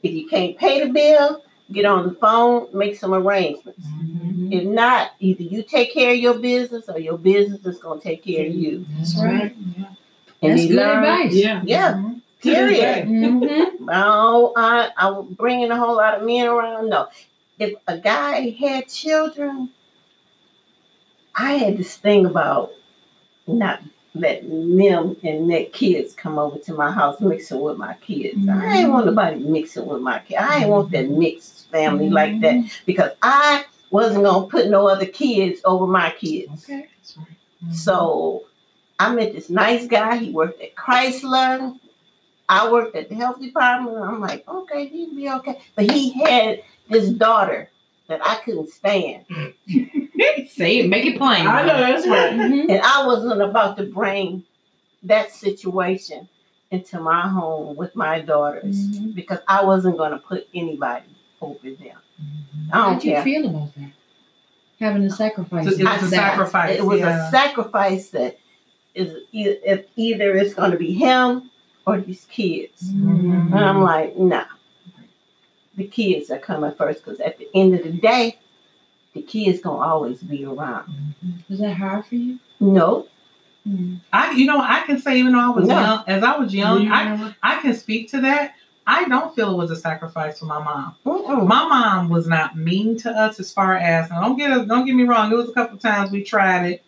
If 0.02 0.12
you 0.12 0.26
can't 0.26 0.56
pay 0.56 0.80
the 0.84 0.90
bill, 0.92 1.42
get 1.70 1.84
on 1.84 2.08
the 2.08 2.14
phone, 2.14 2.68
make 2.72 2.96
some 2.96 3.12
arrangements. 3.14 3.86
Mhm. 3.86 4.52
If 4.52 4.64
not, 4.64 5.10
either 5.20 5.42
you 5.42 5.62
take 5.62 5.92
care 5.92 6.12
of 6.12 6.18
your 6.18 6.34
business 6.38 6.88
or 6.88 6.98
your 6.98 7.18
business 7.18 7.64
is 7.66 7.78
going 7.78 8.00
to 8.00 8.04
take 8.04 8.24
care 8.24 8.46
of 8.46 8.54
you. 8.54 8.86
That's 8.96 9.16
right. 9.22 9.54
Yeah. 9.78 9.84
And 10.44 10.52
That's 10.52 10.62
they 10.62 10.68
good 10.68 10.76
learn- 10.76 11.04
advice. 11.04 11.34
Yeah. 11.34 11.62
Yeah, 11.64 11.92
Mhm. 11.94 12.20
period. 12.40 13.08
Mhm. 13.08 13.80
No, 13.80 14.52
I, 14.56 14.90
I'm 14.96 15.32
bringing 15.34 15.70
a 15.70 15.76
whole 15.76 15.96
lot 15.96 16.14
of 16.20 16.26
men 16.26 16.46
around. 16.46 16.88
No, 16.90 17.08
if 17.58 17.74
a 17.86 17.98
guy 17.98 18.50
had 18.60 18.88
children, 18.88 19.70
I 21.34 21.52
had 21.54 21.78
this 21.78 21.96
thing 21.96 22.26
about 22.26 22.72
not 23.46 23.80
letting 24.14 24.76
them 24.76 25.16
and 25.24 25.50
their 25.50 25.64
kids 25.66 26.14
come 26.14 26.38
over 26.38 26.58
to 26.58 26.74
my 26.74 26.90
house 26.92 27.20
mixing 27.20 27.60
with 27.60 27.76
my 27.76 27.94
kids. 27.94 28.48
I 28.48 28.78
ain't 28.78 28.90
want 28.90 29.06
nobody 29.06 29.40
mixing 29.40 29.86
with 29.86 30.00
my 30.02 30.20
kids. 30.20 30.40
I 30.40 30.58
ain't 30.60 30.68
want 30.70 30.92
that 30.92 31.10
mixed 31.10 31.68
family 31.70 32.08
like 32.08 32.40
that 32.40 32.64
because 32.86 33.10
I 33.22 33.64
wasn't 33.90 34.24
gonna 34.24 34.46
put 34.46 34.68
no 34.68 34.86
other 34.86 35.06
kids 35.06 35.60
over 35.64 35.86
my 35.88 36.10
kids. 36.12 36.64
Okay. 36.64 36.86
That's 36.92 37.16
right. 37.18 37.74
So 37.74 38.44
I 38.98 39.14
met 39.14 39.32
this 39.32 39.50
nice 39.50 39.86
guy. 39.86 40.16
He 40.18 40.30
worked 40.30 40.60
at 40.62 40.74
Chrysler. 40.74 41.78
I 42.48 42.70
worked 42.70 42.94
at 42.94 43.08
the 43.08 43.14
health 43.14 43.40
department. 43.40 43.96
I'm 43.98 44.20
like, 44.20 44.46
okay, 44.46 44.86
he'd 44.86 45.16
be 45.16 45.28
okay. 45.30 45.58
But 45.74 45.90
he 45.90 46.12
had 46.22 46.62
this 46.88 47.08
daughter 47.10 47.70
that 48.08 48.20
I 48.24 48.36
couldn't 48.44 48.70
stand. 48.70 49.24
Say 50.48 50.78
it, 50.80 50.88
make 50.88 51.06
it 51.06 51.16
plain. 51.18 51.46
I 51.46 51.66
know 51.66 51.78
that's 51.78 52.06
right. 52.06 52.32
And 52.70 52.80
I 52.82 53.06
wasn't 53.06 53.40
about 53.40 53.76
to 53.78 53.84
bring 53.84 54.44
that 55.02 55.32
situation 55.32 56.28
into 56.70 57.00
my 57.00 57.28
home 57.28 57.76
with 57.76 57.94
my 57.96 58.20
daughters 58.20 58.76
Mhm. 58.90 59.14
because 59.14 59.38
I 59.48 59.64
wasn't 59.64 59.96
going 59.96 60.12
to 60.12 60.18
put 60.18 60.46
anybody 60.54 61.06
over 61.40 61.70
them. 61.70 61.98
I 62.72 62.76
How 62.76 62.90
don't 62.90 63.02
do 63.02 63.08
you 63.08 63.22
feel 63.22 63.48
about 63.48 63.74
that? 63.76 63.90
Having 64.80 65.02
to 65.02 65.10
sacrifice. 65.10 65.66
It 65.66 65.84
was 65.84 66.02
a 66.02 66.08
sacrifice. 66.08 66.78
It 66.78 66.84
was 66.84 67.00
yeah. 67.00 67.28
a 67.28 67.30
sacrifice 67.30 68.10
that 68.10 68.38
is 68.94 69.22
if 69.32 69.86
either 69.96 70.34
it's 70.36 70.54
going 70.54 70.70
to 70.70 70.76
be 70.78 70.92
him 70.92 71.50
or 71.86 72.00
these 72.00 72.26
kids. 72.30 72.90
Mhm. 72.92 73.52
And 73.52 73.64
I'm 73.64 73.82
like, 73.82 74.16
nah. 74.16 74.44
The 75.76 75.84
kids 75.88 76.30
are 76.30 76.38
coming 76.38 76.72
first 76.72 77.04
because 77.04 77.18
at 77.20 77.36
the 77.38 77.48
end 77.54 77.74
of 77.74 77.82
the 77.82 77.90
day, 77.90 78.38
the 79.12 79.22
kids 79.22 79.60
gonna 79.60 79.78
always 79.78 80.22
be 80.22 80.44
around. 80.44 80.88
Is 81.50 81.58
that 81.58 81.76
hard 81.76 82.06
for 82.06 82.14
you? 82.14 82.38
No, 82.60 83.06
Mhm. 83.68 83.98
I, 84.12 84.32
you 84.32 84.46
know, 84.46 84.60
I 84.60 84.80
can 84.86 85.00
say 85.00 85.18
even 85.18 85.32
though 85.32 85.40
I 85.40 85.48
was 85.48 85.66
No. 85.66 85.80
young, 85.80 86.04
as 86.06 86.22
I 86.22 86.36
was 86.36 86.52
Do 86.52 86.58
young, 86.58 86.82
you 86.82 86.92
I. 86.92 87.34
I 87.42 87.60
can 87.60 87.74
speak 87.74 88.08
to 88.10 88.20
that. 88.20 88.54
I 88.86 89.08
don't 89.08 89.34
feel 89.34 89.50
it 89.52 89.56
was 89.56 89.70
a 89.70 89.76
sacrifice 89.76 90.38
for 90.38 90.44
my 90.46 90.62
mom. 90.62 90.94
Mm-mm. 91.06 91.46
My 91.46 91.66
mom 91.66 92.08
was 92.10 92.28
not 92.28 92.56
mean 92.56 92.96
to 92.98 93.10
us 93.10 93.40
as 93.40 93.50
far 93.52 93.74
as 93.76 94.10
now 94.10 94.20
don't 94.20 94.36
get 94.36 94.50
us 94.52 94.66
don't 94.68 94.84
get 94.86 94.94
me 94.94 95.04
wrong. 95.04 95.32
It 95.32 95.36
was 95.36 95.48
a 95.48 95.52
couple 95.52 95.78
times 95.78 96.10
we 96.12 96.22
tried 96.22 96.66
it, 96.66 96.84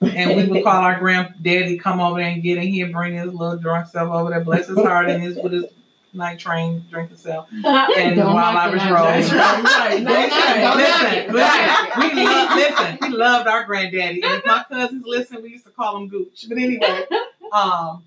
and 0.00 0.36
we 0.36 0.46
would 0.46 0.64
call 0.64 0.82
our 0.82 0.98
granddaddy 0.98 1.78
come 1.78 2.00
over 2.00 2.20
there 2.20 2.28
and 2.30 2.42
get 2.42 2.58
in 2.58 2.68
here, 2.68 2.88
bring 2.88 3.14
his 3.14 3.32
little 3.32 3.56
drunk 3.56 3.88
self 3.88 4.10
over 4.10 4.30
there, 4.30 4.40
bless 4.40 4.68
his 4.68 4.78
heart, 4.78 5.10
and 5.10 5.22
his 5.22 5.36
with 5.36 5.52
his 5.52 5.64
night 6.12 6.38
train 6.38 6.84
drinking 6.90 7.16
self. 7.16 7.48
And 7.64 8.16
Don't 8.16 8.34
while 8.34 8.56
I 8.56 8.68
was 8.68 8.82
rolling, 8.84 9.20
That's 9.20 9.32
right. 9.32 9.62
Right. 9.64 10.04
Don't 10.04 10.04
That's 10.04 10.62
knock 10.62 11.12
it. 11.12 11.32
right. 11.32 11.32
Don't 11.32 11.34
knock 11.34 11.96
listen, 11.96 12.16
listen, 12.16 12.16
we 12.16 12.24
love, 12.24 12.56
listen, 12.56 12.98
we 13.02 13.08
loved 13.16 13.48
our 13.48 13.64
granddaddy. 13.64 14.22
And 14.22 14.34
if 14.34 14.46
my 14.46 14.64
cousins 14.70 15.04
listen, 15.06 15.42
we 15.42 15.50
used 15.50 15.64
to 15.64 15.70
call 15.70 15.96
him 15.96 16.08
Gooch. 16.08 16.46
But 16.48 16.58
anyway, 16.58 17.04
um, 17.52 18.04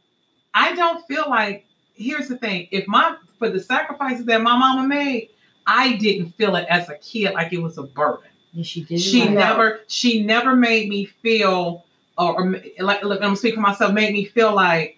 I 0.53 0.73
don't 0.75 1.05
feel 1.07 1.25
like 1.29 1.65
here's 1.93 2.27
the 2.27 2.37
thing. 2.37 2.67
If 2.71 2.87
my 2.87 3.15
for 3.37 3.49
the 3.49 3.59
sacrifices 3.59 4.25
that 4.25 4.41
my 4.41 4.57
mama 4.57 4.87
made, 4.87 5.29
I 5.67 5.93
didn't 5.93 6.31
feel 6.31 6.55
it 6.55 6.65
as 6.69 6.89
a 6.89 6.95
kid 6.95 7.33
like 7.33 7.53
it 7.53 7.61
was 7.61 7.77
a 7.77 7.83
burden. 7.83 8.30
She 8.63 8.83
did. 8.83 8.99
She. 8.99 9.25
No. 9.25 9.31
never 9.35 9.79
she 9.87 10.23
never 10.23 10.55
made 10.55 10.89
me 10.89 11.05
feel 11.05 11.85
or, 12.17 12.41
or 12.43 12.61
like 12.79 13.03
look, 13.03 13.21
I'm 13.21 13.35
speaking 13.35 13.55
for 13.55 13.61
myself, 13.61 13.93
made 13.93 14.13
me 14.13 14.25
feel 14.25 14.53
like 14.53 14.97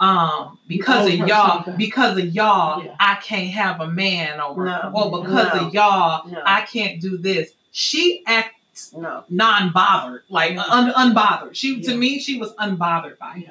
um 0.00 0.58
because 0.68 1.06
of 1.08 1.14
y'all, 1.28 1.56
something. 1.64 1.76
because 1.76 2.18
of 2.18 2.26
y'all, 2.34 2.82
Yeah. 2.84 2.96
I 3.00 3.16
can't 3.16 3.50
have 3.50 3.80
a 3.80 3.88
man 3.88 4.40
over. 4.40 4.64
No. 4.64 4.92
Or 4.94 5.22
because 5.22 5.54
No. 5.54 5.66
of 5.66 5.74
y'all, 5.74 6.28
No. 6.28 6.42
I 6.44 6.62
can't 6.62 7.00
do 7.00 7.16
this. 7.18 7.52
She 7.72 8.22
acts 8.26 8.92
no. 8.96 9.24
non-bothered, 9.28 10.22
like 10.28 10.56
un- 10.56 10.92
unbothered. 10.92 11.54
She 11.54 11.76
Yeah. 11.76 11.90
to 11.90 11.96
me, 11.96 12.18
she 12.18 12.38
was 12.38 12.52
unbothered 12.54 13.18
by 13.18 13.36
it. 13.36 13.42
Yeah. 13.46 13.50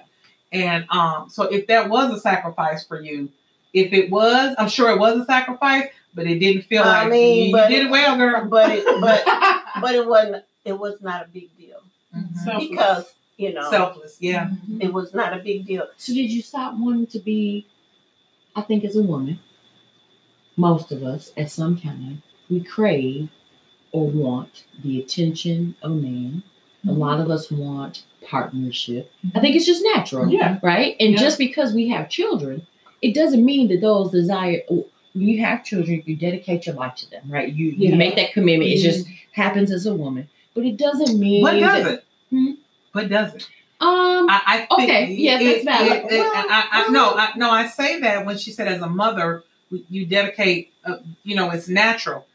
And 0.51 0.85
um, 0.89 1.29
so 1.29 1.43
if 1.43 1.67
that 1.67 1.89
was 1.89 2.13
a 2.13 2.19
sacrifice 2.19 2.85
for 2.85 3.01
you, 3.01 3.29
if 3.73 3.91
it 3.91 4.11
was, 4.11 4.53
I'm 4.57 4.69
sure 4.69 4.91
it 4.91 4.99
was 4.99 5.19
a 5.19 5.25
sacrifice, 5.25 5.87
but 6.15 6.27
it 6.27 6.39
didn't 6.39 6.63
feel 6.63 6.83
I 6.83 7.03
like 7.03 7.11
mean, 7.11 7.37
you, 7.37 7.43
you 7.45 7.51
but- 7.51 7.69
did 7.69 7.85
it 7.85 7.89
well, 7.89 8.17
girl. 8.17 8.45
But 8.45 8.71
it, 8.71 8.85
but 9.01 9.23
but 9.81 9.95
it 9.95 10.07
wasn't. 10.07 10.43
It 10.65 10.77
was 10.79 11.01
not 11.01 11.25
a 11.25 11.27
big 11.27 11.55
deal 11.57 11.79
Mhm. 12.15 12.59
Because 12.69 13.13
you 13.37 13.53
know 13.53 13.69
Selfless, 13.69 14.17
yeah. 14.19 14.49
Mhm. 14.69 14.83
it 14.83 14.93
was 14.93 15.13
not 15.13 15.33
a 15.33 15.41
big 15.43 15.65
deal. 15.65 15.87
So 15.97 16.13
did 16.13 16.29
you 16.31 16.41
stop 16.41 16.75
wanting 16.77 17.07
to 17.07 17.19
be? 17.19 17.65
I 18.55 18.61
think 18.61 18.83
as 18.83 18.95
a 18.95 19.01
woman, 19.03 19.39
most 20.55 20.91
of 20.91 21.03
us 21.03 21.31
at 21.37 21.49
some 21.49 21.77
time 21.77 22.21
we 22.49 22.61
crave 22.63 23.29
or 23.91 24.07
want 24.07 24.65
the 24.83 24.99
attention 24.99 25.75
of 25.81 25.91
man. 26.01 26.43
A 26.87 26.91
lot 26.91 27.19
of 27.21 27.29
us 27.31 27.49
want 27.49 28.03
partnership. 28.27 29.09
I 29.35 29.39
think 29.39 29.55
it's 29.55 29.65
just 29.65 29.83
natural, 29.95 30.29
Yeah. 30.29 30.59
right? 30.61 30.95
And 30.99 31.13
Yeah. 31.13 31.19
just 31.19 31.37
because 31.37 31.73
we 31.73 31.87
have 31.89 32.09
children, 32.09 32.67
it 33.01 33.13
doesn't 33.15 33.43
mean 33.43 33.69
that 33.69 33.81
those 33.81 34.11
desire. 34.11 34.61
When 35.13 35.27
you 35.27 35.43
have 35.45 35.63
children, 35.63 36.01
you 36.05 36.15
dedicate 36.15 36.65
your 36.65 36.75
life 36.75 36.95
to 36.95 37.09
them, 37.09 37.23
right? 37.27 37.51
You 37.51 37.67
you 37.69 37.95
make 37.95 38.15
that 38.15 38.33
commitment. 38.33 38.71
It 38.71 38.77
just 38.81 39.07
happens 39.31 39.71
as 39.71 39.85
a 39.85 39.93
woman, 39.93 40.27
but 40.55 40.65
it 40.65 40.77
doesn't 40.77 41.19
mean. 41.19 41.41
What 41.43 41.53
does 41.59 41.83
that- 41.83 41.93
it? 41.93 42.05
Hmm? 42.31 42.51
What 42.93 43.09
does 43.09 43.33
it? 43.35 43.47
Um. 43.79 44.27
I, 44.29 44.41
I 44.45 44.57
think 44.75 44.89
Okay, 44.89 45.11
yeah, 45.13 45.37
that's 45.37 45.59
it- 45.59 45.65
valid. 45.65 45.91
it- 45.91 46.11
it- 46.11 46.25
I, 46.25 46.67
I, 46.71 46.89
no, 46.91 47.11
I, 47.15 47.31
no, 47.35 47.51
I 47.51 47.67
say 47.67 47.99
that 47.99 48.25
when 48.25 48.37
she 48.37 48.51
said 48.51 48.67
as 48.67 48.81
a 48.81 48.87
mother, 48.89 49.43
you 49.69 50.05
dedicate. 50.05 50.71
Uh, 50.85 50.97
you 51.23 51.35
know, 51.35 51.49
it's 51.51 51.67
natural. 51.67 52.25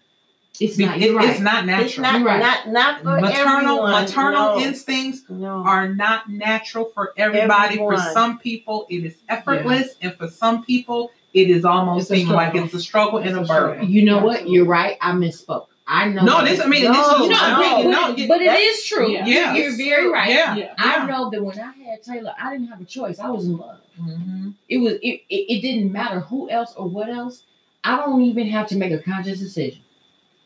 It's 0.60 0.78
not. 0.78 0.98
It- 1.00 1.14
right. 1.14 1.30
It's 1.30 1.40
not 1.40 1.66
natural. 1.66 1.86
It's 1.86 1.98
not 1.98 2.22
Right. 2.24 2.40
not 2.40 2.68
not 2.68 3.02
for 3.02 3.20
maternal 3.20 3.86
everyone. 3.86 4.02
maternal 4.02 4.58
no. 4.58 4.60
instincts 4.60 5.22
no. 5.28 5.62
are 5.64 5.88
not 5.88 6.28
natural 6.28 6.86
for 6.94 7.12
everybody. 7.16 7.76
For 7.76 7.96
some 7.98 8.38
people, 8.38 8.86
it 8.88 9.04
is 9.04 9.16
effortless, 9.28 9.94
and 10.02 10.14
for 10.14 10.28
some 10.28 10.64
people, 10.64 11.10
it 11.34 11.50
is 11.50 11.64
almost 11.64 12.08
seeming 12.08 12.28
like 12.34 12.54
it's 12.54 12.74
a 12.74 12.80
struggle 12.80 13.18
and 13.18 13.36
a 13.36 13.42
a 13.42 13.46
burden. 13.46 13.88
You 13.88 14.04
know 14.04 14.18
what? 14.24 14.48
You're 14.48 14.64
right. 14.66 14.96
I 15.00 15.12
misspoke. 15.12 15.66
I 15.86 16.08
know. 16.08 16.22
No, 16.22 16.44
this 16.44 16.60
I 16.60 16.66
mean, 16.66 16.84
No, 16.84 16.92
this 16.92 17.06
is 17.06 17.22
you 17.22 17.28
know, 17.30 17.60
no, 17.60 17.82
but, 17.82 17.90
no, 17.90 18.08
but, 18.08 18.18
yeah, 18.18 18.26
but 18.28 18.40
it 18.42 18.86
true. 18.86 19.10
Yeah. 19.10 19.24
Yeah. 19.26 19.54
You're 19.54 19.76
very 19.76 20.08
right. 20.10 20.28
Yeah. 20.28 20.54
Yeah. 20.56 20.74
I 20.78 21.06
know 21.06 21.30
that 21.30 21.42
when 21.42 21.58
I 21.58 21.72
had 21.72 22.02
Taylor, 22.02 22.34
I 22.38 22.52
didn't 22.52 22.68
have 22.68 22.80
a 22.80 22.84
choice. 22.84 23.18
I 23.18 23.30
was 23.30 23.46
in 23.46 23.56
love. 23.56 23.78
Mhm. 23.98 24.54
It 24.68 24.78
was. 24.78 24.94
It, 24.94 25.22
it, 25.30 25.52
it 25.52 25.62
didn't 25.62 25.90
matter 25.90 26.20
who 26.20 26.50
else 26.50 26.74
or 26.76 26.86
what 26.88 27.08
else. 27.08 27.42
I 27.84 27.96
don't 27.96 28.20
even 28.22 28.48
have 28.48 28.68
to 28.68 28.76
make 28.76 28.92
a 28.92 28.98
conscious 28.98 29.38
decision. 29.38 29.80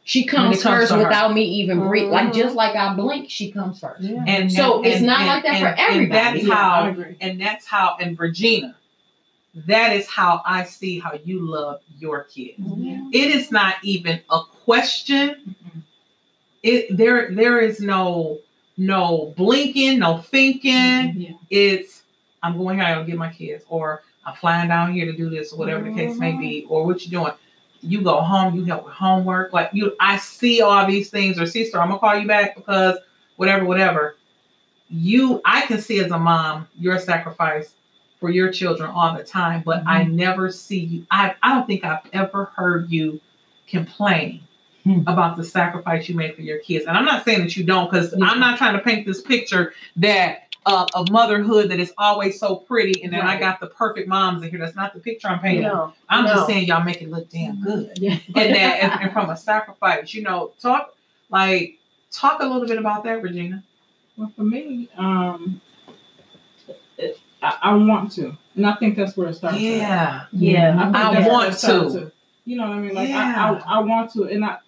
She 0.04 0.24
comes, 0.24 0.62
comes 0.62 0.80
first 0.80 0.90
to 0.92 0.98
her. 0.98 1.04
without 1.04 1.32
me 1.32 1.44
even 1.44 1.78
breathe. 1.80 2.08
Like 2.10 2.32
just 2.32 2.54
like 2.56 2.74
I 2.76 2.94
blink, 2.94 3.30
she 3.30 3.52
comes 3.52 3.78
first. 3.80 4.02
Yeah. 4.02 4.24
And 4.26 4.52
So 4.52 4.78
and- 4.78 4.86
it's 4.86 5.00
not 5.00 5.20
and- 5.20 5.26
like 5.28 5.42
that 5.44 5.60
for 5.60 5.66
and- 5.68 5.78
And 5.78 5.90
everybody. 5.90 6.08
that's 6.10 6.44
Yeah, 6.44 6.54
how 6.54 7.04
and 7.20 7.40
that's 7.40 7.66
how 7.66 7.96
and 8.00 8.16
Virginia, 8.16 8.74
that 9.54 9.94
is 9.94 10.08
how 10.08 10.40
I 10.46 10.64
see 10.64 10.98
how 10.98 11.12
you 11.24 11.40
love 11.40 11.80
your 11.98 12.24
kids. 12.24 12.58
Yeah. 12.58 13.02
It 13.12 13.34
is 13.34 13.50
not 13.50 13.76
even 13.82 14.20
a 14.30 14.40
question. 14.64 15.56
Mhm. 15.66 15.82
It 16.62 16.96
there 16.96 17.34
there 17.34 17.60
is 17.60 17.80
no 17.80 18.38
no 18.78 19.34
blinking, 19.36 19.98
no 19.98 20.18
thinking. 20.18 21.20
Yeah. 21.20 21.30
It's 21.50 22.02
I'm 22.42 22.56
going 22.56 22.78
here 22.80 22.96
to 22.96 23.04
get 23.04 23.16
my 23.16 23.32
kids, 23.32 23.64
or 23.68 24.02
I'm 24.24 24.34
flying 24.34 24.68
down 24.68 24.92
here 24.92 25.06
to 25.06 25.12
do 25.12 25.30
this, 25.30 25.52
or 25.52 25.58
whatever 25.58 25.84
the 25.84 25.94
case 25.94 26.18
may 26.18 26.32
be, 26.32 26.66
or 26.68 26.84
what 26.86 27.06
you're 27.06 27.22
doing. 27.22 27.34
You 27.82 28.00
go 28.00 28.20
home, 28.20 28.56
you 28.56 28.64
help 28.64 28.84
with 28.84 28.94
homework. 28.94 29.52
Like 29.52 29.70
you, 29.72 29.94
I 30.00 30.16
see 30.16 30.62
all 30.62 30.86
these 30.86 31.10
things, 31.10 31.38
or 31.38 31.46
sister, 31.46 31.80
I'm 31.80 31.88
gonna 31.88 32.00
call 32.00 32.16
you 32.16 32.26
back 32.26 32.56
because 32.56 32.96
whatever, 33.36 33.64
whatever. 33.64 34.16
You, 34.88 35.40
I 35.44 35.62
can 35.62 35.80
see 35.80 36.00
as 36.00 36.10
a 36.10 36.18
mom 36.18 36.68
your 36.78 36.98
sacrifice 36.98 37.74
for 38.22 38.30
your 38.30 38.50
children 38.52 38.88
all 38.88 39.14
the 39.14 39.24
time, 39.24 39.62
but 39.66 39.82
I 39.86 40.04
never 40.04 40.50
see 40.50 40.78
you. 40.78 41.06
I, 41.10 41.34
I 41.42 41.54
don't 41.54 41.66
think 41.66 41.84
I've 41.84 42.06
ever 42.14 42.46
heard 42.56 42.88
you 42.90 43.20
complain 43.66 44.40
Hmm. 44.84 45.02
about 45.06 45.36
the 45.36 45.44
sacrifice 45.44 46.08
you 46.08 46.16
make 46.16 46.34
for 46.34 46.42
your 46.42 46.58
kids. 46.58 46.86
And 46.86 46.98
I'm 46.98 47.04
not 47.04 47.24
saying 47.24 47.38
that 47.42 47.56
you 47.56 47.62
don't, 47.62 47.88
because 47.88 48.12
I'm 48.20 48.40
not 48.40 48.58
trying 48.58 48.72
to 48.74 48.80
paint 48.80 49.06
this 49.06 49.20
picture 49.20 49.74
that 49.94 50.48
of, 50.66 50.88
of 50.94 51.08
motherhood 51.08 51.70
that 51.70 51.78
is 51.78 51.92
always 51.98 52.40
so 52.40 52.56
pretty, 52.56 53.04
and 53.04 53.12
then 53.12 53.20
I 53.20 53.38
got 53.38 53.60
the 53.60 53.68
perfect 53.68 54.08
moms 54.08 54.42
in 54.42 54.50
here. 54.50 54.58
That's 54.58 54.74
not 54.74 54.92
the 54.92 54.98
picture 54.98 55.28
I'm 55.28 55.38
painting. 55.38 55.62
No, 55.62 55.92
I'm 56.08 56.24
no. 56.24 56.34
just 56.34 56.48
saying 56.48 56.66
y'all 56.66 56.82
make 56.82 57.00
it 57.00 57.10
look 57.10 57.30
damn 57.30 57.62
good. 57.62 57.96
Yeah. 57.96 58.18
And 58.34 58.54
then 58.56 58.72
and, 58.82 58.92
and 59.02 59.12
from 59.12 59.30
a 59.30 59.36
sacrifice, 59.36 60.12
you 60.14 60.22
know, 60.22 60.52
talk 60.60 60.96
like 61.30 61.78
talk 62.10 62.40
a 62.42 62.44
little 62.44 62.66
bit 62.66 62.78
about 62.78 63.04
that, 63.04 63.22
Regina. 63.22 63.62
Well, 64.16 64.32
for 64.34 64.42
me, 64.42 64.88
um, 64.98 65.60
I, 67.62 67.70
I 67.70 67.74
want 67.74 68.12
to, 68.12 68.36
and 68.56 68.66
I 68.66 68.74
think 68.74 68.96
that's 68.96 69.16
where 69.16 69.28
it 69.28 69.34
starts. 69.34 69.56
at. 69.56 69.62
Yeah. 69.62 70.24
Yeah. 70.32 70.72
think 70.84 70.96
I 70.96 71.14
that's 71.14 71.24
where 71.26 71.32
want 71.32 71.48
it 71.52 71.58
starts 71.58 71.94
to. 71.94 72.12
You 72.44 72.56
know 72.56 72.68
what 72.68 72.72
I 72.76 72.80
mean? 72.80 72.94
Like 72.94 73.08
Yeah. 73.08 73.60
I, 73.66 73.74
I, 73.74 73.76
I 73.76 73.80
want 73.80 74.12
to, 74.14 74.24
and 74.24 74.44
I, 74.44 74.58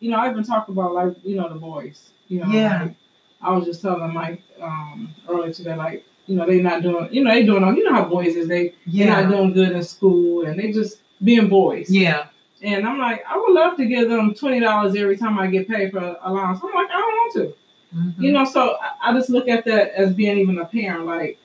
you 0.00 0.10
know, 0.10 0.18
I 0.18 0.30
even 0.30 0.42
talk 0.42 0.68
about 0.68 0.92
like 0.92 1.14
you 1.24 1.36
know 1.36 1.48
the 1.48 1.54
boys. 1.58 2.10
You 2.28 2.40
know, 2.40 2.46
Yeah. 2.48 2.82
like, 2.82 2.94
I 3.40 3.52
was 3.56 3.64
just 3.64 3.80
telling 3.82 4.00
them 4.00 4.14
like 4.14 4.42
um 4.60 5.14
earlier 5.28 5.52
today, 5.52 5.76
like 5.76 6.04
you 6.26 6.36
know 6.36 6.46
they're 6.46 6.62
not 6.62 6.82
doing, 6.82 7.08
you 7.12 7.22
know 7.24 7.32
they 7.32 7.44
doing, 7.44 7.64
you 7.76 7.84
know 7.84 7.92
how 7.94 8.04
boys 8.04 8.34
is 8.36 8.48
they 8.48 8.74
they're 8.86 9.06
not 9.08 9.30
doing 9.30 9.52
good 9.52 9.72
in 9.72 9.82
school 9.82 10.44
and 10.46 10.58
they 10.58 10.72
just 10.72 10.98
being 11.22 11.48
boys. 11.48 11.90
Yeah. 11.90 12.26
And 12.62 12.86
I'm 12.86 12.98
like, 12.98 13.24
I 13.28 13.36
would 13.36 13.52
love 13.52 13.76
to 13.78 13.86
give 13.86 14.08
them 14.08 14.34
twenty 14.34 14.60
dollars 14.60 14.94
every 14.96 15.16
time 15.16 15.38
I 15.38 15.46
get 15.48 15.68
paid 15.68 15.90
for 15.92 16.16
allowance. 16.22 16.60
I'm 16.62 16.72
like, 16.74 16.88
I 16.90 16.98
don't 16.98 17.14
want 17.14 17.32
to. 17.34 17.54
Mhm. 17.96 18.14
You 18.22 18.32
know, 18.32 18.44
so 18.44 18.76
I, 18.80 19.10
I 19.10 19.12
just 19.12 19.30
look 19.30 19.48
at 19.48 19.64
that 19.66 19.90
as 19.94 20.14
being 20.14 20.38
even 20.38 20.58
a 20.58 20.64
parent. 20.64 21.04
Like, 21.06 21.38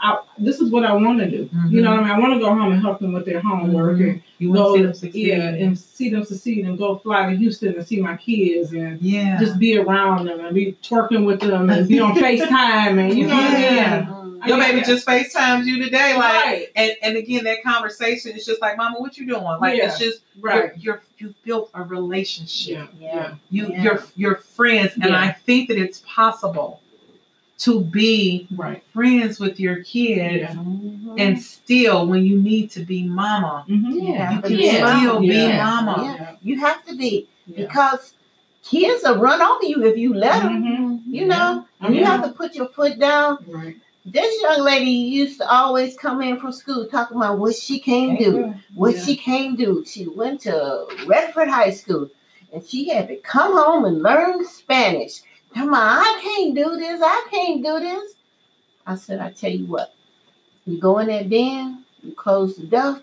I, 0.00 0.20
this 0.38 0.60
is 0.60 0.70
what 0.70 0.84
I 0.84 0.92
want 0.92 1.18
to 1.18 1.28
do. 1.28 1.50
You 1.68 1.80
know 1.80 1.90
what 1.90 2.00
I 2.00 2.02
mean? 2.04 2.12
I 2.12 2.18
want 2.20 2.34
to 2.34 2.38
go 2.40 2.54
home 2.54 2.72
and 2.72 2.80
help 2.80 3.00
them 3.00 3.12
with 3.12 3.24
their 3.24 3.40
homework 3.40 3.98
Mhm. 3.98 4.10
and 4.10 4.22
you 4.38 4.52
go, 4.52 4.76
see 4.76 4.82
them 4.82 4.94
succeed. 4.94 5.26
yeah, 5.26 5.48
and 5.48 5.76
see 5.78 6.08
them 6.08 6.24
succeed 6.24 6.64
and 6.66 6.78
go 6.78 6.98
fly 6.98 7.28
to 7.30 7.36
Houston 7.36 7.74
and 7.74 7.84
see 7.86 8.00
my 8.00 8.16
kids 8.16 8.72
and 8.72 9.00
yeah. 9.02 9.38
just 9.40 9.58
be 9.58 9.76
around 9.76 10.26
them 10.26 10.38
and 10.38 10.54
be 10.54 10.76
twerking 10.82 11.24
with 11.26 11.40
them 11.40 11.68
and 11.70 11.88
be 11.88 11.98
on 11.98 12.14
FaceTime 12.24 12.98
and 13.00 13.18
you 13.18 13.26
know 13.26 13.34
what 13.34 13.50
I 13.54 13.58
mean? 14.00 14.06
Mm. 14.08 14.46
Your 14.46 14.56
I 14.58 14.60
baby 14.66 14.76
mean, 14.76 14.84
just 14.84 15.04
FaceTimes 15.04 15.64
you 15.64 15.82
today, 15.82 16.14
like, 16.14 16.44
right, 16.44 16.66
and, 16.76 16.92
and 17.02 17.16
again, 17.16 17.42
that 17.42 17.60
conversation 17.64 18.36
is 18.36 18.46
just 18.46 18.60
like, 18.60 18.76
Mama, 18.76 19.00
what 19.00 19.18
you 19.18 19.26
doing? 19.26 19.42
Like, 19.42 19.80
it's 19.80 19.98
just 19.98 20.20
right, 20.40 20.70
you're, 20.78 21.02
you're 21.18 21.34
built 21.44 21.70
a 21.74 21.82
relationship. 21.82 22.88
yeah, 23.00 23.14
yeah, 23.14 23.34
You 23.50 23.68
Yeah. 23.70 23.82
you're 23.82 24.04
you're 24.14 24.36
friends, 24.36 24.92
and 25.02 25.12
I 25.16 25.32
think 25.32 25.66
that 25.70 25.76
it's 25.76 26.04
possible 26.06 26.80
to 27.58 27.80
be 27.80 28.46
right, 28.56 28.82
friends 28.92 29.40
with 29.40 29.58
your 29.58 29.82
kids 29.82 30.42
Yeah. 30.42 30.54
Mhm. 30.54 31.14
and 31.18 31.40
still, 31.42 32.06
when 32.06 32.24
you 32.24 32.40
need 32.40 32.70
to 32.72 32.80
be 32.84 33.02
mama, 33.02 33.64
mm-hmm. 33.68 33.98
Yeah. 33.98 34.32
you 34.34 34.40
can 34.42 34.52
Yeah. 34.52 35.00
still 35.00 35.20
be 35.20 35.26
Yeah. 35.28 35.64
mama. 35.64 35.96
Yeah. 36.04 36.34
you 36.42 36.60
have 36.60 36.84
to 36.86 36.94
be 36.96 37.26
yeah. 37.46 37.66
because 37.66 38.14
kids 38.62 39.02
will 39.04 39.16
run 39.18 39.42
over 39.42 39.64
you 39.64 39.84
if 39.84 39.96
you 39.96 40.14
let 40.14 40.42
them. 40.42 40.62
Mm-hmm. 40.62 41.14
You 41.14 41.26
know, 41.26 41.64
and 41.80 41.94
you 41.94 42.00
mean, 42.02 42.06
have 42.10 42.22
to 42.24 42.30
put 42.30 42.54
your 42.54 42.68
foot 42.68 42.98
down. 42.98 43.38
right. 43.48 43.76
This 44.06 44.40
young 44.40 44.60
lady 44.62 44.90
used 44.90 45.38
to 45.40 45.50
always 45.50 45.94
come 45.98 46.22
in 46.22 46.38
from 46.40 46.52
school 46.52 46.86
talking 46.86 47.16
about 47.18 47.38
what 47.38 47.54
she 47.56 47.78
can 47.78 48.16
do, 48.16 48.54
what 48.74 48.94
Yeah. 48.94 49.04
she 49.04 49.16
can 49.16 49.54
do. 49.56 49.84
She 49.84 50.06
went 50.06 50.40
to 50.42 50.86
Redford 51.06 51.48
High 51.48 51.70
School 51.72 52.08
and 52.52 52.64
she 52.64 52.88
had 52.88 53.08
to 53.08 53.16
come 53.16 53.52
home 53.52 53.84
and 53.84 54.02
learn 54.02 54.46
Spanish. 54.46 55.20
Come 55.58 55.74
on, 55.74 55.98
I 55.98 56.20
can't 56.22 56.54
do 56.54 56.76
this. 56.76 57.00
I 57.02 57.26
can't 57.32 57.64
do 57.64 57.80
this. 57.80 58.14
I 58.86 58.94
said, 58.94 59.18
I 59.18 59.32
tell 59.32 59.50
you 59.50 59.66
what, 59.66 59.92
you 60.64 60.78
go 60.80 60.98
in 61.00 61.08
that 61.08 61.28
den, 61.28 61.84
you 62.00 62.12
close 62.14 62.56
the 62.56 62.66
door. 62.66 63.00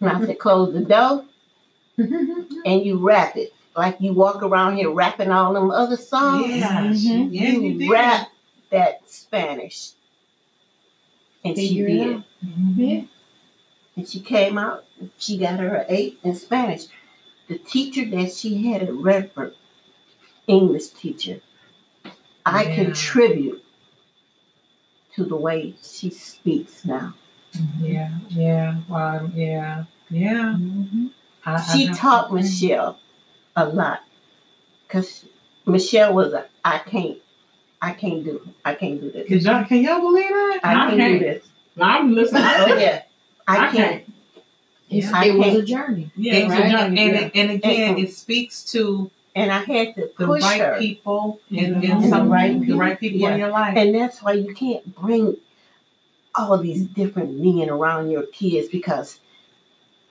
And 0.00 0.10
I 0.10 0.20
said, 0.26 0.38
close 0.38 0.74
the 0.74 0.80
door 0.80 1.24
and 1.96 2.84
you 2.84 2.98
rap 2.98 3.36
it. 3.38 3.54
Like 3.74 3.96
you 4.00 4.12
walk 4.12 4.42
around 4.42 4.76
here 4.76 4.90
rapping 4.90 5.30
all 5.30 5.54
them 5.54 5.70
other 5.70 5.96
songs. 5.96 6.46
Yeah, 6.56 6.84
Mhm. 6.84 7.28
yeah, 7.32 7.48
you 7.52 7.78
did. 7.78 7.88
rap 7.90 8.28
that 8.70 9.08
Spanish. 9.08 9.92
And 11.42 11.56
she 11.56 11.82
did. 11.82 12.16
out. 12.16 12.22
Mhm. 12.44 12.74
Yeah. 12.76 13.02
And 13.96 14.06
she 14.06 14.20
came 14.20 14.58
out, 14.58 14.84
she 15.16 15.38
got 15.38 15.58
her 15.58 15.74
an 15.76 15.86
eight 15.88 16.18
in 16.22 16.34
Spanish. 16.34 16.84
The 17.48 17.56
teacher 17.56 18.04
that 18.10 18.32
she 18.32 18.70
had 18.70 18.82
at 18.82 18.92
Redford, 18.92 19.54
English 20.46 20.88
teacher, 20.90 21.40
I 22.44 22.64
Yeah. 22.64 22.74
contribute 22.76 23.62
to 25.14 25.24
the 25.24 25.36
way 25.36 25.74
she 25.82 26.10
speaks 26.10 26.84
now. 26.84 27.14
Mm-hmm. 27.56 27.84
Yeah, 27.84 28.10
yeah, 28.30 28.76
wow, 28.88 29.28
yeah, 29.34 29.84
yeah. 30.10 30.56
Mm-hmm. 30.58 31.06
I- 31.44 31.54
I 31.54 31.60
She 31.76 31.86
have- 31.86 31.98
taught 31.98 32.32
Michelle 32.32 32.98
a 33.56 33.66
lot. 33.66 34.00
Cause 34.88 35.24
Michelle 35.66 36.12
was 36.14 36.32
a 36.32 36.46
I 36.64 36.78
can't 36.78 37.18
I 37.80 37.92
can't 37.92 38.24
do 38.24 38.46
I 38.64 38.74
can't 38.74 39.00
do 39.00 39.10
this. 39.10 39.26
Can 39.28 39.38
y'all, 39.40 39.64
can 39.64 39.82
y'all 39.82 40.00
believe 40.00 40.28
that? 40.28 40.60
I 40.62 40.70
I 40.72 40.74
can't 40.74 40.90
do 40.92 40.96
can't. 40.98 41.20
this. 41.20 41.44
I'm 41.80 42.14
listening. 42.14 42.42
Oh 42.44 42.76
yeah. 42.76 43.02
I, 43.48 43.56
I 43.56 43.58
can't. 43.58 43.74
can't. 43.74 44.04
It's, 44.90 45.10
I 45.12 45.24
it 45.26 45.38
was 45.38 45.54
a 45.54 45.62
journey. 45.62 46.10
Yeah, 46.16 46.34
and, 46.34 46.44
it's 46.44 46.54
a 46.54 46.62
right. 46.62 46.70
journey, 46.70 47.00
and, 47.02 47.14
yeah. 47.34 47.42
and 47.42 47.50
again, 47.52 47.90
And- 47.90 47.98
it 47.98 48.12
speaks 48.12 48.64
to 48.72 49.10
And 49.34 49.50
I 49.50 49.60
had 49.60 49.94
to 49.94 50.10
the 50.18 50.26
push 50.26 50.42
right 50.42 50.60
her. 50.60 50.78
people 50.78 51.40
and, 51.50 51.58
Mhm. 51.58 51.74
and 51.76 51.84
And 51.84 52.04
some 52.10 52.26
the 52.26 52.32
right 52.32 52.60
the 52.60 52.74
right 52.74 52.98
people 53.00 53.20
Yeah. 53.20 53.32
in 53.32 53.38
your 53.40 53.48
life. 53.50 53.76
And 53.76 53.94
that's 53.94 54.22
why 54.22 54.32
you 54.32 54.54
can't 54.54 54.94
bring 54.94 55.36
all 56.34 56.58
these 56.58 56.84
different 56.86 57.38
men 57.40 57.70
around 57.70 58.10
your 58.10 58.24
kids 58.26 58.68
because 58.68 59.20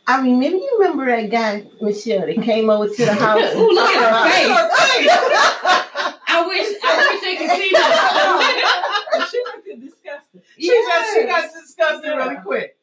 I 0.08 0.18
remember 0.22 0.58
you 0.58 0.78
remember 0.80 1.06
that 1.06 1.30
guy 1.30 1.66
Michelle 1.80 2.26
that 2.26 2.42
came 2.42 2.70
over 2.70 2.90
to 2.90 3.06
the 3.06 3.14
house. 3.14 3.42
Ooh, 3.56 3.70
look 3.72 3.90
at 3.90 4.02
her 4.02 4.08
about- 4.10 4.32
face. 4.32 6.18
I 6.34 6.48
wish 6.48 6.78
I 6.84 7.12
wish 7.12 7.22
they 7.22 7.36
could 7.36 7.50
see 7.58 7.70
that. 7.74 9.28
she 9.32 9.38
looked 9.46 9.68
at 9.68 9.82
disgusting. 9.82 10.42
she 10.58 10.68
got 10.88 11.06
she 11.14 11.26
got 11.28 11.54
disgusted 11.54 12.06
Yeah. 12.10 12.16
really 12.16 12.36
quick. 12.44 12.78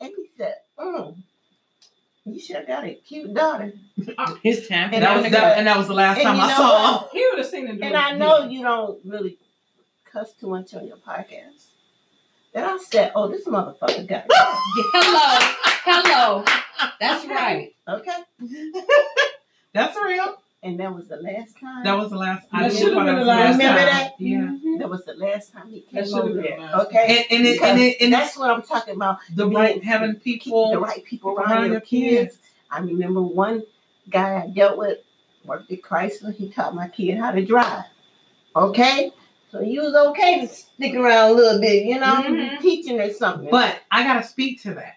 and 0.00 0.12
he 0.16 0.30
said, 0.36 0.54
mm, 0.78 1.16
"You 2.26 2.40
should 2.40 2.56
have 2.56 2.66
got 2.66 2.84
a 2.84 2.94
cute 2.94 3.32
daughter." 3.32 3.72
It's 4.42 4.68
time 4.68 4.90
for 4.90 4.96
And 4.96 5.04
that 5.04 5.14
was 5.16 5.22
was 5.24 5.32
that, 5.32 5.58
and 5.58 5.66
that 5.66 5.78
was 5.78 5.86
the 5.88 5.94
last 5.94 6.18
And 6.18 6.26
time 6.26 6.36
you 6.36 6.42
I 6.42 6.48
know 6.48 6.56
saw 6.56 7.02
him. 7.02 7.08
He 7.12 7.26
would 7.30 7.38
have 7.38 7.46
seen 7.46 7.68
it. 7.68 7.80
And 7.80 7.96
I 7.96 8.12
know 8.16 8.48
you 8.48 8.62
don't 8.62 8.98
really 9.04 9.38
cuss 10.12 10.32
too 10.34 10.48
much 10.48 10.74
on 10.74 10.86
your 10.86 10.96
podcast. 10.98 11.66
Then 12.52 12.64
I 12.64 12.78
said, 12.78 13.12
"Oh, 13.14 13.28
this 13.28 13.46
motherfucker 13.46 14.06
got 14.06 14.24
it." 14.24 14.30
Hello. 14.92 15.54
Hello. 15.84 16.44
That's 17.00 17.26
right. 17.26 17.74
okay." 17.88 18.18
That's 19.72 19.96
real. 20.02 20.38
And 20.66 20.80
that 20.80 20.92
was 20.94 21.06
the 21.06 21.16
last 21.16 21.56
time. 21.60 21.84
That 21.84 21.96
was 21.96 22.10
the 22.10 22.16
last. 22.18 22.46
That 22.50 22.72
should've 22.72 22.94
been 22.94 23.06
the 23.06 23.14
was 23.14 23.26
last 23.26 23.52
Remember 23.58 23.78
time. 23.78 23.86
that? 23.88 24.12
Yeah. 24.18 24.38
Mhm. 24.38 24.78
That 24.80 24.90
was 24.90 25.04
the 25.04 25.14
last 25.14 25.52
time 25.52 25.70
he 25.70 25.80
came 25.82 26.04
should've 26.04 26.14
over 26.18 26.42
been 26.42 26.58
there. 26.58 26.74
Okay. 26.80 27.26
And 27.30 27.38
and 27.38 27.46
it, 27.46 27.62
and, 27.62 27.80
it, 27.80 27.96
and 28.00 28.12
that's 28.12 28.36
what 28.36 28.50
I'm 28.50 28.62
talking 28.62 28.96
about. 28.96 29.18
the 29.34 29.48
right 29.48 29.82
having 29.84 30.16
people 30.16 30.72
the 30.72 30.80
right 30.80 31.04
people 31.04 31.30
around, 31.36 31.52
around 31.52 31.62
your 31.64 31.72
your 31.74 31.80
kids. 31.82 32.36
kids. 32.36 32.38
I 32.70 32.80
remember 32.80 33.22
one 33.22 33.62
guy 34.10 34.42
I 34.42 34.48
dealt 34.48 34.76
with 34.76 34.98
worked 35.44 35.70
at 35.70 35.80
Chrysler. 35.82 36.34
He 36.34 36.50
taught 36.50 36.74
my 36.74 36.88
kid 36.88 37.16
how 37.18 37.30
to 37.30 37.44
drive. 37.44 37.84
Okay, 38.56 39.12
so 39.52 39.60
you 39.60 39.82
was 39.82 39.94
okay 39.94 40.40
to 40.40 40.48
stick 40.48 40.94
around 40.96 41.30
a 41.30 41.32
little 41.34 41.60
bit, 41.60 41.84
you 41.84 42.00
know, 42.00 42.22
Mhm. 42.24 42.60
teaching 42.60 42.98
or 43.00 43.12
something. 43.12 43.48
But 43.50 43.78
I 43.90 44.02
got 44.02 44.20
to 44.20 44.26
speak 44.26 44.62
to 44.62 44.74
that. 44.74 44.94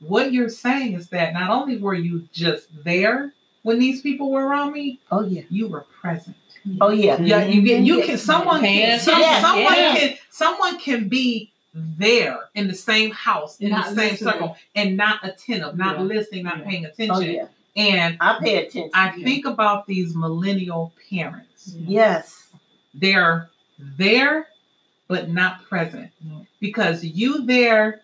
What 0.00 0.32
you're 0.32 0.48
saying 0.48 0.94
is 0.94 1.08
that 1.10 1.32
not 1.34 1.50
only 1.50 1.76
were 1.76 1.94
you 1.94 2.26
just 2.32 2.68
there 2.84 3.32
when 3.68 3.78
these 3.78 4.00
people 4.00 4.30
were 4.30 4.46
around 4.46 4.72
me, 4.72 4.98
oh 5.12 5.22
yeah, 5.26 5.42
you 5.50 5.68
were 5.68 5.84
present. 6.00 6.34
oh 6.80 6.88
yeah, 6.90 7.20
Yeah, 7.20 7.44
you 7.44 7.60
get 7.62 7.82
you 7.82 7.96
mm-hmm. 7.98 8.06
can 8.06 8.18
someone 8.18 8.60
can 8.62 8.98
some, 8.98 9.20
attention. 9.20 9.42
someone 9.42 9.74
Yeah. 9.74 9.96
can 9.96 10.14
someone 10.30 10.78
can 10.80 11.08
be 11.08 11.52
there 11.74 12.38
in 12.54 12.66
the 12.66 12.74
same 12.74 13.10
house 13.10 13.60
in 13.60 13.70
Not 13.70 13.90
the 13.90 13.94
same 13.94 14.10
listening. 14.12 14.32
circle 14.32 14.56
and 14.74 14.96
not 14.96 15.16
attentive, 15.22 15.76
not 15.76 15.98
Yeah. 15.98 16.02
listening, 16.04 16.44
not 16.44 16.58
Yeah. 16.58 16.64
paying 16.70 16.86
oh 16.86 16.88
attention. 16.88 17.30
yeah. 17.34 17.46
And 17.76 18.16
I 18.20 18.38
pay 18.42 18.56
attention. 18.64 18.90
I 18.94 19.10
think 19.22 19.44
about 19.46 19.86
these 19.86 20.16
millennial 20.16 20.92
parents. 21.10 21.74
yes, 21.76 22.48
They're 22.94 23.50
there 23.78 24.48
but 25.08 25.28
not 25.30 25.64
present. 25.68 26.10
No. 26.24 26.46
Because 26.58 27.04
you 27.04 27.44
there 27.44 28.00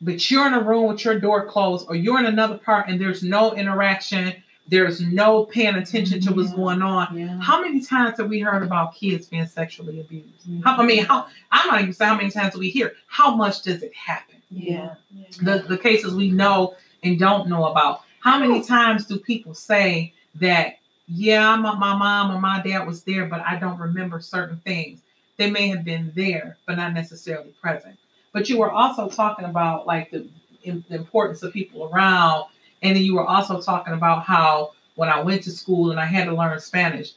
but 0.00 0.30
you're 0.30 0.46
in 0.46 0.54
a 0.54 0.60
room 0.60 0.86
with 0.88 1.04
your 1.04 1.18
door 1.18 1.44
closed 1.46 1.86
or 1.88 1.94
you're 1.96 2.18
in 2.20 2.26
another 2.26 2.56
part 2.56 2.88
and 2.88 3.00
there's 3.00 3.22
no 3.22 3.54
interaction, 3.54 4.32
there's 4.68 5.00
no 5.00 5.44
paying 5.46 5.74
attention 5.76 6.20
to 6.20 6.32
what's 6.34 6.50
Yeah. 6.50 6.56
going 6.56 6.82
on. 6.82 7.18
Yeah. 7.18 7.40
How 7.40 7.60
many 7.60 7.80
times 7.80 8.18
have 8.18 8.28
we 8.28 8.40
heard 8.40 8.62
about 8.62 8.94
kids 8.94 9.26
being 9.26 9.46
sexually 9.46 10.00
abused? 10.00 10.46
How, 10.64 10.76
I 10.76 10.84
mean, 10.84 11.04
how 11.04 11.26
I'm 11.50 11.66
not 11.68 11.80
even 11.80 11.92
saying 11.94 12.10
how 12.10 12.16
many 12.16 12.30
times 12.30 12.54
do 12.54 12.60
we 12.60 12.68
hear. 12.70 12.92
How 13.06 13.34
much 13.34 13.62
does 13.62 13.82
it 13.82 13.94
happen? 13.94 14.36
yeah, 14.50 14.94
The 15.42 15.64
the 15.66 15.78
cases 15.78 16.14
we 16.14 16.30
know 16.30 16.74
and 17.02 17.18
don't 17.18 17.48
know 17.48 17.66
about. 17.66 18.02
How 18.20 18.38
many 18.38 18.60
oh. 18.60 18.62
times 18.62 19.06
do 19.06 19.18
people 19.18 19.54
say 19.54 20.12
that? 20.36 20.74
Yeah, 21.10 21.56
my, 21.56 21.74
my 21.74 21.96
mom 21.96 22.30
or 22.36 22.38
my 22.38 22.60
dad 22.60 22.86
was 22.86 23.02
there, 23.02 23.24
but 23.24 23.40
I 23.40 23.56
don't 23.56 23.78
remember 23.78 24.20
certain 24.20 24.60
things. 24.66 25.00
They 25.38 25.50
may 25.50 25.68
have 25.68 25.82
been 25.82 26.12
there, 26.14 26.58
but 26.66 26.76
not 26.76 26.92
necessarily 26.92 27.54
present. 27.62 27.96
But 28.34 28.50
you 28.50 28.58
were 28.58 28.70
also 28.70 29.08
talking 29.08 29.46
about 29.46 29.86
like 29.86 30.10
the, 30.10 30.28
im- 30.64 30.84
the 30.90 30.96
importance 30.96 31.42
of 31.42 31.54
people 31.54 31.88
around, 31.90 32.44
and 32.82 32.96
then 32.96 33.02
you 33.02 33.14
were 33.14 33.26
also 33.26 33.60
talking 33.60 33.94
about 33.94 34.24
how 34.24 34.72
when 34.94 35.08
I 35.08 35.20
went 35.20 35.42
to 35.44 35.50
school 35.50 35.90
and 35.90 36.00
I 36.00 36.06
had 36.06 36.24
to 36.24 36.34
learn 36.34 36.58
Spanish, 36.60 37.12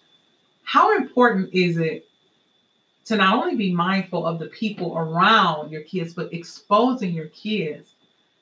how 0.64 0.96
important 0.96 1.54
is 1.54 1.78
it 1.78 2.08
to 3.06 3.16
not 3.16 3.36
only 3.36 3.56
be 3.56 3.74
mindful 3.74 4.26
of 4.26 4.40
the 4.40 4.48
people 4.48 4.98
around 4.98 5.72
your 5.72 5.82
kids, 5.82 6.14
but 6.14 6.32
exposing 6.34 7.14
your 7.14 7.28
kids 7.28 7.90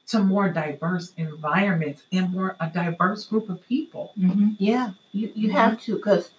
to 0.07 0.19
more 0.23 0.49
diverse 0.49 1.13
environments 1.17 2.03
and 2.11 2.31
more 2.31 2.55
a 2.59 2.67
diverse 2.67 3.25
group 3.25 3.49
of 3.49 3.65
people. 3.67 4.11
Mm-hmm. 4.19 4.49
Yeah, 4.57 4.91
you, 5.11 5.31
you 5.35 5.51
have 5.51 5.79
to 5.81 5.95
because, 5.95 6.31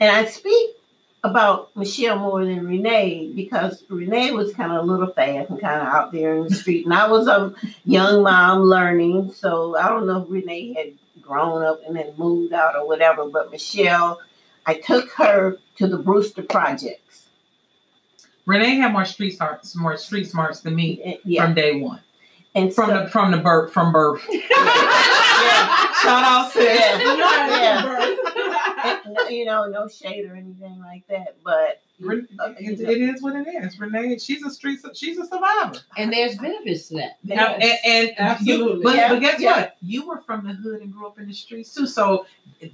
and 0.00 0.10
I 0.10 0.24
speak 0.24 0.76
about 1.24 1.74
Michelle 1.76 2.18
more 2.18 2.44
than 2.44 2.66
Renee 2.66 3.32
because 3.34 3.82
Renee 3.88 4.30
was 4.32 4.52
kind 4.54 4.72
of 4.72 4.84
a 4.84 4.86
little 4.86 5.12
fast 5.12 5.50
and 5.50 5.60
kind 5.60 5.80
of 5.82 5.88
out 5.88 6.12
there 6.12 6.36
in 6.36 6.44
the 6.44 6.54
street, 6.54 6.84
and 6.84 6.94
I 6.94 7.08
was 7.08 7.26
a 7.26 7.54
young 7.84 8.22
mom 8.22 8.62
learning. 8.62 9.32
So 9.32 9.76
I 9.76 9.88
don't 9.88 10.06
know 10.06 10.22
if 10.22 10.30
Renee 10.30 10.74
had 10.74 11.22
grown 11.22 11.62
up 11.64 11.80
and 11.86 11.96
then 11.96 12.12
moved 12.16 12.52
out 12.52 12.76
or 12.76 12.86
whatever, 12.86 13.26
but 13.28 13.50
Michelle, 13.50 14.20
I 14.64 14.74
took 14.74 15.10
her 15.12 15.58
to 15.76 15.86
the 15.88 15.98
Brewster 15.98 16.42
Projects. 16.42 17.26
Renee 18.46 18.76
had 18.76 18.92
more 18.92 19.04
street 19.04 19.32
smarts, 19.36 19.76
more 19.76 19.96
street 19.98 20.24
smarts 20.28 20.60
than 20.60 20.74
me 20.74 21.02
And- 21.04 21.18
Yeah, 21.24 21.44
from 21.44 21.54
day 21.54 21.80
one. 21.80 22.00
and 22.54 22.72
From 22.74 22.88
so, 22.90 23.02
the 23.04 23.08
from 23.10 23.30
the 23.32 23.38
birth 23.38 23.72
from 23.72 23.92
birth. 23.92 24.22
Shout 26.00 26.24
out 26.24 26.50
sis. 26.52 26.64
Yeah. 26.64 28.14
and, 29.04 29.14
no- 29.14 29.28
you 29.28 29.44
know, 29.44 29.66
no 29.66 29.88
shade 29.88 30.24
or 30.30 30.34
anything 30.34 30.78
like 30.80 31.06
that, 31.08 31.36
but 31.44 31.80
Ren- 32.00 32.28
uh, 32.38 32.52
It, 32.58 32.80
it 32.80 33.00
is 33.00 33.20
what 33.22 33.34
it 33.34 33.48
is. 33.48 33.78
Renee, 33.80 34.18
she's 34.18 34.44
a 34.44 34.50
street, 34.50 34.78
she's 34.94 35.18
a 35.18 35.26
survivor. 35.26 35.80
And 35.96 36.12
there's 36.12 36.36
benefits 36.36 36.88
to 36.88 36.94
that. 36.98 37.18
Now, 37.24 37.54
and, 37.54 37.78
and 37.84 38.08
you, 38.08 38.14
Absolutely. 38.54 38.82
but, 38.84 38.94
Yeah, 38.96 39.08
but 39.08 39.20
guess 39.20 39.40
yeah. 39.40 39.56
what? 39.56 39.76
You 39.82 40.06
were 40.06 40.20
from 40.20 40.46
the 40.46 40.52
hood 40.52 40.80
and 40.82 40.92
grew 40.92 41.06
up 41.08 41.18
in 41.18 41.26
the 41.26 41.34
streets 41.34 41.74
too. 41.74 41.86
So 41.88 42.26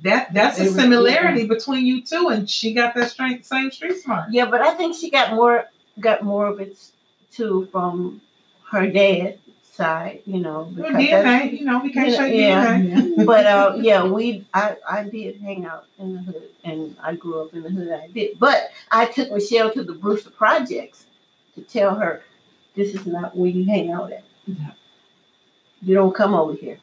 that 0.02 0.34
that's 0.34 0.58
a 0.58 0.62
It 0.62 0.66
was- 0.66 0.74
similarity 0.74 1.46
between 1.46 1.86
you 1.86 2.02
two, 2.02 2.28
and 2.28 2.48
she 2.48 2.74
got 2.74 2.94
that 2.96 3.10
strength, 3.10 3.46
same 3.46 3.70
street 3.70 3.96
smart. 4.02 4.30
Yeah, 4.30 4.44
but 4.46 4.60
I 4.60 4.74
think 4.74 4.94
she 4.94 5.10
got 5.10 5.32
more 5.34 5.64
got 6.00 6.22
more 6.22 6.46
of 6.46 6.60
it 6.60 6.76
too 7.32 7.66
from 7.72 8.20
her 8.70 8.90
dad 8.90 9.38
side, 9.74 10.22
you 10.24 10.40
know. 10.40 10.72
Well, 10.76 10.92
DNA, 10.92 11.58
you 11.58 11.64
know, 11.64 11.80
we 11.80 11.92
can't 11.92 12.14
shake 12.14 12.34
yeah. 12.34 12.78
DNA. 12.78 13.26
But 13.26 13.46
uh, 13.46 13.76
yeah, 13.80 14.04
we 14.04 14.46
I 14.54 14.76
I 14.88 15.04
did 15.04 15.40
hang 15.40 15.66
out 15.66 15.86
in 15.98 16.14
the 16.14 16.20
hood, 16.20 16.48
and 16.64 16.96
I 17.02 17.14
grew 17.16 17.42
up 17.42 17.54
in 17.54 17.62
the 17.62 17.70
hood. 17.70 17.90
I 17.92 18.08
did, 18.08 18.38
but 18.38 18.70
I 18.90 19.06
took 19.06 19.32
Michelle 19.32 19.72
to 19.72 19.82
the 19.82 19.94
Brewster 19.94 20.30
Projects 20.30 21.06
to 21.54 21.62
tell 21.62 21.94
her 21.96 22.22
this 22.76 22.94
is 22.94 23.06
not 23.06 23.36
where 23.36 23.50
you 23.50 23.64
hang 23.64 23.90
out 23.90 24.12
at. 24.12 24.24
You 25.82 25.94
don't 25.94 26.14
come 26.14 26.34
over 26.34 26.54
here. 26.54 26.78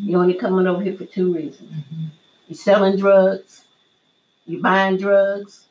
You're 0.00 0.20
only 0.20 0.34
coming 0.34 0.66
over 0.66 0.82
here 0.82 0.96
for 0.96 1.06
two 1.06 1.34
reasons: 1.34 1.70
you're 2.48 2.56
selling 2.56 2.96
drugs, 2.96 3.64
you're 4.46 4.62
buying 4.62 4.96
drugs, 4.96 5.66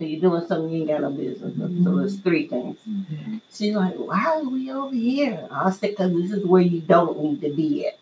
or 0.00 0.06
you're 0.06 0.20
doing 0.20 0.46
something 0.46 0.70
you 0.70 0.80
ain't 0.80 0.88
got 0.88 1.00
no 1.02 1.10
business. 1.10 1.40
with. 1.40 1.58
So 1.58 1.64
mm-hmm. 1.64 1.98
there's 1.98 2.18
three 2.20 2.48
things. 2.48 2.78
Mm-hmm. 2.88 3.38
She's 3.52 3.74
like, 3.74 3.94
why 3.94 4.24
are 4.24 4.42
we 4.44 4.70
over 4.70 4.94
here? 4.94 5.48
I 5.50 5.70
said, 5.70 5.90
because 5.90 6.12
this 6.12 6.32
is 6.32 6.44
where 6.44 6.62
you 6.62 6.80
don't 6.80 7.18
need 7.18 7.40
to 7.42 7.54
be 7.54 7.86
at. 7.86 7.98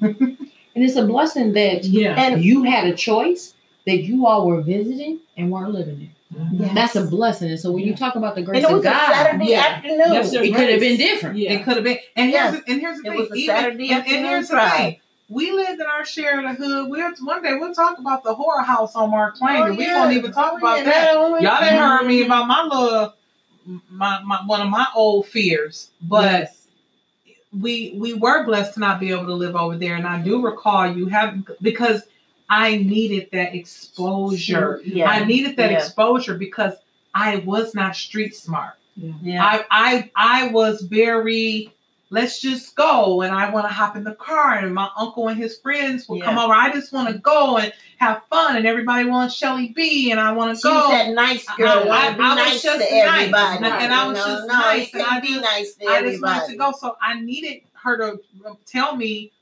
And 0.76 0.84
it's 0.84 0.96
a 0.96 1.06
blessing 1.06 1.54
that 1.54 1.84
Yeah. 1.84 2.20
And 2.20 2.44
you 2.44 2.64
had 2.64 2.86
a 2.86 2.94
choice 2.94 3.54
that 3.86 4.02
you 4.02 4.26
all 4.26 4.46
were 4.46 4.60
visiting 4.60 5.20
and 5.36 5.50
weren't 5.50 5.72
living 5.72 5.98
there. 5.98 6.42
Mm-hmm. 6.42 6.62
Yes. 6.64 6.74
That's 6.74 6.96
a 6.96 7.06
blessing. 7.06 7.50
And 7.50 7.58
so 7.58 7.72
when 7.72 7.82
you 7.82 7.96
talk 7.96 8.14
about 8.14 8.34
the 8.34 8.40
and 8.40 8.46
grace 8.46 8.62
it 8.62 8.70
was 8.70 8.80
of 8.80 8.86
a 8.86 8.90
God, 8.90 9.14
Saturday 9.14 9.50
yeah. 9.52 9.60
afternoon. 9.60 10.44
It 10.44 10.54
could 10.54 10.68
have 10.68 10.80
been 10.80 10.98
different. 10.98 11.38
Yeah. 11.38 11.52
It 11.52 11.64
could 11.64 11.76
have 11.76 11.84
been. 11.84 11.98
And 12.14 12.30
here's 12.30 12.52
the, 12.52 12.62
and 12.70 12.80
here's 12.80 13.00
the 13.00 13.08
It 13.08 13.10
thing. 13.10 13.20
was 13.20 13.30
a 13.30 13.34
even- 13.34 13.56
Saturday 13.56 13.90
and, 13.90 13.92
and 13.92 14.00
afternoon 14.00 14.24
here's 14.24 14.48
the 14.48 14.70
thing. 14.70 15.00
We 15.28 15.50
lived 15.50 15.80
in 15.80 15.86
our 15.86 16.04
share 16.04 16.38
of 16.38 16.44
the 16.56 16.64
hood. 16.64 16.88
We'll 16.88 17.12
one 17.24 17.42
day 17.42 17.54
we'll 17.56 17.74
talk 17.74 17.98
about 17.98 18.22
the 18.22 18.34
horror 18.34 18.62
house 18.62 18.94
on 18.94 19.10
Mark 19.10 19.38
Twain, 19.38 19.56
Oh, 19.56 19.64
and 19.66 19.76
we 19.78 19.84
yeah. 19.86 20.00
won't 20.04 20.16
even 20.16 20.32
talk 20.32 20.52
Oh, 20.54 20.58
about 20.58 20.78
yeah, 20.78 20.84
that. 20.84 21.14
no, 21.14 21.28
Y'all 21.38 21.40
didn't 21.60 21.74
yeah. 21.74 21.98
heard 21.98 22.06
me 22.06 22.24
about 22.24 22.46
my 22.46 22.62
little 22.62 23.14
my, 23.90 24.20
my 24.24 24.38
one 24.46 24.60
of 24.60 24.68
my 24.68 24.86
old 24.94 25.26
fears, 25.26 25.90
but 26.02 26.22
Yes. 26.24 26.66
we 27.58 27.94
we 27.96 28.14
were 28.14 28.44
blessed 28.44 28.74
to 28.74 28.80
not 28.80 29.00
be 29.00 29.10
able 29.10 29.26
to 29.26 29.34
live 29.34 29.56
over 29.56 29.76
there. 29.76 29.96
And 29.96 30.06
I 30.06 30.22
do 30.22 30.40
recall 30.40 30.86
you 30.96 31.06
have 31.06 31.42
because 31.60 32.02
I 32.48 32.76
needed 32.76 33.28
that 33.32 33.52
exposure. 33.56 34.80
Yeah. 34.84 35.10
I 35.10 35.24
needed 35.24 35.56
that 35.56 35.72
Yeah. 35.72 35.78
exposure 35.78 36.36
because 36.36 36.74
I 37.12 37.38
was 37.38 37.74
not 37.74 37.96
street 37.96 38.36
smart. 38.36 38.74
yeah. 38.94 39.44
I 39.44 39.64
I 39.72 40.10
I 40.14 40.48
was 40.48 40.82
very 40.82 41.72
let's 42.10 42.40
just 42.40 42.76
go 42.76 43.22
and 43.22 43.34
I 43.34 43.50
want 43.50 43.66
to 43.66 43.72
hop 43.72 43.96
in 43.96 44.04
the 44.04 44.14
car 44.14 44.54
and 44.58 44.72
my 44.72 44.88
uncle 44.96 45.26
and 45.28 45.36
his 45.36 45.58
friends 45.58 46.08
will 46.08 46.20
come 46.20 46.38
over. 46.38 46.54
I 46.54 46.72
just 46.72 46.92
want 46.92 47.08
to 47.08 47.18
go 47.18 47.56
and 47.58 47.72
have 47.98 48.22
fun 48.30 48.56
and 48.56 48.64
everybody 48.66 49.08
wants 49.08 49.34
Shelly 49.34 49.68
B 49.74 50.12
and 50.12 50.20
I 50.20 50.32
want 50.32 50.50
to 50.50 50.54
She's 50.56 50.62
go. 50.62 50.88
that 50.90 51.10
nice 51.10 51.44
girl. 51.56 51.90
I- 51.90 52.08
I- 52.08 52.12
be 52.14 52.20
I 52.22 52.28
was 52.28 52.36
nice 52.36 52.62
just 52.62 52.88
to 52.88 52.94
nice, 52.94 53.22
everybody. 53.24 53.64
and- 53.66 53.92
I 53.92 54.06
was 54.06 54.18
No, 54.18 54.24
just 54.24 54.46
no, 54.46 54.54
nice, 54.54 54.94
and 54.94 55.02
I 55.02 55.20
be 55.20 55.28
just- 55.28 55.40
nice 55.42 55.74
to 55.74 55.86
I 55.86 56.02
just 56.02 56.22
wanted 56.22 56.48
to 56.52 56.56
go. 56.56 56.72
So 56.78 56.96
I 57.02 57.20
needed 57.20 57.62
her 57.82 57.96
to 57.98 58.20
uh, 58.48 58.54
tell 58.66 58.94
me, 58.96 59.32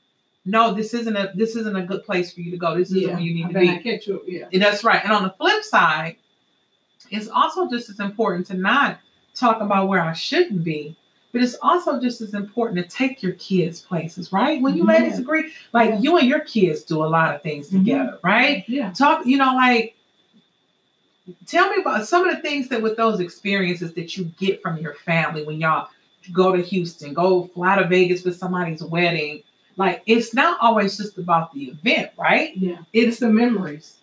no, 0.45 0.73
this 0.73 0.93
isn't 0.95 1.15
a 1.15 1.31
this 1.35 1.55
isn't 1.55 1.75
a 1.75 1.83
good 1.83 2.03
place 2.03 2.33
for 2.33 2.41
you 2.41 2.49
to 2.51 2.57
go. 2.57 2.75
This 2.77 2.89
isn't 2.89 3.01
Yeah. 3.01 3.13
where 3.13 3.19
you 3.19 3.33
need 3.33 3.47
to 3.53 3.59
be. 3.59 3.69
I 3.69 3.77
catch 3.77 4.07
you. 4.07 4.23
Yeah. 4.27 4.45
And 4.51 4.61
That's 4.61 4.83
right. 4.83 5.03
And 5.03 5.11
on 5.13 5.21
the 5.23 5.31
flip 5.37 5.63
side, 5.63 6.15
it's 7.11 7.27
also 7.27 7.69
just 7.69 7.89
as 7.91 7.99
important 7.99 8.47
to 8.47 8.55
not 8.55 8.97
talk 9.35 9.61
about 9.61 9.87
where 9.87 10.01
I 10.01 10.13
shouldn't 10.13 10.63
be, 10.63 10.95
but 11.35 11.43
it's 11.43 11.57
also 11.61 11.99
just 11.99 12.21
as 12.21 12.33
important 12.33 12.77
to 12.81 12.89
take 12.97 13.21
your 13.21 13.33
kids 13.33 13.81
places, 13.81 14.31
right? 14.31 14.61
When 14.61 14.73
you 14.73 14.85
Yeah. 14.89 14.99
ladies 14.99 15.19
agree, 15.19 15.51
like 15.73 15.89
Yeah. 15.89 15.99
you 15.99 16.17
and 16.17 16.29
your 16.29 16.39
kids 16.39 16.83
do 16.83 17.03
a 17.03 17.09
lot 17.17 17.35
of 17.35 17.41
things 17.41 17.69
Mhm. 17.69 17.79
together, 17.79 18.19
right? 18.23 18.63
Yeah. 18.69 18.93
Talk, 18.93 19.25
you 19.25 19.35
know, 19.35 19.53
like 19.53 19.97
tell 21.45 21.69
me 21.71 21.81
about 21.81 22.07
some 22.07 22.25
of 22.25 22.33
the 22.33 22.41
things 22.41 22.69
that 22.69 22.81
with 22.81 22.95
those 22.95 23.19
experiences 23.19 23.91
that 23.95 24.15
you 24.15 24.31
get 24.39 24.61
from 24.61 24.77
your 24.77 24.93
family 24.93 25.43
when 25.43 25.59
y'all 25.59 25.89
go 26.31 26.55
to 26.55 26.61
Houston, 26.61 27.13
go 27.13 27.47
fly 27.53 27.75
to 27.81 27.85
Vegas 27.85 28.21
for 28.21 28.31
somebody's 28.31 28.81
wedding. 28.81 29.43
Like 29.75 30.03
it's 30.05 30.33
not 30.33 30.57
always 30.61 30.95
just 30.95 31.17
about 31.17 31.53
the 31.53 31.65
event, 31.65 32.11
right? 32.17 32.55
Yeah. 32.55 32.77
It's 32.93 33.19
the 33.19 33.29
memories. 33.29 33.97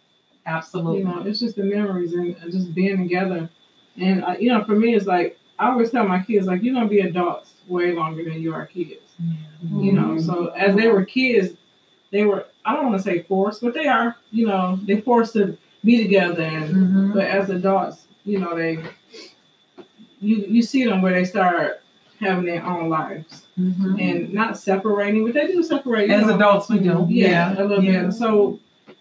Absolutely. 0.45 0.99
You 0.99 1.05
know, 1.07 1.23
it's 1.25 1.41
just 1.41 1.57
the 1.57 1.65
memories 1.65 2.13
and, 2.13 2.37
and 2.43 2.53
just 2.53 2.75
being 2.75 2.99
together. 2.99 3.49
And 3.97 4.23
uh, 4.23 4.37
you 4.39 4.51
know, 4.51 4.63
for 4.65 4.75
me, 4.75 4.95
it's 4.95 5.07
like 5.07 5.39
I 5.63 5.71
always 5.71 5.91
tell 5.91 6.07
my 6.09 6.21
kids, 6.21 6.47
like 6.47 6.63
you're 6.63 6.75
gonna 6.75 6.89
be 6.89 7.01
adults 7.01 7.53
way 7.69 7.93
longer 7.93 8.25
than 8.25 8.43
you 8.43 8.53
are 8.53 8.67
kids. 8.67 9.01
You 9.81 9.93
know, 9.93 10.19
so 10.19 10.47
as 10.49 10.75
they 10.75 10.89
were 10.89 11.05
kids, 11.05 11.55
they 12.11 12.25
were 12.25 12.47
I 12.65 12.75
don't 12.75 12.87
want 12.87 12.97
to 12.97 13.03
say 13.03 13.23
forced, 13.23 13.63
but 13.63 13.73
they 13.75 13.87
are. 13.87 14.17
You 14.33 14.47
know, 14.49 14.79
they 14.83 15.01
forced 15.01 15.35
to 15.35 15.57
be 15.85 16.03
together. 16.03 16.43
And 16.43 16.75
Mhm. 16.75 17.15
but 17.15 17.25
as 17.25 17.49
adults, 17.51 18.07
you 18.25 18.39
know, 18.41 18.57
they 18.57 18.83
you 20.21 20.37
you 20.49 20.63
see 20.63 20.85
them 20.85 21.01
where 21.03 21.13
they 21.13 21.25
start 21.25 21.81
having 22.21 22.45
their 22.45 22.65
own 22.65 22.89
lives 22.89 23.47
Mhm. 23.59 24.01
and 24.01 24.33
not 24.35 24.59
separating, 24.59 25.25
but 25.25 25.35
they 25.35 25.47
do 25.49 25.63
separate. 25.63 26.11
As 26.11 26.27
know. 26.27 26.35
adults, 26.37 26.69
we 26.69 26.79
do. 26.81 27.07
Yeah, 27.09 27.55
Yeah, 27.55 27.63
a 27.63 27.65
little 27.65 27.85
yeah. 27.85 28.03
bit. 28.05 28.13
So 28.15 28.59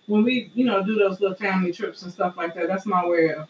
when 0.07 0.24
we, 0.24 0.49
you 0.55 0.66
know, 0.66 0.84
do 0.84 0.95
those 0.95 1.20
little 1.22 1.36
family 1.38 1.72
trips 1.72 2.01
and 2.03 2.12
stuff 2.12 2.36
like 2.38 2.53
that, 2.55 2.68
that's 2.68 2.86
my 2.86 3.05
way 3.05 3.30
of, 3.34 3.47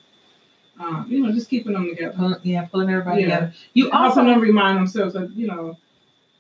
um, 0.80 1.06
you 1.10 1.22
know, 1.22 1.32
just 1.32 1.50
keeping 1.50 1.74
them 1.74 1.90
together. 1.90 2.14
Pull- 2.18 2.38
yeah, 2.44 2.66
pulling 2.66 2.90
everybody 2.90 3.22
Yeah. 3.22 3.28
together. 3.28 3.54
You 3.74 3.90
helping 3.92 4.06
also 4.08 4.26
them 4.26 4.40
remind 4.42 4.78
themselves 4.78 5.14
that, 5.14 5.32
you 5.36 5.48
know, 5.48 5.78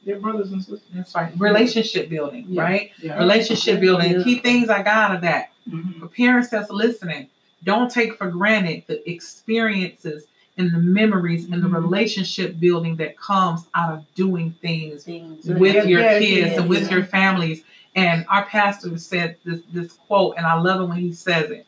they're 0.05 0.19
brothers 0.19 0.51
and 0.51 0.61
sisters. 0.61 0.81
that's 0.93 1.13
right. 1.13 1.31
Relationship 1.37 2.09
building, 2.09 2.45
Yeah. 2.49 2.61
right? 2.63 2.91
Yeah. 3.01 3.17
Relationship 3.19 3.79
building. 3.79 4.13
Yeah. 4.13 4.23
Key 4.23 4.39
things 4.39 4.69
I 4.69 4.81
got 4.81 5.11
out 5.11 5.15
of 5.15 5.21
that. 5.21 5.49
Mhm. 5.69 5.99
For 5.99 6.07
parents 6.07 6.49
that's 6.49 6.71
listening, 6.71 7.27
don't 7.63 7.91
take 7.91 8.15
for 8.17 8.27
granted 8.31 8.83
the 8.87 9.07
experiences 9.07 10.25
and 10.57 10.73
the 10.73 10.79
memories 10.79 11.45
and 11.49 11.61
the 11.63 11.67
Mhm. 11.67 11.75
relationship 11.83 12.59
building 12.59 12.95
that 12.97 13.17
comes 13.17 13.67
out 13.75 13.93
of 13.93 14.05
doing 14.15 14.55
things 14.61 15.03
Things 15.03 15.47
with 15.47 15.85
your 15.85 16.01
Yeah, 16.01 16.19
kids 16.19 16.51
yeah, 16.53 16.59
and 16.61 16.69
with 16.69 16.83
yeah. 16.89 16.95
your 16.97 17.03
families. 17.03 17.63
And 17.95 18.25
our 18.29 18.45
pastor 18.45 18.97
said 18.97 19.35
this 19.45 19.61
this 19.71 19.93
quote, 19.93 20.35
and 20.37 20.45
I 20.45 20.59
love 20.59 20.81
it 20.81 20.85
when 20.85 20.97
he 20.97 21.11
says 21.13 21.51
it. 21.51 21.65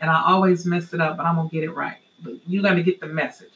And 0.00 0.10
I 0.10 0.22
always 0.24 0.64
mess 0.64 0.92
it 0.94 1.00
up, 1.00 1.16
but 1.16 1.26
I'm 1.26 1.36
gonna 1.36 1.48
get 1.48 1.64
it 1.64 1.70
right. 1.72 1.98
But 2.22 2.34
you're 2.46 2.62
gonna 2.62 2.82
get 2.82 3.00
the 3.00 3.06
message. 3.06 3.52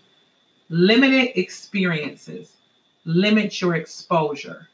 Limited 0.68 1.38
experiences 1.38 2.56
limit 3.04 3.60
your 3.60 3.74
exposure, 3.76 4.68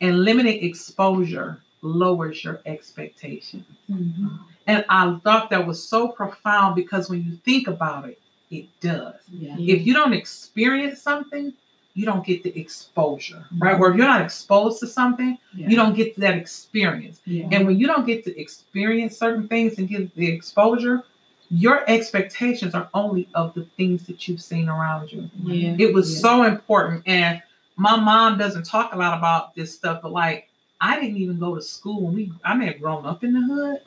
and 0.00 0.24
limited 0.24 0.64
exposure 0.64 1.62
lowers 1.82 2.44
your 2.44 2.60
expectation. 2.66 3.64
Mm-hmm. 3.90 4.28
And 4.66 4.84
I 4.88 5.18
thought 5.24 5.50
that 5.50 5.66
was 5.66 5.88
so 5.88 6.08
profound 6.08 6.76
because 6.76 7.10
when 7.10 7.24
you 7.24 7.36
think 7.44 7.66
about 7.66 8.08
it, 8.08 8.20
it 8.50 8.66
does 8.80 9.14
Yeah. 9.30 9.56
if 9.58 9.86
you 9.86 9.94
don't 9.94 10.12
experience 10.12 11.00
something, 11.00 11.52
you 11.94 12.06
don't 12.06 12.24
get 12.24 12.42
the 12.42 12.58
exposure, 12.58 13.44
right? 13.58 13.72
Mm-hmm. 13.72 13.80
Where 13.80 13.90
if 13.90 13.96
you're 13.96 14.06
not 14.06 14.22
exposed 14.22 14.80
to 14.80 14.86
something, 14.86 15.36
Yeah. 15.54 15.68
you 15.68 15.76
don't 15.76 15.94
get 15.94 16.16
that 16.20 16.34
experience. 16.36 17.20
Yeah. 17.26 17.48
And 17.52 17.66
when 17.66 17.78
you 17.78 17.86
don't 17.86 18.06
get 18.06 18.24
to 18.24 18.40
experience 18.40 19.16
certain 19.18 19.46
things 19.48 19.78
and 19.78 19.88
get 19.88 20.14
the 20.14 20.26
exposure, 20.28 21.02
your 21.50 21.84
expectations 21.90 22.74
are 22.74 22.88
only 22.94 23.28
of 23.34 23.52
the 23.52 23.66
things 23.76 24.06
that 24.06 24.26
you've 24.26 24.40
seen 24.40 24.68
around 24.70 25.12
you. 25.12 25.30
Yeah. 25.42 25.76
It 25.78 25.92
was 25.92 26.18
so 26.18 26.44
important. 26.44 27.02
And 27.06 27.42
my 27.76 27.96
mom 27.96 28.38
doesn't 28.38 28.64
talk 28.64 28.94
a 28.94 28.96
lot 28.96 29.16
about 29.18 29.54
this 29.54 29.74
stuff, 29.74 30.00
but 30.02 30.12
like 30.12 30.48
I 30.80 30.98
didn't 30.98 31.18
even 31.18 31.38
go 31.38 31.54
to 31.54 31.62
school 31.62 32.02
when 32.02 32.14
we 32.14 32.32
I 32.42 32.54
may 32.54 32.66
have 32.66 32.80
grown 32.80 33.04
up 33.04 33.22
in 33.22 33.34
the 33.34 33.40
hood. 33.42 33.80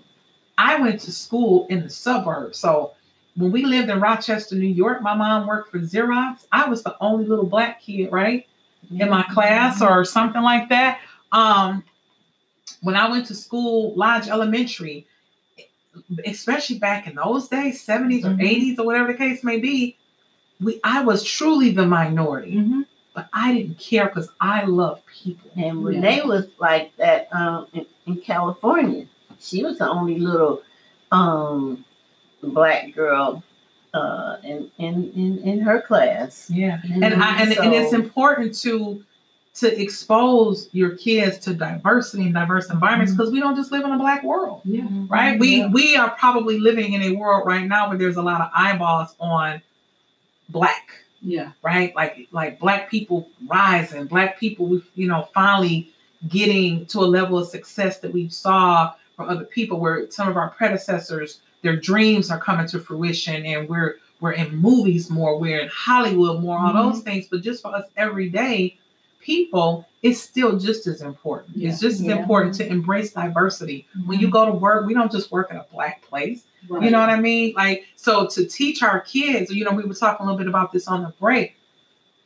I 0.58 0.80
went 0.80 1.02
to 1.02 1.12
school 1.12 1.66
in 1.70 1.82
the 1.82 1.90
suburbs. 1.90 2.58
So 2.60 2.94
when 3.36 3.52
we 3.52 3.66
lived 3.66 3.90
in 3.90 4.00
Rochester, 4.00 4.56
New 4.56 4.68
York, 4.68 5.02
my 5.02 5.14
mom 5.16 5.46
worked 5.48 5.72
for 5.72 5.80
Xerox. 5.80 6.46
I 6.52 6.68
was 6.70 6.84
the 6.84 6.96
only 7.02 7.26
little 7.26 7.46
black 7.46 7.82
kid, 7.82 8.12
right, 8.12 8.48
in 8.98 9.10
my 9.10 9.24
class 9.24 9.82
or 9.82 10.06
something 10.06 10.42
like 10.42 10.70
that. 10.70 11.00
Um, 11.32 11.84
when 12.82 12.96
I 12.96 13.10
went 13.10 13.26
to 13.28 13.36
school, 13.36 13.94
Lodge 13.96 14.28
Elementary, 14.28 15.06
especially 16.26 16.78
back 16.80 17.08
in 17.08 17.16
those 17.16 17.48
days, 17.48 17.82
70s 17.86 18.26
or 18.26 18.30
Mhm. 18.32 18.42
80s 18.42 18.80
or 18.80 18.86
whatever 18.86 19.08
the 19.12 19.18
case 19.18 19.44
may 19.44 19.60
be, 19.60 19.98
we 20.62 20.80
I 20.84 21.02
was 21.04 21.24
truly 21.24 21.72
the 21.72 21.86
minority, 21.86 22.56
Mm-hmm. 22.56 22.82
but 23.14 23.28
I 23.34 23.54
didn't 23.54 23.80
care 23.80 24.06
because 24.08 24.30
I 24.40 24.64
love 24.66 25.02
people. 25.22 25.50
And 25.58 25.84
Renee 25.84 26.22
was 26.24 26.48
like 26.60 26.96
that 26.98 27.28
um, 27.34 27.68
in, 27.74 27.86
in 28.08 28.18
California. 28.22 29.06
She 29.40 29.64
was 29.64 29.78
the 29.80 29.90
only 29.90 30.18
little 30.20 30.62
um, 31.12 31.84
black 32.44 32.94
girl 32.94 33.44
uh, 33.94 34.38
in, 34.44 34.70
in, 34.78 35.12
in, 35.14 35.38
in 35.40 35.60
her 35.62 35.82
class. 35.82 36.50
Yeah. 36.50 36.80
and 36.84 37.06
I 37.06 37.42
and, 37.42 37.54
and 37.54 37.74
it's 37.74 37.94
important 37.94 38.56
to 38.60 39.04
to 39.56 39.82
expose 39.82 40.68
your 40.74 40.98
kids 40.98 41.38
to 41.40 41.54
diversity 41.54 42.24
and 42.24 42.34
diverse 42.34 42.70
environments 42.70 43.14
because 43.14 43.32
we 43.32 43.40
don't 43.40 43.56
just 43.56 43.72
live 43.72 43.86
in 43.86 43.92
a 43.92 43.98
black 43.98 44.22
world 44.22 44.60
Yeah. 44.66 44.84
right 45.08 45.40
we 45.40 45.60
Yeah. 45.60 45.68
we 45.72 45.96
are 45.96 46.10
probably 46.12 46.60
living 46.60 46.92
in 46.92 47.02
a 47.04 47.12
world 47.14 47.48
right 47.48 47.66
now 47.66 47.88
where 47.88 47.98
there's 47.98 48.18
a 48.18 48.22
lot 48.22 48.42
of 48.42 48.50
eyeballs 48.54 49.16
on 49.18 49.62
black 50.50 50.90
Yeah. 51.22 51.52
right 51.64 51.96
like 51.96 52.28
like 52.32 52.60
black 52.60 52.90
people 52.92 53.30
rising 53.48 54.06
black 54.08 54.38
people 54.40 54.82
you 54.94 55.08
know 55.08 55.30
finally 55.34 55.90
getting 56.28 56.86
to 56.88 57.00
a 57.00 57.08
level 57.08 57.38
of 57.40 57.48
success 57.48 58.00
that 58.00 58.12
we 58.12 58.28
saw 58.28 58.94
from 59.16 59.30
other 59.30 59.46
people 59.46 59.80
where 59.80 60.12
some 60.12 60.28
of 60.28 60.36
our 60.36 60.50
predecessors 60.50 61.40
their 61.66 61.76
dreams 61.76 62.32
are 62.32 62.40
coming 62.40 62.68
to 62.68 62.80
fruition 62.80 63.46
and 63.46 63.68
we're 63.68 63.98
we're 64.22 64.32
in 64.32 64.56
movies 64.56 65.10
more 65.10 65.38
we're 65.40 65.60
in 65.60 65.70
hollywood 65.70 66.42
more 66.42 66.58
all 66.58 66.74
those 66.74 67.00
mm-hmm. 67.00 67.10
things 67.10 67.28
but 67.30 67.42
just 67.42 67.62
for 67.62 67.76
us 67.76 67.86
everyday 67.98 68.78
people 69.20 69.88
it's 70.04 70.22
still 70.22 70.58
just 70.58 70.88
as 70.88 71.02
important 71.02 71.52
it's 71.58 71.80
just 71.80 72.00
as 72.00 72.06
Yeah. 72.06 72.18
important 72.18 72.54
to 72.56 72.68
embrace 72.68 73.12
diversity 73.14 73.88
when 74.06 74.20
you 74.20 74.28
mm-hmm. 74.28 74.34
go 74.34 74.46
to 74.46 74.52
work 74.52 74.86
we 74.86 74.94
don't 74.94 75.12
just 75.12 75.32
work 75.32 75.52
in 75.52 75.58
a 75.58 75.66
black 75.72 76.02
place 76.04 76.44
Right. 76.68 76.84
you 76.84 76.92
know 76.92 77.00
what 77.00 77.10
I 77.10 77.20
mean? 77.20 77.54
Like, 77.56 77.86
so 77.96 78.28
to 78.28 78.46
teach 78.46 78.82
our 78.82 79.02
kids, 79.02 79.52
you 79.52 79.64
know, 79.66 79.72
we 79.72 79.84
were 79.84 79.94
talking 79.94 80.26
a 80.26 80.30
little 80.30 80.38
bit 80.38 80.48
about 80.48 80.72
this 80.72 80.88
on 80.88 81.04
the 81.04 81.14
break. 81.20 81.56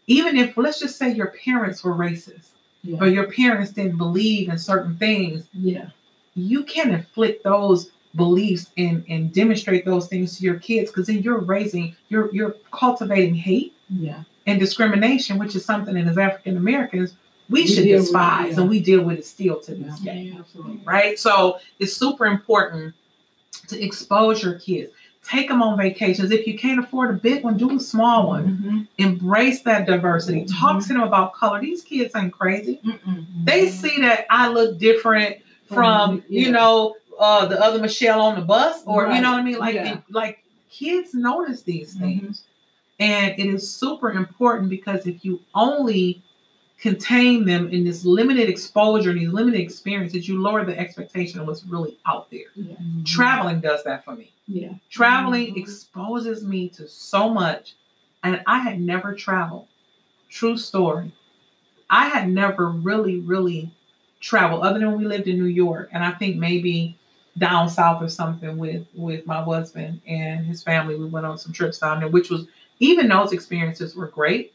Even 0.07 0.37
if, 0.37 0.57
let's 0.57 0.79
just 0.79 0.97
say 0.97 1.13
your 1.13 1.33
parents 1.43 1.83
were 1.83 1.93
racist 1.93 2.49
Yeah. 2.83 2.97
or 3.01 3.07
your 3.07 3.31
parents 3.31 3.71
didn't 3.71 3.97
believe 3.97 4.49
in 4.49 4.57
certain 4.57 4.97
things, 4.97 5.45
Yeah. 5.53 5.89
you 6.35 6.63
can 6.63 6.91
inflict 6.91 7.43
those 7.43 7.91
beliefs 8.15 8.67
and, 8.77 9.03
and 9.09 9.31
demonstrate 9.33 9.85
those 9.85 10.07
things 10.07 10.37
to 10.37 10.43
your 10.43 10.55
kids 10.59 10.89
because 10.91 11.07
then 11.07 11.19
you're 11.21 11.37
raising, 11.39 11.95
you're, 12.09 12.31
you're 12.33 12.55
cultivating 12.71 13.35
hate 13.35 13.73
Yeah. 13.89 14.23
and 14.47 14.59
discrimination, 14.59 15.37
which 15.37 15.55
is 15.55 15.63
something 15.63 15.93
that 15.95 16.07
as 16.07 16.17
African 16.17 16.57
Americans, 16.57 17.13
we, 17.49 17.61
We 17.63 17.67
should 17.67 17.83
deal 17.83 17.97
with 17.97 18.01
it, 18.01 18.05
despise 18.05 18.53
yeah. 18.55 18.61
and 18.61 18.69
we 18.69 18.79
deal 18.79 19.03
with 19.03 19.19
it 19.19 19.25
still 19.25 19.59
to 19.61 19.75
this 19.75 19.99
Yeah. 20.01 20.13
day 20.13 20.39
right? 20.85 21.17
So 21.19 21.59
it's 21.79 21.93
super 21.95 22.25
important 22.25 22.93
to 23.67 23.81
expose 23.83 24.41
your 24.43 24.55
kids. 24.55 24.91
Take 25.23 25.47
them 25.49 25.61
on 25.61 25.77
vacations. 25.77 26.31
If 26.31 26.47
you 26.47 26.57
can't 26.57 26.79
afford 26.79 27.11
a 27.11 27.13
big 27.13 27.43
one, 27.43 27.57
do 27.57 27.75
a 27.75 27.79
small 27.79 28.27
one. 28.27 28.57
Mhm. 28.63 28.87
Embrace 28.97 29.61
that 29.63 29.85
diversity. 29.85 30.45
Talk 30.45 30.77
Mhm. 30.77 30.81
to 30.87 30.93
them 30.93 31.01
about 31.01 31.33
color. 31.35 31.61
These 31.61 31.83
kids 31.83 32.15
ain't 32.15 32.33
crazy. 32.33 32.79
Mm-mm. 32.83 33.25
They 33.43 33.69
see 33.69 33.99
that 34.01 34.25
I 34.31 34.49
look 34.49 34.79
different 34.79 35.37
from, 35.67 36.23
you 36.29 36.51
know, 36.51 36.95
uh, 37.19 37.45
the 37.45 37.61
other 37.61 37.79
Michelle 37.79 38.21
on 38.21 38.35
the 38.39 38.45
bus, 38.45 38.81
or 38.85 39.07
you 39.11 39.21
know 39.21 39.31
what 39.33 39.41
I 39.41 39.43
mean. 39.43 39.57
Like, 39.59 39.75
Yeah. 39.75 39.93
it- 39.95 40.03
like 40.09 40.43
kids 40.71 41.13
notice 41.13 41.61
these 41.63 41.95
Mhm. 41.95 41.99
things, 41.99 42.43
and 42.99 43.35
it 43.37 43.45
is 43.47 43.69
super 43.71 44.11
important 44.11 44.69
because 44.69 45.05
if 45.05 45.23
you 45.25 45.41
only 45.53 46.21
contain 46.79 47.43
them 47.45 47.67
in 47.69 47.83
this 47.83 48.05
limited 48.05 48.47
exposure 48.47 49.09
and 49.11 49.19
these 49.19 49.33
limited 49.33 49.59
experiences, 49.59 50.29
you 50.29 50.41
lower 50.41 50.63
the 50.63 50.77
expectation 50.79 51.39
of 51.41 51.47
what's 51.47 51.65
really 51.65 51.97
out 52.05 52.31
there. 52.31 52.47
Yeah. 52.55 52.75
Traveling 53.03 53.59
does 53.59 53.83
that 53.83 54.05
for 54.05 54.15
me. 54.15 54.31
Yeah. 54.47 54.73
Traveling 54.89 55.53
Mhm. 55.55 55.57
exposes 55.57 56.43
me 56.43 56.69
to 56.69 56.87
so 56.87 57.29
much, 57.29 57.73
and 58.23 58.41
I 58.47 58.59
had 58.59 58.79
never 58.79 59.13
traveled. 59.13 59.67
True 60.29 60.55
story. 60.57 61.11
I 61.89 62.07
had 62.09 62.29
never 62.29 62.69
really, 62.69 63.19
really 63.19 63.71
traveled 64.21 64.61
other 64.63 64.79
than 64.79 64.89
when 64.91 64.99
we 64.99 65.05
lived 65.05 65.27
in 65.27 65.37
New 65.37 65.45
York, 65.45 65.89
and 65.91 66.03
I 66.03 66.11
think 66.11 66.37
maybe 66.37 66.95
down 67.39 67.69
south 67.69 68.01
or 68.03 68.09
something 68.09 68.57
with 68.57 68.85
with 68.93 69.25
my 69.25 69.41
husband 69.43 70.01
and 70.07 70.45
his 70.45 70.61
family. 70.61 70.95
We 70.95 71.05
went 71.05 71.25
on 71.25 71.37
some 71.37 71.53
trips 71.53 71.79
down 71.79 71.99
there, 71.99 72.09
which 72.09 72.29
was 72.29 72.45
even 72.79 73.07
those 73.07 73.33
experiences 73.33 73.95
were 73.95 74.07
great. 74.07 74.53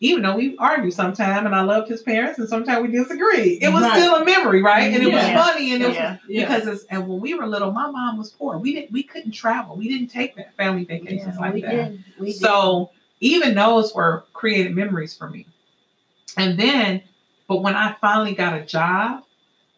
Even 0.00 0.22
though 0.22 0.36
we 0.36 0.56
argued 0.58 0.94
sometimes, 0.94 1.44
and 1.44 1.54
I 1.56 1.62
loved 1.62 1.88
his 1.90 2.02
parents, 2.02 2.38
and 2.38 2.48
sometimes 2.48 2.86
we 2.86 2.92
disagreed. 2.96 3.60
It 3.60 3.72
was 3.72 3.82
Right. 3.82 3.98
still 3.98 4.14
a 4.14 4.24
memory, 4.24 4.62
right? 4.62 4.92
And 4.94 5.02
it 5.02 5.12
was 5.12 5.24
funny, 5.24 5.72
and 5.74 5.82
it 5.82 5.88
was 5.88 5.96
Yeah. 5.96 6.16
Yeah. 6.28 6.46
because 6.46 6.68
it's, 6.68 6.84
and 6.84 7.08
when 7.08 7.18
we 7.18 7.34
were 7.34 7.46
little, 7.48 7.72
my 7.72 7.90
mom 7.90 8.16
was 8.16 8.30
poor. 8.30 8.58
We 8.58 8.74
didn't 8.74 8.92
we 8.92 9.02
couldn't 9.02 9.32
travel. 9.32 9.74
We 9.76 9.88
didn't 9.88 10.06
take 10.08 10.36
that 10.36 10.54
family 10.56 10.84
vacations 10.84 11.34
Yeah, 11.34 11.40
like 11.40 11.54
we 11.54 11.60
that. 11.62 11.70
did. 11.70 12.04
We 12.16 12.26
did. 12.26 12.36
So 12.40 12.90
even 13.20 13.56
those 13.56 13.92
were 13.92 14.24
created 14.34 14.72
memories 14.76 15.16
for 15.16 15.28
me. 15.28 15.46
And 16.36 16.56
then, 16.56 17.02
but 17.48 17.62
when 17.62 17.74
I 17.74 17.94
finally 18.00 18.34
got 18.34 18.56
a 18.56 18.64
job 18.64 19.24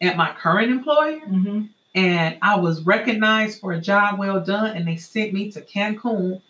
at 0.01 0.15
my 0.17 0.31
current 0.33 0.69
employer 0.71 1.21
Mhm. 1.21 1.69
And 1.93 2.37
I 2.41 2.57
was 2.57 2.81
recognized 2.85 3.59
for 3.59 3.73
a 3.73 3.81
job 3.81 4.17
well 4.19 4.39
done 4.39 4.75
and 4.77 4.87
they 4.87 4.95
sent 4.95 5.33
me 5.33 5.51
to 5.51 5.61
Cancun, 5.61 6.41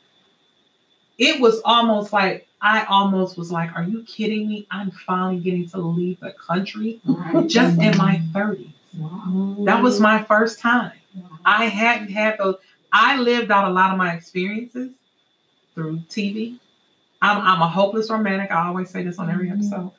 it 1.18 1.40
was 1.42 1.62
almost 1.66 2.14
like 2.14 2.48
I 2.62 2.84
almost 2.86 3.38
was 3.38 3.52
like, 3.52 3.76
Are 3.76 3.84
you 3.84 4.04
kidding 4.04 4.48
me? 4.48 4.68
I'm 4.72 4.92
finally 4.92 5.40
getting 5.40 5.68
to 5.70 5.80
leave 5.80 6.20
the 6.20 6.32
country 6.32 7.00
Right. 7.06 7.48
just 7.48 7.80
in 7.80 7.98
my 7.98 8.22
30s. 8.34 8.72
Wow. 8.98 9.56
That 9.66 9.82
was 9.82 10.00
my 10.00 10.24
first 10.24 10.60
time. 10.60 10.92
Wow. 11.16 11.30
I 11.46 11.66
hadn't 11.66 12.10
had 12.12 12.38
those. 12.38 12.56
I 12.92 13.18
lived 13.18 13.50
out 13.52 13.66
a 13.70 13.74
lot 13.74 13.92
of 13.92 13.98
my 13.98 14.14
experiences 14.14 14.92
through 15.74 15.98
TV. 16.10 16.60
I'm, 17.22 17.38
I'm 17.42 17.62
a 17.62 17.68
hopeless 17.68 18.10
romantic. 18.10 18.52
I 18.52 18.68
always 18.68 18.90
say 18.90 19.04
this 19.04 19.18
on 19.18 19.30
every 19.30 19.48
Mhm. 19.50 19.54
episode. 19.54 19.92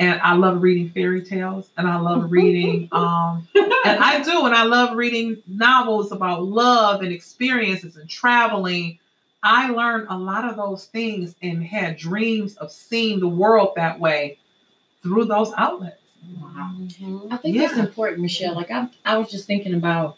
And 0.00 0.18
I 0.22 0.32
love 0.32 0.62
reading 0.62 0.88
fairy 0.90 1.22
tales 1.22 1.68
and 1.76 1.86
I 1.86 2.00
love 2.00 2.32
reading, 2.32 2.88
um, 2.92 3.46
and 3.54 4.02
I 4.02 4.22
do, 4.24 4.46
and 4.46 4.54
I 4.54 4.62
love 4.64 4.96
reading 4.96 5.42
novels 5.46 6.10
about 6.10 6.42
love 6.42 7.02
and 7.02 7.12
experiences 7.12 7.96
and 7.96 8.08
traveling. 8.08 8.98
I 9.42 9.68
learned 9.68 10.06
a 10.08 10.16
lot 10.16 10.46
of 10.46 10.56
those 10.56 10.86
things 10.86 11.34
and 11.42 11.62
had 11.62 11.98
dreams 11.98 12.56
of 12.56 12.72
seeing 12.72 13.20
the 13.20 13.28
world 13.28 13.74
that 13.76 14.00
way 14.00 14.38
through 15.02 15.26
those 15.26 15.52
outlets. 15.58 16.00
Wow. 16.40 16.72
Mhm. 16.78 17.30
I 17.30 17.36
think 17.36 17.58
that's 17.58 17.76
important, 17.76 18.22
Michelle. 18.22 18.54
Like 18.54 18.70
I, 18.70 18.88
I 19.04 19.18
was 19.18 19.30
just 19.30 19.46
thinking 19.46 19.74
about 19.74 20.16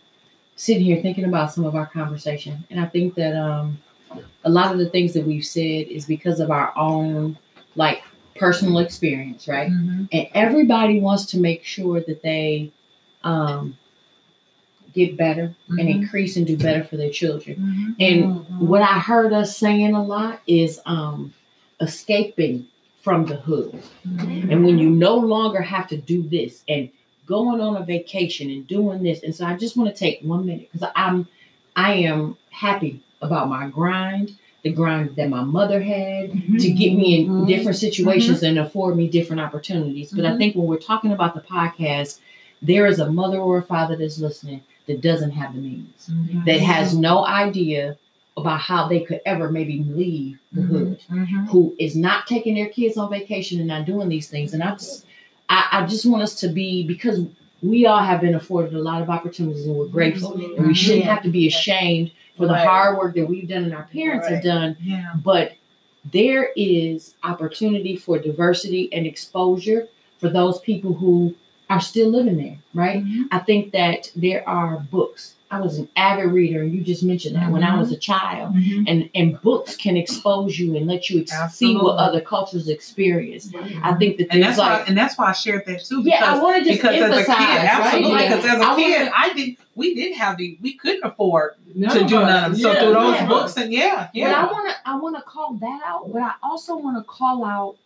sitting 0.54 0.84
here 0.84 1.02
thinking 1.02 1.24
about 1.24 1.52
some 1.52 1.64
of 1.64 1.74
our 1.74 1.86
conversation, 1.86 2.64
and 2.70 2.78
I 2.78 2.86
think 2.86 3.16
that 3.16 3.36
um, 3.36 3.78
a 4.44 4.50
lot 4.50 4.70
of 4.70 4.78
the 4.78 4.88
things 4.90 5.12
that 5.14 5.26
we've 5.26 5.44
said 5.44 5.88
is 5.88 6.06
because 6.06 6.38
of 6.38 6.52
our 6.52 6.72
own 6.76 7.36
like 7.74 8.02
personal 8.42 8.78
experience, 8.78 9.46
right? 9.46 9.68
And 9.70 10.26
everybody 10.34 10.98
wants 10.98 11.26
to 11.26 11.38
make 11.38 11.64
sure 11.64 12.00
that 12.00 12.22
they 12.22 12.72
um, 13.22 13.78
get 14.92 15.16
better 15.16 15.54
and 15.68 15.88
Mhm. 15.88 15.94
increase 15.94 16.36
and 16.36 16.44
do 16.44 16.56
better 16.56 16.82
for 16.82 16.96
their 16.96 17.08
children. 17.08 17.56
Mhm. 17.56 17.94
And 18.00 18.24
Mhm. 18.24 18.58
what 18.58 18.82
I 18.82 18.98
heard 18.98 19.32
us 19.32 19.56
saying 19.56 19.94
a 19.94 20.04
lot 20.04 20.40
is 20.48 20.80
um, 20.86 21.32
escaping 21.80 22.66
from 23.00 23.26
the 23.26 23.36
hood. 23.36 23.80
And 24.50 24.64
when 24.64 24.76
you 24.78 24.90
no 24.90 25.16
longer 25.16 25.62
have 25.62 25.86
to 25.88 25.96
do 25.96 26.22
this 26.22 26.64
and 26.68 26.88
going 27.26 27.60
on 27.60 27.76
a 27.76 27.84
vacation 27.84 28.50
and 28.50 28.66
doing 28.66 29.04
this, 29.04 29.22
and 29.22 29.32
so 29.34 29.46
I 29.46 29.56
just 29.56 29.76
want 29.76 29.88
to 29.94 29.96
take 29.96 30.20
one 30.22 30.44
minute 30.44 30.68
because 30.72 30.88
I'm 30.96 31.28
I 31.76 31.92
am 31.94 32.36
happy 32.50 33.00
about 33.22 33.48
my 33.48 33.68
grind, 33.68 34.32
the 34.62 34.70
grind 34.70 35.16
that 35.16 35.28
my 35.28 35.42
mother 35.42 35.80
had 35.82 36.30
to 36.60 36.70
get 36.70 36.94
me 36.94 37.20
in 37.22 37.28
Mhm. 37.28 37.46
different 37.48 37.76
situations 37.76 38.42
and 38.42 38.58
afford 38.58 38.96
me 38.96 39.08
different 39.08 39.40
opportunities. 39.42 40.12
But 40.12 40.24
I 40.24 40.30
Mhm. 40.32 40.38
think 40.38 40.54
when 40.56 40.66
we're 40.66 40.76
talking 40.76 41.10
about 41.12 41.34
the 41.34 41.40
podcast, 41.40 42.20
there 42.60 42.86
is 42.86 43.00
a 43.00 43.10
mother 43.10 43.38
or 43.40 43.58
a 43.58 43.62
father 43.62 43.96
that's 43.96 44.20
listening 44.20 44.60
that 44.86 45.00
doesn't 45.00 45.32
have 45.32 45.54
the 45.54 45.60
means, 45.60 46.08
Mhm. 46.10 46.44
that 46.44 46.60
has 46.60 46.96
no 46.96 47.26
idea 47.26 47.96
about 48.36 48.60
how 48.60 48.88
they 48.88 49.00
could 49.00 49.20
ever 49.26 49.50
maybe 49.50 49.84
leave 49.88 50.38
the 50.52 50.62
hood 50.62 50.98
Mhm. 51.10 51.48
who 51.48 51.74
is 51.78 51.96
not 51.96 52.26
taking 52.26 52.54
their 52.54 52.66
kids 52.68 52.96
on 52.96 53.10
vacation 53.10 53.58
and 53.58 53.68
not 53.68 53.84
doing 53.84 54.08
these 54.08 54.28
things. 54.28 54.54
And 54.54 54.62
I 54.62 54.70
just, 54.72 55.04
I, 55.50 55.64
I 55.72 55.86
just 55.86 56.06
want 56.06 56.22
us 56.22 56.36
to 56.40 56.48
be 56.48 56.86
because 56.86 57.20
we 57.62 57.84
all 57.86 57.98
have 58.02 58.20
been 58.20 58.34
afforded 58.34 58.74
a 58.74 58.78
lot 58.82 59.02
of 59.02 59.10
opportunities 59.10 59.66
and 59.66 59.76
we're 59.76 59.86
grateful, 59.86 60.34
and 60.56 60.66
we 60.66 60.74
shouldn't 60.74 61.04
have 61.04 61.22
to 61.24 61.30
be 61.30 61.46
ashamed 61.46 62.10
for 62.36 62.46
the 62.46 62.52
Right. 62.54 62.66
hard 62.66 62.98
work 62.98 63.14
that 63.14 63.28
we've 63.28 63.48
done 63.48 63.64
and 63.64 63.74
our 63.74 63.88
parents 63.92 64.28
have 64.28 64.42
done. 64.42 64.76
Yeah. 64.82 65.12
But 65.22 65.52
there 66.10 66.50
is 66.56 67.14
opportunity 67.22 67.96
for 67.96 68.18
diversity 68.18 68.92
and 68.92 69.06
exposure 69.06 69.88
for 70.18 70.28
those 70.28 70.58
people 70.60 70.94
who 70.94 71.34
are 71.70 71.80
still 71.80 72.08
living 72.08 72.36
there, 72.36 72.58
right? 72.74 73.04
Mhm. 73.04 73.24
I 73.30 73.38
think 73.38 73.72
that 73.72 74.10
there 74.16 74.46
are 74.48 74.84
books 74.90 75.34
I 75.52 75.60
was 75.60 75.76
an 75.76 75.86
avid 75.96 76.32
reader, 76.32 76.62
and 76.62 76.72
you 76.72 76.80
just 76.80 77.02
mentioned 77.02 77.36
that 77.36 77.50
when 77.50 77.62
I 77.62 77.78
was 77.78 77.88
mm-hmm. 77.88 77.96
a 77.96 77.98
child. 77.98 78.54
Mm-hmm. 78.54 78.84
And 78.86 79.10
and 79.14 79.40
books 79.42 79.76
can 79.76 79.98
expose 79.98 80.58
you 80.58 80.74
and 80.76 80.86
let 80.86 81.10
you 81.10 81.20
ex- 81.20 81.54
see 81.54 81.76
what 81.76 81.96
other 81.98 82.22
cultures 82.22 82.68
experience. 82.68 83.52
I 83.82 83.92
think 83.94 84.16
that 84.16 84.28
And 84.32 84.42
that's 84.42 84.56
like 84.56 84.80
why, 84.80 84.84
and 84.86 84.96
that's 84.96 85.18
why 85.18 85.26
I 85.26 85.32
shared 85.32 85.66
that 85.66 85.84
too. 85.84 86.00
yeah, 86.04 86.20
Because 86.20 86.38
I 86.38 86.42
want 86.42 86.64
to 86.64 86.72
because 86.72 86.94
as 86.94 87.00
a 87.00 87.04
emphasize, 87.04 87.36
kid, 87.36 87.58
absolutely. 87.64 88.12
right? 88.12 88.28
Because 88.30 88.44
as 88.46 88.60
a 88.60 88.64
I 88.64 88.76
kid, 88.76 88.98
wanna- 88.98 89.12
I 89.14 89.32
didn't. 89.34 89.58
We 89.74 89.94
didn't 89.94 90.18
have 90.18 90.38
the. 90.38 90.58
We 90.62 90.74
couldn't 90.74 91.04
afford 91.04 91.52
None 91.74 91.98
to 91.98 92.04
do 92.04 92.14
none 92.14 92.44
of 92.44 92.52
them. 92.52 92.60
So 92.60 92.72
Yeah, 92.72 92.80
through 92.80 92.92
those 92.94 93.14
yeah. 93.14 93.26
books 93.28 93.56
and 93.58 93.72
yeah, 93.72 94.08
yeah. 94.14 94.30
But 94.32 94.38
I 94.48 94.52
want 94.52 94.70
to 94.70 94.88
I 94.90 94.96
want 94.96 95.16
to 95.16 95.22
call 95.22 95.54
that 95.54 95.80
out, 95.84 96.10
but 96.12 96.22
I 96.22 96.32
also 96.42 96.76
want 96.76 96.96
to 96.96 97.04
call 97.04 97.44
out, 97.44 97.76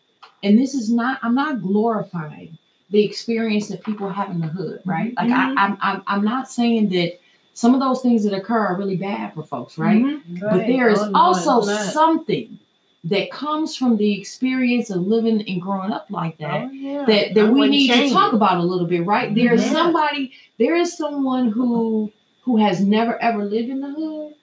and 0.45 0.57
this 0.57 0.75
is 0.75 0.91
not 0.91 1.19
I'm 1.23 1.35
not 1.35 1.63
glorifying 1.63 2.59
the 2.91 3.05
experience 3.05 3.67
that 3.69 3.83
people 3.85 4.09
have 4.09 4.31
in 4.31 4.41
the 4.41 4.47
hood, 4.47 4.83
right? 4.85 5.13
Like. 5.17 5.31
I, 5.31 5.35
mm-hmm. 5.35 5.59
I'm 5.59 5.79
I'm 5.81 6.03
I'm 6.07 6.25
not 6.25 6.49
saying 6.49 6.91
that 6.91 7.19
some 7.57 7.73
of 7.73 7.81
those 7.81 8.03
things 8.03 8.23
that 8.23 8.35
occur 8.35 8.67
are 8.67 8.77
really 8.77 8.97
bad 8.97 9.33
for 9.33 9.43
folks, 9.43 9.79
right? 9.79 10.03
Mhm. 10.05 10.41
But 10.41 10.67
there 10.67 10.91
is 10.91 10.99
Oh, 11.01 11.09
no, 11.09 11.19
also 11.19 11.59
it's 11.61 11.69
not. 11.69 11.85
something 11.87 12.59
that 13.05 13.31
comes 13.31 13.75
from 13.75 13.97
the 13.97 14.13
experience 14.21 14.91
of 14.91 15.07
living 15.07 15.43
and 15.49 15.63
growing 15.63 15.91
up 15.91 16.07
like 16.11 16.37
that 16.37 16.65
Oh, 16.65 16.71
yeah. 16.71 17.05
that, 17.07 17.31
I 17.31 17.33
that 17.33 17.45
we 17.47 17.61
wouldn't 17.61 17.71
need 17.71 17.91
to 17.93 18.11
talk 18.11 18.35
it. 18.35 18.37
about 18.37 18.59
a 18.59 18.63
little 18.63 18.87
bit, 18.87 19.07
right? 19.07 19.35
There's 19.35 19.65
Yeah. 19.65 19.73
somebody, 19.73 20.33
there 20.59 20.77
is 20.77 20.97
someone 20.97 21.49
who 21.49 22.13
who 22.43 22.59
has 22.59 22.81
never 22.81 23.21
ever 23.23 23.45
lived 23.45 23.71
in 23.71 23.81
the 23.81 23.91
hood, 23.91 24.35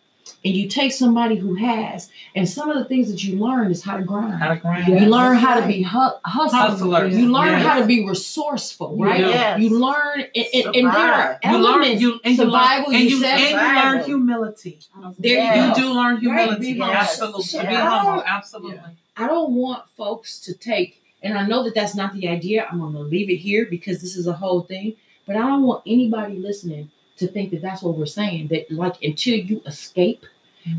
and 0.45 0.53
you 0.55 0.67
take 0.67 0.91
somebody 0.91 1.35
who 1.35 1.55
has, 1.55 2.09
and 2.35 2.47
some 2.47 2.69
of 2.69 2.77
the 2.77 2.85
things 2.85 3.09
that 3.11 3.23
you 3.23 3.37
learn 3.37 3.71
is 3.71 3.83
how 3.83 3.97
to 3.97 4.03
grind. 4.03 4.33
How 4.35 4.49
to 4.49 4.57
grind. 4.57 4.87
you 4.87 4.95
Yeah. 4.95 5.07
learn 5.07 5.37
how 5.37 5.59
to 5.59 5.65
be 5.67 5.81
hu- 5.83 6.09
hustle. 6.25 6.59
Hustlers. 6.59 7.17
You 7.17 7.31
learn 7.31 7.47
Yes. 7.47 7.65
how 7.65 7.79
to 7.79 7.85
be 7.85 8.05
resourceful, 8.07 8.95
right? 8.97 9.19
Yes. 9.19 9.59
You 9.61 9.79
learn, 9.79 10.25
and, 10.35 10.45
and, 10.53 10.65
and 10.75 10.87
there 10.87 11.13
are 11.13 11.39
Survive. 11.41 11.51
You 11.51 11.57
learn 11.57 11.73
elements. 11.73 12.01
you 12.01 12.19
and 12.23 12.37
you 12.37 12.43
learn 12.43 12.51
survival, 12.51 12.91
and 12.93 13.03
you 13.03 13.17
you, 13.17 13.25
and 13.25 13.39
you 13.41 13.47
survival. 13.49 13.91
learn 13.99 14.03
humility. 14.05 14.79
There 15.19 15.31
you 15.31 15.37
Yeah. 15.37 15.69
You 15.69 15.75
do 15.75 15.93
learn 15.93 16.17
humility. 16.17 16.73
be. 16.73 16.81
Absolutely. 16.81 17.43
To 17.43 17.59
be 17.67 17.73
humble. 17.75 18.23
Absolutely. 18.25 18.79
I 19.15 19.27
don't 19.27 19.51
want 19.53 19.83
folks 19.95 20.39
to 20.41 20.53
take, 20.53 21.01
and 21.21 21.37
I 21.37 21.45
know 21.45 21.63
that 21.63 21.75
that's 21.75 21.95
not 21.95 22.13
the 22.13 22.27
idea. 22.27 22.67
I'm 22.69 22.79
going 22.79 22.93
to 22.93 22.99
leave 22.99 23.29
it 23.29 23.37
here 23.37 23.65
because 23.69 24.01
this 24.01 24.15
is 24.17 24.27
a 24.27 24.33
whole 24.33 24.61
thing. 24.61 24.93
But 25.25 25.37
I 25.37 25.39
don't 25.39 25.63
want 25.63 25.83
anybody 25.87 26.35
listening 26.37 26.89
to 27.17 27.27
think 27.27 27.51
that 27.51 27.61
that's 27.61 27.81
what 27.83 27.97
we're 27.97 28.05
saying. 28.05 28.47
That 28.47 28.69
like 28.71 29.01
until 29.03 29.35
you 29.37 29.61
escape, 29.65 30.25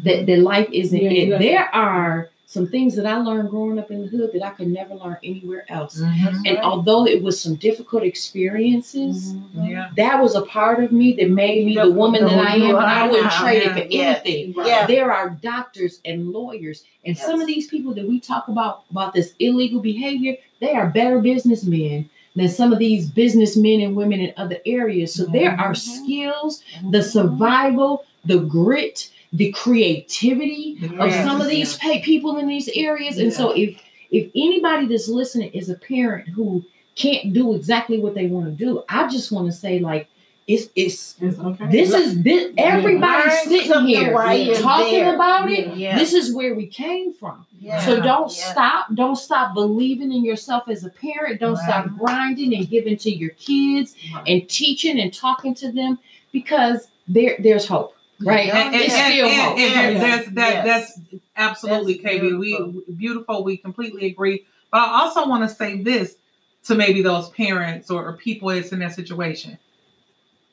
that 0.03 0.27
that 0.27 0.39
life 0.39 0.69
isn't 0.73 0.99
Yeah, 1.01 1.11
it. 1.11 1.39
There 1.39 1.75
are 1.75 2.31
some 2.47 2.67
things 2.69 2.95
that 2.95 3.07
I 3.07 3.17
learned 3.17 3.51
growing 3.51 3.79
up 3.81 3.91
in 3.91 4.03
the 4.03 4.07
hood 4.07 4.31
that 4.33 4.43
I 4.43 4.51
could 4.51 4.69
never 4.69 4.95
learn 4.95 5.17
anywhere 5.25 5.65
else. 5.69 6.01
Mhm. 6.01 6.37
And 6.47 6.57
Right. 6.57 6.59
although 6.63 7.05
it 7.07 7.21
was 7.23 7.41
some 7.41 7.57
difficult 7.57 8.05
experiences, 8.05 9.35
Mhm. 9.35 9.71
Yeah. 9.71 9.89
that 9.97 10.23
was 10.23 10.35
a 10.37 10.43
part 10.43 10.83
of 10.85 10.93
me 10.93 11.15
that 11.15 11.31
made 11.31 11.67
me 11.67 11.75
the, 11.75 11.85
The- 11.87 11.91
woman 11.93 12.23
the 12.23 12.31
that 12.31 12.39
I 12.47 12.57
am, 12.57 12.77
I 12.77 13.09
wouldn't 13.09 13.33
trade 13.33 13.63
it 13.65 13.73
for 13.73 13.87
Yeah. 13.91 14.21
anything. 14.25 14.55
Yeah. 14.65 14.87
There 14.87 15.11
are 15.13 15.37
doctors 15.43 16.01
and 16.05 16.31
lawyers, 16.33 16.85
and 17.05 17.17
some 17.17 17.41
of 17.41 17.47
these 17.47 17.67
people 17.67 17.93
that 17.95 18.07
we 18.07 18.21
talk 18.21 18.47
about 18.49 18.83
about 18.91 19.15
this 19.15 19.35
illegal 19.41 19.81
behavior, 19.81 20.37
they 20.61 20.73
are 20.73 20.89
better 20.91 21.19
businessmen 21.21 22.09
than 22.37 22.49
some 22.49 22.73
of 22.73 22.79
these 22.79 23.09
businessmen 23.09 23.81
and 23.81 23.95
women 23.97 24.21
in 24.21 24.33
other 24.37 24.59
areas. 24.67 25.15
So 25.15 25.25
there 25.27 25.53
are 25.59 25.73
Mhm. 25.73 25.77
skills, 26.05 26.63
the 26.91 27.03
survival, 27.03 28.05
the 28.25 28.39
grit, 28.39 29.11
the 29.33 29.53
creativity 29.53 30.77
of 30.99 31.13
some 31.13 31.41
of 31.41 31.49
these 31.49 31.77
pa- 31.79 32.01
people 32.03 32.37
in 32.37 32.47
these 32.49 32.69
areas. 32.75 33.19
And 33.19 33.33
so 33.33 33.51
if 33.53 33.77
if 34.11 34.31
anybody 34.37 34.87
that's 34.87 35.09
listening 35.09 35.51
is 35.53 35.69
a 35.69 35.75
parent 35.75 36.29
who 36.29 36.63
can't 36.95 37.33
do 37.33 37.55
exactly 37.55 37.99
what 37.99 38.15
they 38.15 38.27
want 38.27 38.47
to 38.47 38.53
do, 38.53 38.83
I 38.89 39.09
just 39.09 39.33
want 39.33 39.47
to 39.47 39.53
say 39.53 39.81
like 39.81 40.07
it's 40.47 40.69
it's 40.77 41.17
It's 41.21 41.39
okay. 41.39 41.67
this 41.71 41.93
is 41.95 42.23
this 42.23 42.53
everybody's 42.59 43.33
Learn 43.51 43.63
sitting 43.63 43.87
here 43.87 44.13
while 44.13 44.37
you're 44.37 44.57
talking 44.57 44.93
there. 45.01 45.15
about 45.15 45.51
it. 45.51 45.75
Yeah. 45.77 45.99
This 45.99 46.13
is 46.13 46.35
where 46.35 46.55
we 46.55 46.67
came 46.67 47.15
from. 47.15 47.47
Yeah. 47.61 47.81
So 47.85 48.01
don't 48.01 48.31
Yeah. 48.37 48.53
stop. 48.53 48.87
Don't 48.95 49.17
stop 49.17 49.55
believing 49.55 50.13
in 50.13 50.25
yourself 50.25 50.65
as 50.69 50.85
a 50.85 50.91
parent. 50.91 51.41
Don't 51.41 51.57
stop 51.57 51.87
grinding 51.99 52.55
and 52.55 52.69
giving 52.69 52.97
to 52.99 53.11
your 53.11 53.31
kids 53.31 53.95
and 54.27 54.47
teaching 54.49 55.01
and 55.01 55.13
talking 55.15 55.55
to 55.57 55.73
them 55.73 55.99
because 56.33 56.89
there 57.09 57.37
there's 57.39 57.67
hope. 57.67 57.95
Right? 58.21 58.47
Yeah. 58.47 58.67
And, 58.67 58.75
and, 58.75 58.85
and, 58.85 58.93
still 58.93 59.27
and- 59.27 59.41
hope. 59.41 59.59
and 59.59 59.59
Yes. 59.97 60.01
there's 60.25 60.35
that 60.35 60.67
Yes. 60.67 60.67
that's 60.67 61.23
absolutely 61.37 61.95
That's 62.03 62.17
KB. 62.17 62.39
We 62.39 62.83
beautiful. 62.97 63.45
We 63.45 63.57
completely 63.57 64.07
agree. 64.07 64.45
But 64.71 64.79
I 64.89 65.01
also 65.01 65.27
want 65.27 65.49
to 65.49 65.55
say 65.55 65.81
this 65.83 66.17
to 66.65 66.75
maybe 66.75 67.03
those 67.03 67.31
parents 67.31 67.91
or, 67.91 68.07
or 68.07 68.13
people 68.17 68.49
that's 68.51 68.73
in 68.73 68.79
that 68.81 68.95
situation. 68.95 69.59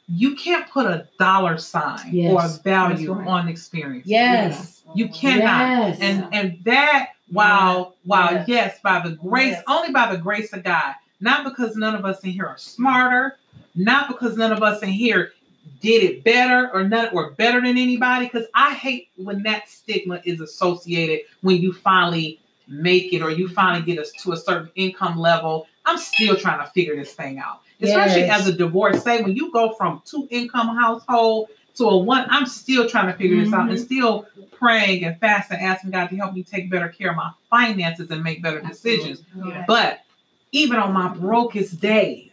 You 0.07 0.35
can't 0.35 0.69
put 0.69 0.85
a 0.85 1.07
dollar 1.19 1.57
sign 1.57 2.09
Yes. 2.11 2.31
or 2.33 2.45
a 2.45 2.63
value 2.63 3.13
right. 3.13 3.27
on 3.27 3.47
experience. 3.47 4.05
Yes. 4.07 4.83
You 4.93 5.07
cannot. 5.09 5.89
Yes. 5.89 5.97
And 6.01 6.27
and 6.33 6.57
that 6.65 7.09
while 7.31 7.95
while 8.03 8.33
Yeah. 8.33 8.43
yes, 8.47 8.79
by 8.83 8.99
the 8.99 9.11
grace, 9.15 9.51
Yes. 9.53 9.63
only 9.67 9.91
by 9.91 10.11
the 10.11 10.17
grace 10.17 10.51
of 10.53 10.63
God, 10.63 10.95
not 11.21 11.43
because 11.45 11.75
none 11.75 11.95
of 11.95 12.03
us 12.05 12.19
in 12.21 12.31
here 12.31 12.45
are 12.45 12.57
smarter, 12.57 13.37
not 13.75 14.07
because 14.09 14.35
none 14.37 14.51
of 14.51 14.61
us 14.63 14.81
in 14.81 14.89
here 14.89 15.31
did 15.79 16.03
it 16.03 16.23
better 16.23 16.69
or 16.73 16.83
none 16.83 17.09
or 17.13 17.31
better 17.31 17.61
than 17.61 17.77
anybody. 17.77 18.25
Because 18.25 18.47
I 18.53 18.73
hate 18.73 19.09
when 19.15 19.43
that 19.43 19.69
stigma 19.69 20.21
is 20.25 20.41
associated 20.41 21.21
when 21.41 21.57
you 21.57 21.71
finally 21.73 22.39
make 22.67 23.13
it 23.13 23.21
or 23.21 23.31
you 23.31 23.47
finally 23.47 23.83
get 23.85 23.97
us 23.99 24.11
to 24.23 24.33
a 24.33 24.37
certain 24.37 24.69
income 24.75 25.17
level. 25.17 25.67
I'm 25.85 25.97
still 25.97 26.35
trying 26.35 26.59
to 26.63 26.71
figure 26.71 26.95
this 26.95 27.13
thing 27.13 27.39
out. 27.39 27.61
Especially 27.81 28.21
Yes. 28.21 28.41
as 28.41 28.47
a 28.47 28.53
divorcee, 28.53 29.21
when 29.21 29.35
you 29.35 29.51
go 29.51 29.73
from 29.73 30.01
two 30.05 30.27
income 30.29 30.75
household 30.77 31.49
to 31.75 31.85
a 31.85 31.97
one, 31.97 32.25
I'm 32.29 32.45
still 32.45 32.87
trying 32.87 33.07
to 33.11 33.13
figure 33.17 33.43
this 33.43 33.53
out 33.53 33.61
and 33.61 33.71
mm-hmm. 33.71 33.83
still 33.83 34.25
praying 34.51 35.03
and 35.03 35.19
fasting, 35.19 35.59
asking 35.59 35.91
God 35.91 36.09
to 36.09 36.15
help 36.15 36.33
me 36.33 36.43
take 36.43 36.69
better 36.69 36.89
care 36.89 37.11
of 37.11 37.15
my 37.15 37.31
finances 37.49 38.11
and 38.11 38.23
make 38.23 38.43
better 38.43 38.61
decisions. 38.61 39.23
Yeah. 39.35 39.65
But 39.67 40.01
even 40.51 40.77
on 40.77 40.93
my 40.93 41.09
brokest 41.09 41.79
days, 41.79 42.29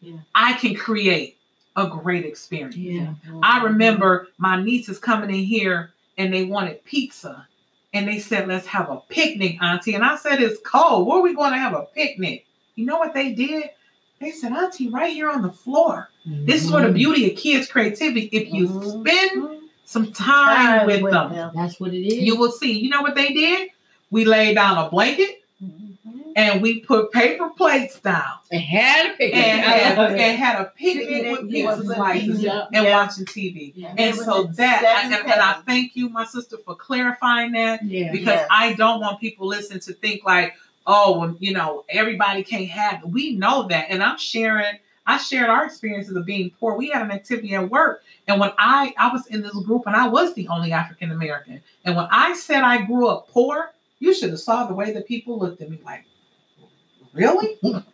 Yeah. 0.00 0.16
I 0.34 0.54
can 0.54 0.74
create 0.74 1.36
a 1.76 1.86
great 1.86 2.24
experience. 2.24 2.76
Yeah. 2.76 3.14
I 3.42 3.62
remember 3.62 4.28
my 4.38 4.60
nieces 4.62 4.98
coming 4.98 5.30
in 5.30 5.44
here 5.44 5.92
and 6.16 6.32
they 6.32 6.44
wanted 6.44 6.84
pizza. 6.84 7.46
And 7.94 8.06
they 8.06 8.18
said, 8.18 8.48
let's 8.48 8.66
have 8.66 8.90
a 8.90 8.98
picnic, 9.08 9.62
Auntie. 9.62 9.94
And 9.94 10.04
I 10.04 10.16
said, 10.16 10.42
it's 10.42 10.60
cold. 10.64 11.06
Where 11.06 11.18
are 11.18 11.22
we 11.22 11.34
going 11.34 11.52
to 11.52 11.58
have 11.58 11.74
a 11.74 11.86
picnic? 11.94 12.44
You 12.74 12.84
know 12.84 12.98
what 12.98 13.14
they 13.14 13.32
did? 13.32 13.70
They 14.20 14.32
said, 14.32 14.52
Auntie, 14.52 14.88
right 14.88 15.12
here 15.12 15.30
on 15.30 15.42
the 15.42 15.50
floor. 15.52 16.08
This 16.26 16.64
is 16.64 16.70
where 16.72 16.86
the 16.86 16.92
beauty 16.92 17.30
of 17.30 17.38
kids' 17.38 17.68
creativity. 17.68 18.28
If 18.32 18.52
you 18.52 18.68
Mhm. 18.68 19.00
spend 19.06 19.60
some 19.84 20.12
time, 20.12 20.86
with, 20.86 21.02
them, 21.02 21.50
That's 21.54 21.78
what 21.80 21.94
it 21.94 22.06
is. 22.06 22.14
you 22.14 22.36
will 22.36 22.50
see. 22.52 22.72
You 22.78 22.90
know 22.90 23.00
what 23.02 23.14
they 23.14 23.32
did? 23.32 23.70
We 24.10 24.24
laid 24.24 24.54
down 24.56 24.76
a 24.76 24.90
blanket 24.90 25.42
Mhm. 25.62 26.32
and 26.36 26.60
we 26.60 26.80
put 26.80 27.12
paper 27.12 27.48
plates 27.50 27.98
down 28.00 28.24
and 28.50 28.60
had 28.60 29.06
a 29.06 29.16
picnic. 29.16 29.34
and, 29.36 29.60
I 29.64 29.74
and, 29.78 29.98
love 29.98 30.10
it. 30.12 30.20
and 30.20 30.38
had 30.38 30.60
a 30.60 30.64
picnic 30.76 31.08
Picnic 31.08 31.40
with 31.40 31.50
pizza 31.50 31.76
with 31.78 31.86
slices 31.96 32.40
pizza. 32.40 32.68
and 32.72 32.84
Yeah. 32.84 32.96
watching 32.98 33.24
TV. 33.26 33.72
Yeah. 33.76 33.88
And 33.90 34.00
It 34.00 34.14
so 34.16 34.44
that, 34.44 34.80
seven 34.82 35.12
and, 35.14 35.24
and 35.32 35.40
I 35.40 35.54
thank 35.66 35.94
you, 35.96 36.08
my 36.08 36.24
sister, 36.24 36.56
for 36.64 36.74
clarifying 36.74 37.52
that 37.52 37.84
yeah. 37.84 38.10
because 38.12 38.34
Yeah. 38.40 38.46
I 38.50 38.72
don't 38.74 39.00
want 39.00 39.20
people 39.20 39.46
listening 39.46 39.80
to 39.80 39.92
think 39.94 40.24
like, 40.24 40.54
oh, 40.88 41.36
you 41.38 41.52
know, 41.52 41.84
everybody 41.90 42.42
can't 42.42 42.68
have 42.68 43.02
it. 43.04 43.08
We 43.08 43.36
know 43.36 43.68
that. 43.68 43.86
And 43.90 44.02
I'm 44.02 44.18
sharing, 44.18 44.78
I 45.06 45.18
shared 45.18 45.50
our 45.50 45.64
experiences 45.64 46.16
of 46.16 46.24
being 46.24 46.50
poor. 46.58 46.76
We 46.76 46.88
had 46.88 47.02
an 47.02 47.12
activity 47.12 47.54
at 47.54 47.70
work. 47.70 48.02
And 48.26 48.40
when 48.40 48.50
I, 48.58 48.94
I 48.98 49.12
was 49.12 49.26
in 49.26 49.42
this 49.42 49.52
group 49.64 49.82
and 49.86 49.94
I 49.94 50.08
was 50.08 50.34
the 50.34 50.48
only 50.48 50.72
African 50.72 51.12
American. 51.12 51.60
And 51.84 51.94
when 51.94 52.08
I 52.10 52.34
said 52.34 52.62
I 52.62 52.86
grew 52.86 53.06
up 53.06 53.28
poor, 53.28 53.72
you 54.00 54.14
should 54.14 54.30
have 54.30 54.40
saw 54.40 54.66
the 54.66 54.74
way 54.74 54.92
that 54.92 55.06
people 55.06 55.38
looked 55.38 55.60
at 55.60 55.70
me 55.70 55.78
like, 55.84 56.04
really? 57.12 57.58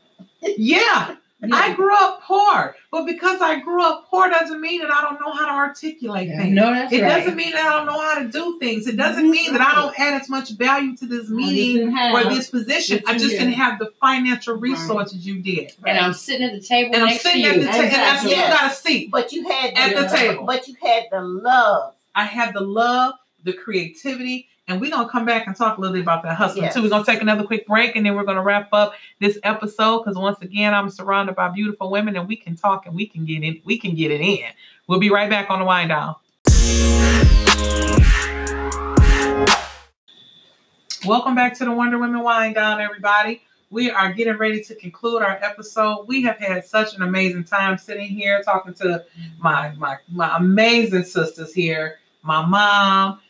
yeah. 0.40 1.16
I 1.53 1.74
grew 1.74 1.95
up 1.95 2.22
poor, 2.22 2.76
but 2.90 3.05
because 3.07 3.40
I 3.40 3.61
grew 3.61 3.82
up 3.82 4.07
poor 4.09 4.28
doesn't 4.30 4.61
mean 4.61 4.80
that 4.82 4.90
I 4.90 5.01
don't 5.03 5.20
know 5.20 5.32
how 5.32 5.47
to 5.47 5.53
articulate 5.53 6.28
Yeah, 6.28 6.38
things. 6.38 6.55
no, 6.55 6.72
that's 6.72 6.92
It 6.92 7.03
right. 7.03 7.09
doesn't 7.18 7.36
mean 7.36 7.51
that 7.53 7.66
I 7.66 7.76
don't 7.76 7.86
know 7.86 7.99
how 7.99 8.18
to 8.20 8.28
do 8.28 8.59
things. 8.59 8.86
It 8.86 8.97
doesn't 8.97 9.28
mean 9.30 9.53
that 9.53 9.61
I 9.61 9.74
don't 9.74 9.99
add 9.99 10.20
as 10.20 10.28
much 10.28 10.51
value 10.51 10.97
to 10.99 11.07
this 11.07 11.28
meeting 11.28 11.90
have- 11.92 12.14
or 12.14 12.24
this 12.34 12.49
position. 12.51 13.03
I 13.07 13.14
just 13.14 13.30
did. 13.30 13.38
didn't 13.40 13.55
have 13.55 13.78
the 13.78 13.92
financial 14.01 14.55
Right. 14.55 14.62
resources 14.72 15.26
you 15.26 15.40
did. 15.40 15.72
and 15.84 15.99
I'm 15.99 16.14
sitting 16.14 16.47
at 16.47 16.53
the 16.53 16.61
table 16.66 16.95
And 16.95 17.03
I'm 17.03 17.09
next 17.11 17.22
to 17.22 17.28
sitting 17.28 17.45
at 17.45 17.55
the 17.55 17.66
table, 17.66 17.84
and 17.84 17.95
I 18.03 18.16
still 18.18 18.30
Yes. 18.30 18.61
got 18.61 18.72
a 18.72 18.74
seat. 18.74 19.11
But 19.11 19.32
you 19.32 19.49
had 19.49 19.72
At 19.76 19.97
the 20.11 20.16
table. 20.16 20.45
But 20.45 20.68
you 20.68 20.76
had 20.82 21.05
the 21.11 21.20
love. 21.20 21.95
I 22.14 22.24
had 22.24 22.55
the 22.55 22.61
love, 22.61 23.14
the 23.42 23.53
creativity, 23.53 24.49
and 24.67 24.81
we're 24.81 24.91
gonna 24.91 25.09
come 25.09 25.27
back 25.27 25.47
and 25.47 25.55
talk 25.55 25.77
a 25.77 25.81
little 25.81 25.93
bit 25.95 26.03
about 26.03 26.23
that 26.23 26.37
hustle 26.37 26.62
Yes. 26.62 26.75
too. 26.75 26.83
We're 26.83 26.89
gonna 26.89 27.05
take 27.05 27.21
another 27.21 27.45
quick 27.45 27.67
break, 27.67 27.97
and 27.97 28.07
then 28.07 28.15
we're 28.15 28.25
gonna 28.25 28.43
wrap 28.43 28.69
up 28.73 28.95
this 29.21 29.39
episode 29.43 30.01
because 30.01 30.17
once 30.17 30.41
again, 30.41 30.73
I'm 30.75 30.89
surrounded 30.89 31.37
by 31.37 31.49
beautiful 31.49 31.91
women, 31.91 32.17
and 32.17 32.27
we 32.27 32.37
can 32.37 32.57
talk 32.57 32.87
and 32.87 32.95
we 32.95 33.07
can 33.07 33.25
get 33.27 33.43
in. 33.43 33.61
We 33.65 33.79
can 33.79 33.95
get 33.95 34.11
it 34.11 34.21
in. 34.23 34.47
We'll 34.87 35.01
be 35.01 35.11
right 35.11 35.29
back 35.29 35.51
on 35.51 35.59
the 35.59 35.65
Wine 35.67 35.89
Down. 35.89 36.15
Welcome 41.05 41.35
back 41.35 41.55
to 41.59 41.67
the 41.67 41.73
Wonder 41.73 41.99
Women 41.99 42.23
Wine 42.23 42.55
Down, 42.55 42.81
everybody. 42.81 43.43
we 43.71 43.91
are 43.91 44.12
getting 44.12 44.39
ready 44.39 44.62
to 44.62 44.75
conclude 44.77 45.21
our 45.23 45.39
episode. 45.43 46.05
We 46.07 46.23
have 46.23 46.39
had 46.39 46.65
such 46.65 46.95
an 46.95 47.03
amazing 47.03 47.45
time 47.45 47.77
sitting 47.77 48.07
here 48.09 48.41
talking 48.43 48.73
to 48.75 49.05
my 49.39 49.73
my 49.77 49.97
my 50.11 50.37
amazing 50.39 51.05
sisters 51.05 51.53
here, 51.53 51.99
my 52.23 52.45
mom, 52.47 53.21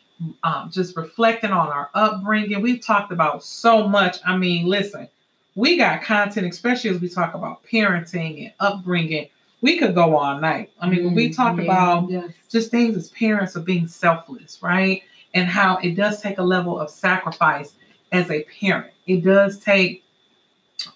um, 0.43 0.69
just 0.71 0.95
reflecting 0.95 1.51
on 1.51 1.67
our 1.67 1.89
upbringing. 1.93 2.61
We've 2.61 2.81
talked 2.83 3.11
about 3.11 3.43
so 3.43 3.87
much. 3.87 4.17
I 4.25 4.37
mean, 4.37 4.65
listen, 4.65 5.07
we 5.55 5.77
got 5.77 6.03
content, 6.03 6.47
especially 6.51 6.89
as 6.91 6.99
we 7.01 7.09
talk 7.09 7.33
about 7.33 7.63
parenting 7.65 8.43
and 8.45 8.53
upbringing. 8.59 9.27
We 9.61 9.77
could 9.77 9.95
go 9.95 10.15
all 10.17 10.39
night. 10.39 10.71
I 10.79 10.89
mean, 10.89 11.05
when 11.05 11.15
we 11.15 11.29
Mm, 11.29 11.35
talk 11.35 11.57
yeah. 11.57 11.63
about 11.63 12.09
Yes. 12.09 12.31
just 12.49 12.71
things 12.71 12.95
as 12.95 13.09
parents 13.11 13.55
of 13.55 13.65
being 13.65 13.87
selfless, 13.87 14.59
right? 14.61 15.01
And 15.33 15.47
how 15.47 15.77
it 15.77 15.95
does 15.95 16.21
take 16.21 16.37
a 16.37 16.43
level 16.43 16.79
of 16.79 16.89
sacrifice 16.89 17.73
as 18.11 18.29
a 18.31 18.43
parent. 18.59 18.93
It 19.07 19.23
does 19.23 19.59
take 19.59 20.03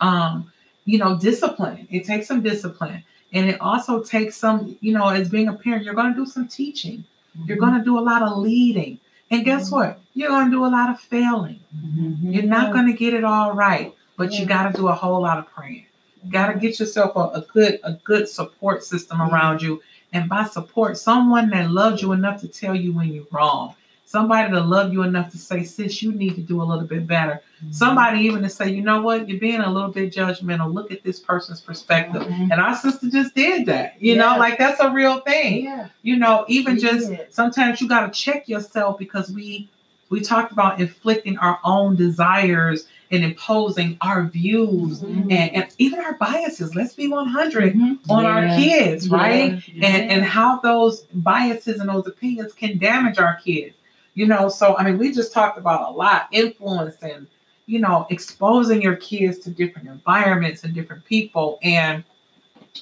um, 0.01 0.51
you 0.85 0.97
know, 0.97 1.17
discipline. 1.17 1.87
It 1.91 2.05
takes 2.05 2.27
some 2.27 2.41
discipline. 2.41 3.03
And 3.33 3.47
it 3.49 3.61
also 3.61 4.01
takes 4.01 4.35
some, 4.35 4.77
you 4.81 4.91
know, 4.93 5.09
as 5.09 5.29
being 5.29 5.47
a 5.47 5.53
parent, 5.53 5.83
you're 5.83 5.93
gonna 5.93 6.15
do 6.15 6.25
some 6.25 6.47
teaching. 6.47 7.03
You're 7.45 7.57
gonna 7.57 7.83
do 7.83 7.97
a 7.97 8.01
lot 8.01 8.21
of 8.23 8.37
leading. 8.39 8.99
And 9.31 9.45
guess 9.45 9.71
what? 9.71 9.99
You're 10.13 10.29
gonna 10.29 10.51
do 10.51 10.65
a 10.65 10.67
lot 10.67 10.89
of 10.89 10.99
failing. 10.99 11.59
Mhm. 11.75 12.33
You're 12.33 12.43
not 12.43 12.73
going 12.73 12.87
to 12.87 12.93
get 12.93 13.13
it 13.13 13.23
all 13.23 13.53
right, 13.53 13.93
but 14.17 14.33
you 14.33 14.45
got 14.45 14.71
to 14.71 14.77
do 14.77 14.87
a 14.87 14.93
whole 14.95 15.21
lot 15.21 15.37
of 15.37 15.47
praying. 15.47 15.85
You 16.23 16.31
got 16.31 16.51
to 16.51 16.59
get 16.59 16.79
yourself 16.79 17.15
a, 17.15 17.39
a 17.39 17.45
good 17.53 17.79
a 17.83 17.93
good 17.93 18.27
support 18.27 18.83
system 18.83 19.21
around 19.21 19.61
you, 19.61 19.81
and 20.11 20.27
by 20.27 20.45
support, 20.45 20.97
someone 20.97 21.49
that 21.51 21.69
loves 21.71 22.01
you 22.01 22.11
enough 22.11 22.41
to 22.41 22.47
tell 22.47 22.75
you 22.75 22.91
when 22.93 23.09
you're 23.13 23.27
wrong. 23.31 23.75
Somebody 24.13 24.51
to 24.51 24.59
love 24.59 24.91
you 24.91 25.03
enough 25.03 25.29
to 25.33 25.37
say, 25.37 25.63
"Sis, 25.63 26.01
you 26.01 26.11
need 26.11 26.33
to 26.33 26.41
do 26.41 26.63
a 26.63 26.65
little 26.65 26.87
bit 26.87 27.05
better." 27.05 27.41
Somebody 27.69 28.21
even 28.21 28.41
to 28.41 28.49
say, 28.49 28.71
"You 28.71 28.81
know 28.81 29.03
what? 29.03 29.29
You're 29.29 29.39
being 29.39 29.59
a 29.59 29.71
little 29.71 29.91
bit 29.91 30.11
judgmental. 30.11 30.73
Look 30.73 30.91
at 30.91 31.03
this 31.03 31.19
person's 31.19 31.61
perspective." 31.61 32.23
Mhm. 32.23 32.49
And 32.51 32.53
our 32.53 32.75
sister 32.75 33.07
just 33.11 33.35
did 33.35 33.67
that. 33.67 33.93
You 33.99 34.15
know, 34.15 34.35
like 34.39 34.57
that's 34.57 34.79
a 34.79 34.89
real 34.89 35.19
thing 35.19 35.65
Yeah. 35.65 35.85
you 36.01 36.15
know 36.17 36.43
even 36.47 36.77
She 36.77 36.81
just 36.87 37.09
did. 37.09 37.27
sometimes 37.31 37.81
you 37.81 37.87
got 37.87 38.11
to 38.11 38.19
check 38.19 38.49
yourself 38.49 38.97
because 38.97 39.29
we 39.29 39.69
we 40.09 40.21
talked 40.21 40.51
about 40.51 40.79
inflicting 40.81 41.37
our 41.37 41.59
own 41.63 41.95
desires 41.95 42.87
and 43.11 43.23
imposing 43.23 43.95
our 44.01 44.23
views 44.23 45.01
Mhm. 45.01 45.31
and, 45.31 45.55
and 45.55 45.65
even 45.77 45.99
our 45.99 46.13
biases 46.19 46.73
let's 46.73 46.95
be 46.95 47.07
100 47.07 47.75
Mhm. 47.75 47.99
on 48.09 48.25
our 48.25 48.47
kids 48.57 49.07
right 49.07 49.61
Yeah. 49.71 49.85
and 49.87 50.11
and 50.13 50.23
how 50.23 50.59
those 50.61 51.03
biases 51.13 51.79
and 51.79 51.89
those 51.89 52.07
opinions 52.07 52.53
can 52.53 52.79
damage 52.79 53.19
our 53.19 53.35
kids 53.45 53.75
you 54.19 54.27
know 54.27 54.49
so 54.49 54.75
i 54.77 54.83
mean 54.83 54.97
we 54.97 55.13
just 55.13 55.31
talked 55.31 55.57
about 55.57 55.89
a 55.89 55.91
lot 55.93 56.27
influence 56.33 56.97
and 57.01 57.25
you 57.67 57.79
know 57.79 58.05
exposing 58.09 58.81
your 58.81 58.97
kids 58.97 59.39
to 59.39 59.49
different 59.49 59.87
environments 59.87 60.63
and 60.65 60.73
different 60.73 61.05
people. 61.05 61.57
And 61.63 62.03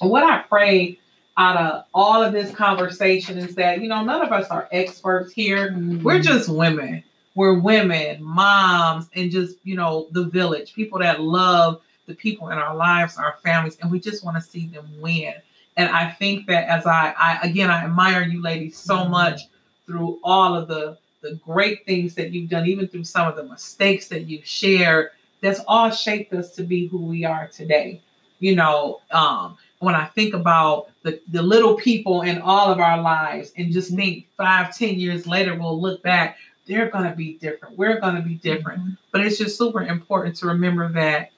what 0.00 0.24
i 0.24 0.38
pray 0.42 0.98
out 1.36 1.56
of 1.56 1.84
all 1.94 2.20
of 2.20 2.32
this 2.32 2.52
conversation 2.52 3.38
is 3.38 3.54
that 3.54 3.80
you 3.80 3.88
know 3.88 4.02
none 4.02 4.20
of 4.20 4.32
us 4.32 4.48
are 4.48 4.68
experts 4.72 5.32
here. 5.32 5.76
We're 6.02 6.20
just 6.20 6.48
women. 6.48 7.04
We're 7.36 7.60
women 7.60 8.20
moms 8.20 9.08
and 9.14 9.30
just 9.30 9.58
you 9.62 9.76
know 9.76 10.08
the 10.10 10.24
village 10.24 10.74
people 10.74 10.98
that 10.98 11.20
love 11.20 11.80
the 12.06 12.14
people 12.14 12.48
in 12.48 12.58
our 12.58 12.74
lives 12.74 13.16
our 13.16 13.36
families 13.44 13.76
and 13.80 13.92
we 13.92 14.00
just 14.00 14.24
want 14.24 14.36
to 14.36 14.42
see 14.42 14.66
them 14.66 14.88
win. 15.00 15.34
And 15.76 15.88
i 15.90 16.10
think 16.10 16.48
that 16.48 16.64
as 16.68 16.84
i 16.86 17.14
i 17.16 17.38
again 17.48 17.70
i 17.70 17.84
admire 17.84 18.22
you 18.22 18.42
ladies 18.42 18.76
so 18.76 18.96
Mhm. 18.96 19.10
much 19.10 19.40
through 19.86 20.18
all 20.24 20.56
of 20.56 20.66
the 20.66 20.98
the 21.20 21.34
great 21.44 21.84
things 21.86 22.14
that 22.14 22.32
you've 22.32 22.50
done 22.50 22.66
even 22.66 22.86
through 22.86 23.04
some 23.04 23.26
of 23.26 23.36
the 23.36 23.44
mistakes 23.44 24.08
that 24.08 24.26
you've 24.26 24.46
shared 24.46 25.10
that's 25.40 25.60
all 25.68 25.90
shaped 25.90 26.32
us 26.32 26.50
to 26.52 26.64
be 26.64 26.88
who 26.88 26.98
we 26.98 27.24
are 27.24 27.48
today. 27.48 28.00
You 28.40 28.54
know 28.54 29.00
um 29.10 29.56
when 29.80 29.94
i 29.94 30.06
think 30.06 30.34
about 30.34 30.90
the, 31.02 31.20
the 31.28 31.42
little 31.42 31.74
people 31.76 32.22
in 32.22 32.40
all 32.40 32.70
of 32.70 32.78
our 32.80 33.00
lives 33.00 33.52
and 33.56 33.72
just 33.72 33.94
think 33.94 34.26
five 34.36 34.76
ten 34.76 34.94
years 34.94 35.26
later 35.26 35.54
we'll 35.56 35.80
look 35.80 36.02
back 36.02 36.36
they're 36.68 36.90
going 36.90 37.10
to 37.10 37.16
be 37.16 37.38
different. 37.38 37.78
We're 37.78 37.98
going 37.98 38.14
to 38.14 38.22
be 38.22 38.34
different. 38.34 38.98
But 39.10 39.22
it's 39.22 39.38
just 39.38 39.56
super 39.56 39.80
important 39.82 40.36
to 40.36 40.46
remember 40.46 40.92
that 40.92 41.32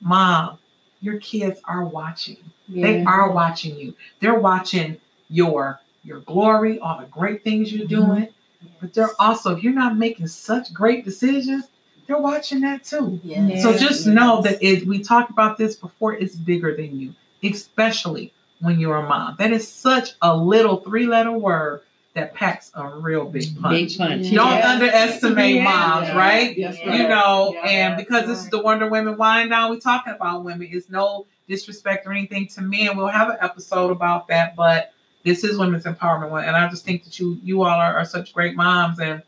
mom 0.00 0.58
your 1.00 1.18
kids 1.18 1.60
are 1.64 1.84
watching. 1.84 2.38
They 2.68 3.04
are 3.04 3.30
watching 3.30 3.76
you. 3.76 3.94
They're 4.20 4.38
watching 4.38 4.98
your 5.28 5.78
your 6.04 6.20
glory 6.20 6.78
all 6.80 6.98
the 6.98 7.06
great 7.06 7.44
things 7.44 7.72
you're 7.72 7.86
doing 7.86 8.28
but 8.80 8.92
they're 8.94 9.10
also 9.18 9.56
if 9.56 9.62
you're 9.62 9.72
not 9.72 9.96
making 9.96 10.26
such 10.26 10.72
great 10.72 11.04
decisions 11.04 11.64
they're 12.06 12.18
watching 12.18 12.60
that 12.60 12.82
too 12.84 13.20
Yes. 13.22 13.62
so 13.62 13.70
Yeah. 13.70 13.76
just 13.78 14.06
know 14.06 14.42
that 14.42 14.62
it, 14.62 14.86
we 14.86 14.98
talked 15.02 15.30
about 15.30 15.56
this 15.56 15.76
before. 15.76 16.14
It's 16.14 16.34
bigger 16.34 16.74
than 16.76 16.98
you, 16.98 17.14
especially 17.44 18.32
when 18.60 18.78
you're 18.80 18.96
a 18.96 19.08
mom. 19.08 19.36
That 19.38 19.52
is 19.52 19.66
such 19.66 20.10
a 20.20 20.36
little 20.36 20.78
three-letter 20.78 21.32
word 21.32 21.82
that 22.14 22.34
packs 22.34 22.70
a 22.74 22.88
real 22.88 23.24
big 23.24 23.44
punch. 23.60 23.90
Big 23.90 23.98
punch. 23.98 24.30
Don't 24.32 24.52
Yeah. 24.58 24.72
underestimate 24.72 25.54
Yeah. 25.56 25.64
moms, 25.64 26.08
Yeah. 26.08 26.16
right? 26.18 26.58
Yes, 26.58 26.76
Yeah. 26.84 26.94
You 26.96 27.08
know, 27.08 27.52
Yeah, 27.54 27.60
and 27.70 27.92
that's 27.94 28.02
because 28.04 28.26
this 28.26 28.38
is 28.40 28.50
the 28.50 28.60
Wonder 28.60 28.88
Women 28.88 29.16
Wine 29.16 29.48
Down, 29.48 29.70
we're 29.70 29.80
talking 29.80 30.12
about 30.12 30.44
women. 30.44 30.68
It's 30.70 30.90
no 30.90 31.26
disrespect 31.48 32.06
or 32.06 32.12
anything 32.12 32.48
to 32.48 32.60
men. 32.62 32.96
We'll 32.96 33.06
have 33.06 33.30
an 33.30 33.36
episode 33.40 33.90
about 33.90 34.28
that, 34.28 34.54
but 34.56 34.92
this 35.24 35.44
is 35.44 35.58
women's 35.58 35.84
empowerment 35.84 36.30
one, 36.30 36.44
and 36.44 36.56
I 36.56 36.68
just 36.68 36.84
think 36.84 37.04
that 37.04 37.18
you 37.18 37.38
you 37.42 37.62
all 37.62 37.78
are, 37.78 37.96
are 37.96 38.04
such 38.04 38.32
great 38.32 38.56
moms, 38.56 38.98
and 38.98 39.22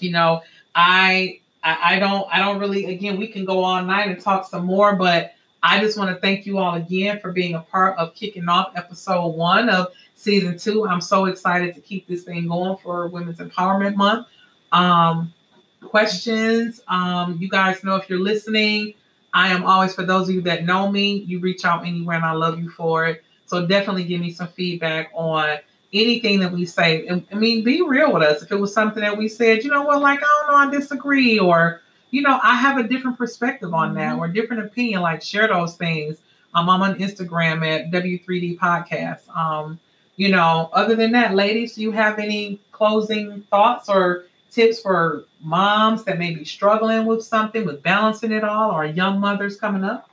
you 0.00 0.10
know, 0.10 0.42
I 0.74 1.40
I, 1.62 1.96
I 1.96 1.98
don't 1.98 2.26
I 2.32 2.38
don't 2.38 2.58
really 2.58 2.86
again 2.86 3.18
we 3.18 3.28
can 3.28 3.44
go 3.44 3.62
all 3.62 3.82
night 3.82 4.08
and 4.08 4.20
talk 4.20 4.48
some 4.48 4.64
more, 4.64 4.96
but 4.96 5.34
I 5.62 5.80
just 5.80 5.96
want 5.96 6.10
to 6.10 6.20
thank 6.20 6.44
you 6.44 6.58
all 6.58 6.74
again 6.74 7.20
for 7.20 7.30
being 7.30 7.54
a 7.54 7.60
part 7.60 7.96
of 7.96 8.14
kicking 8.14 8.48
off 8.48 8.72
episode 8.74 9.28
one 9.28 9.68
of 9.68 9.88
season 10.14 10.58
two. 10.58 10.86
I'm 10.86 11.00
so 11.00 11.26
excited 11.26 11.74
to 11.76 11.80
keep 11.80 12.08
this 12.08 12.24
thing 12.24 12.48
going 12.48 12.76
for 12.78 13.06
Women's 13.06 13.38
Empowerment 13.38 13.94
Month. 13.94 14.26
Um, 14.72 15.32
questions, 15.80 16.80
um, 16.88 17.36
you 17.38 17.48
guys 17.48 17.84
know 17.84 17.94
if 17.96 18.08
you're 18.08 18.20
listening, 18.20 18.94
I 19.32 19.48
am 19.48 19.64
always 19.64 19.94
for 19.94 20.04
those 20.04 20.28
of 20.28 20.34
you 20.34 20.40
that 20.42 20.64
know 20.64 20.90
me, 20.90 21.18
you 21.18 21.38
reach 21.38 21.64
out 21.64 21.86
anywhere 21.86 22.16
and 22.16 22.24
I 22.24 22.32
love 22.32 22.58
you 22.58 22.68
for 22.70 23.06
it. 23.06 23.22
So 23.52 23.66
definitely 23.66 24.04
give 24.04 24.18
me 24.18 24.32
some 24.32 24.48
feedback 24.48 25.10
on 25.12 25.58
anything 25.92 26.40
that 26.40 26.50
we 26.50 26.64
say. 26.64 27.06
I 27.06 27.34
mean, 27.34 27.62
be 27.62 27.82
real 27.82 28.10
with 28.10 28.22
us. 28.22 28.42
If 28.42 28.50
it 28.50 28.56
was 28.56 28.72
something 28.72 29.02
that 29.02 29.18
we 29.18 29.28
said, 29.28 29.62
you 29.62 29.70
know 29.70 29.82
what, 29.82 30.00
like 30.00 30.20
I 30.20 30.22
don't 30.22 30.52
know, 30.52 30.56
I 30.56 30.70
disagree, 30.70 31.38
or 31.38 31.82
you 32.10 32.22
know, 32.22 32.40
I 32.42 32.54
have 32.54 32.78
a 32.78 32.88
different 32.88 33.18
perspective 33.18 33.74
on 33.74 33.92
that 33.96 34.16
or 34.16 34.24
a 34.24 34.32
different 34.32 34.64
opinion, 34.64 35.02
like 35.02 35.20
share 35.20 35.48
those 35.48 35.76
things. 35.76 36.16
Um, 36.54 36.70
I'm 36.70 36.80
on 36.80 36.94
Instagram 36.94 37.62
at 37.66 37.90
W3D 37.90 38.56
Podcast. 38.56 39.28
Um, 39.36 39.78
you 40.16 40.30
know, 40.30 40.70
other 40.72 40.96
than 40.96 41.12
that, 41.12 41.34
ladies, 41.34 41.74
do 41.74 41.82
you 41.82 41.90
have 41.92 42.18
any 42.18 42.58
closing 42.72 43.42
thoughts 43.50 43.90
or 43.90 44.24
tips 44.50 44.80
for 44.80 45.26
moms 45.42 46.04
that 46.04 46.18
may 46.18 46.34
be 46.34 46.46
struggling 46.46 47.04
with 47.04 47.22
something, 47.22 47.66
with 47.66 47.82
balancing 47.82 48.32
it 48.32 48.44
all, 48.44 48.70
or 48.70 48.86
young 48.86 49.20
mothers 49.20 49.60
coming 49.60 49.84
up? 49.84 50.08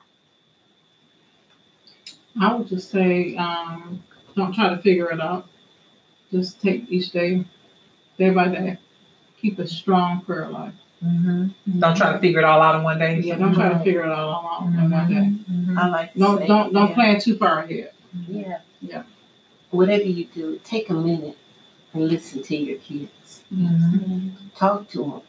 I 2.39 2.53
would 2.53 2.67
just 2.67 2.89
say, 2.91 3.35
um, 3.37 4.03
don't 4.35 4.53
try 4.53 4.69
to 4.69 4.77
figure 4.81 5.11
it 5.11 5.19
out. 5.21 5.47
Just 6.31 6.61
take 6.61 6.85
each 6.89 7.11
day, 7.11 7.45
day 8.17 8.29
by 8.29 8.47
day. 8.49 8.77
Keep 9.41 9.59
a 9.59 9.67
strong 9.67 10.21
prayer 10.21 10.49
life. 10.49 10.73
Mm-hmm. 11.03 11.79
Don't 11.79 11.95
try 11.95 12.11
to 12.13 12.19
figure 12.19 12.39
it 12.39 12.45
all 12.45 12.61
out 12.61 12.75
in 12.75 12.83
one 12.83 12.99
day. 12.99 13.19
Yeah, 13.19 13.35
don't 13.37 13.53
try 13.53 13.69
to 13.69 13.79
figure 13.79 14.03
it 14.03 14.11
all 14.11 14.65
out 14.65 14.71
day 14.75 14.87
by 14.87 15.05
day. 15.07 15.33
Mhm. 15.49 15.77
I 15.77 15.87
like 15.87 16.13
to 16.13 16.19
Don't 16.19 16.37
say, 16.39 16.47
don't 16.47 16.73
don't 16.73 16.89
yeah, 16.89 16.93
plan 16.95 17.19
too 17.21 17.37
far 17.37 17.59
ahead. 17.59 17.91
Yeah. 18.27 18.59
Yeah. 18.81 19.03
Whatever 19.71 20.03
you 20.03 20.25
do, 20.25 20.59
take 20.65 20.89
a 20.89 20.93
minute 20.93 21.37
and 21.93 22.07
listen 22.09 22.43
to 22.43 22.55
your 22.55 22.77
kids. 22.79 23.43
Mhm. 23.53 24.31
Talk 24.55 24.89
to 24.89 24.97
them. 25.03 25.21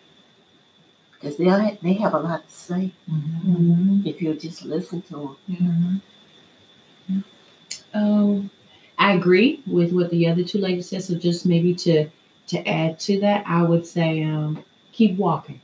Because 1.13 1.37
they, 1.37 1.79
they 1.83 1.93
have 1.95 2.15
a 2.15 2.19
lot 2.19 2.49
to 2.49 2.55
say 2.55 2.91
Mhm. 3.09 4.05
if 4.07 4.21
you 4.21 4.35
just 4.35 4.65
listen 4.65 5.03
to 5.03 5.37
them. 5.49 6.03
Um, 7.95 8.51
I 8.99 9.13
agree 9.15 9.63
with 9.67 9.93
what 9.93 10.11
the 10.11 10.29
other 10.29 10.45
two 10.45 10.59
ladies 10.59 10.89
said. 10.89 11.03
So 11.03 11.15
just 11.15 11.47
maybe 11.47 11.75
to 11.77 12.09
to 12.49 12.69
add 12.69 12.99
to 13.01 13.21
that, 13.21 13.47
I 13.47 13.63
would 13.63 13.87
say 13.87 14.23
um, 14.23 14.65
keep 14.93 15.17
walking. 15.17 15.61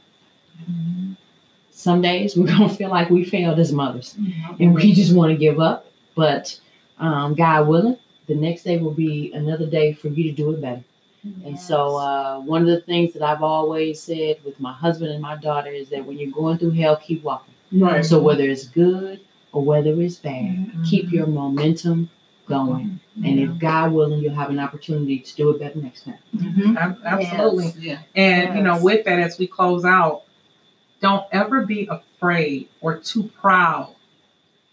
Some 1.71 2.01
days 2.01 2.37
we're 2.37 2.47
gonna 2.47 2.69
feel 2.69 2.91
like 2.91 3.11
we 3.11 3.25
failed 3.25 3.59
as 3.59 3.73
mothers, 3.73 4.17
and 4.61 4.75
we 4.75 4.93
just 4.93 5.15
want 5.15 5.31
to 5.31 5.37
give 5.37 5.61
up. 5.61 5.87
But 6.15 6.59
um, 6.99 7.35
God 7.35 7.69
willing, 7.69 7.99
the 8.27 8.35
next 8.35 8.63
day 8.63 8.79
will 8.79 8.95
be 8.95 9.33
another 9.35 9.67
day 9.67 9.93
for 9.93 10.09
you 10.09 10.25
to 10.25 10.33
do 10.33 10.51
it 10.53 10.61
better. 10.61 10.83
And 11.45 11.59
so, 11.59 11.97
uh, 11.97 12.39
one 12.41 12.63
of 12.63 12.69
the 12.69 12.81
things 12.83 13.13
that 13.15 13.23
I've 13.23 13.43
always 13.43 14.01
said 14.01 14.37
with 14.45 14.59
my 14.61 14.73
husband 14.73 15.11
and 15.11 15.21
my 15.21 15.37
daughter 15.37 15.71
is 15.71 15.89
that 15.91 16.05
when 16.05 16.19
you're 16.19 16.31
going 16.31 16.57
through 16.57 16.71
hell, 16.71 16.97
keep 16.97 17.25
walking. 17.25 17.55
Right. 17.73 18.05
So 18.05 18.21
whether 18.21 18.45
it's 18.49 18.69
good 18.69 19.21
or 19.57 19.63
whether 19.65 19.99
it's 20.03 20.17
bad, 20.17 20.33
Mhm. 20.55 20.85
keep 20.87 21.11
your 21.11 21.27
momentum 21.27 22.11
going. 22.47 23.01
And 23.25 23.41
if 23.41 23.59
God 23.59 23.93
willing, 23.93 24.21
you'll 24.23 24.35
have 24.35 24.51
an 24.51 24.59
opportunity 24.59 25.19
to 25.21 25.35
do 25.37 25.49
it 25.51 25.59
better 25.59 25.79
next 25.81 26.05
time. 26.05 26.19
Mhm. 26.37 26.77
Ab- 26.77 26.99
Absolutely. 27.05 27.73
Yeah. 27.81 27.99
And 28.15 28.55
you 28.57 28.63
know, 28.63 28.79
with 28.83 29.07
that, 29.07 29.19
as 29.19 29.39
we 29.39 29.47
close 29.47 29.87
out, 29.87 30.25
don't 31.01 31.25
ever 31.33 31.65
be 31.65 31.89
afraid 31.91 32.69
or 32.83 32.99
too 32.99 33.25
proud 33.41 33.95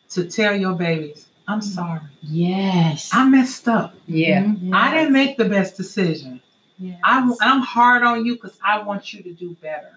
to 0.09 0.25
tell 0.25 0.53
your 0.53 0.73
babies, 0.73 1.27
I'm 1.47 1.61
sorry. 1.61 2.01
Yes. 2.21 3.09
I 3.13 3.27
messed 3.29 3.67
up. 3.69 3.95
yeah. 4.05 4.43
Mhm. 4.43 4.71
I 4.73 4.93
didn't 4.93 5.13
make 5.13 5.37
the 5.37 5.45
best 5.45 5.77
decision. 5.77 6.41
Yes. 6.77 6.99
I'm, 7.05 7.33
I'm 7.39 7.61
hard 7.61 8.03
on 8.03 8.25
you 8.25 8.33
because 8.35 8.57
I 8.61 8.81
want 8.83 9.13
you 9.13 9.23
to 9.23 9.31
do 9.33 9.55
better. 9.61 9.93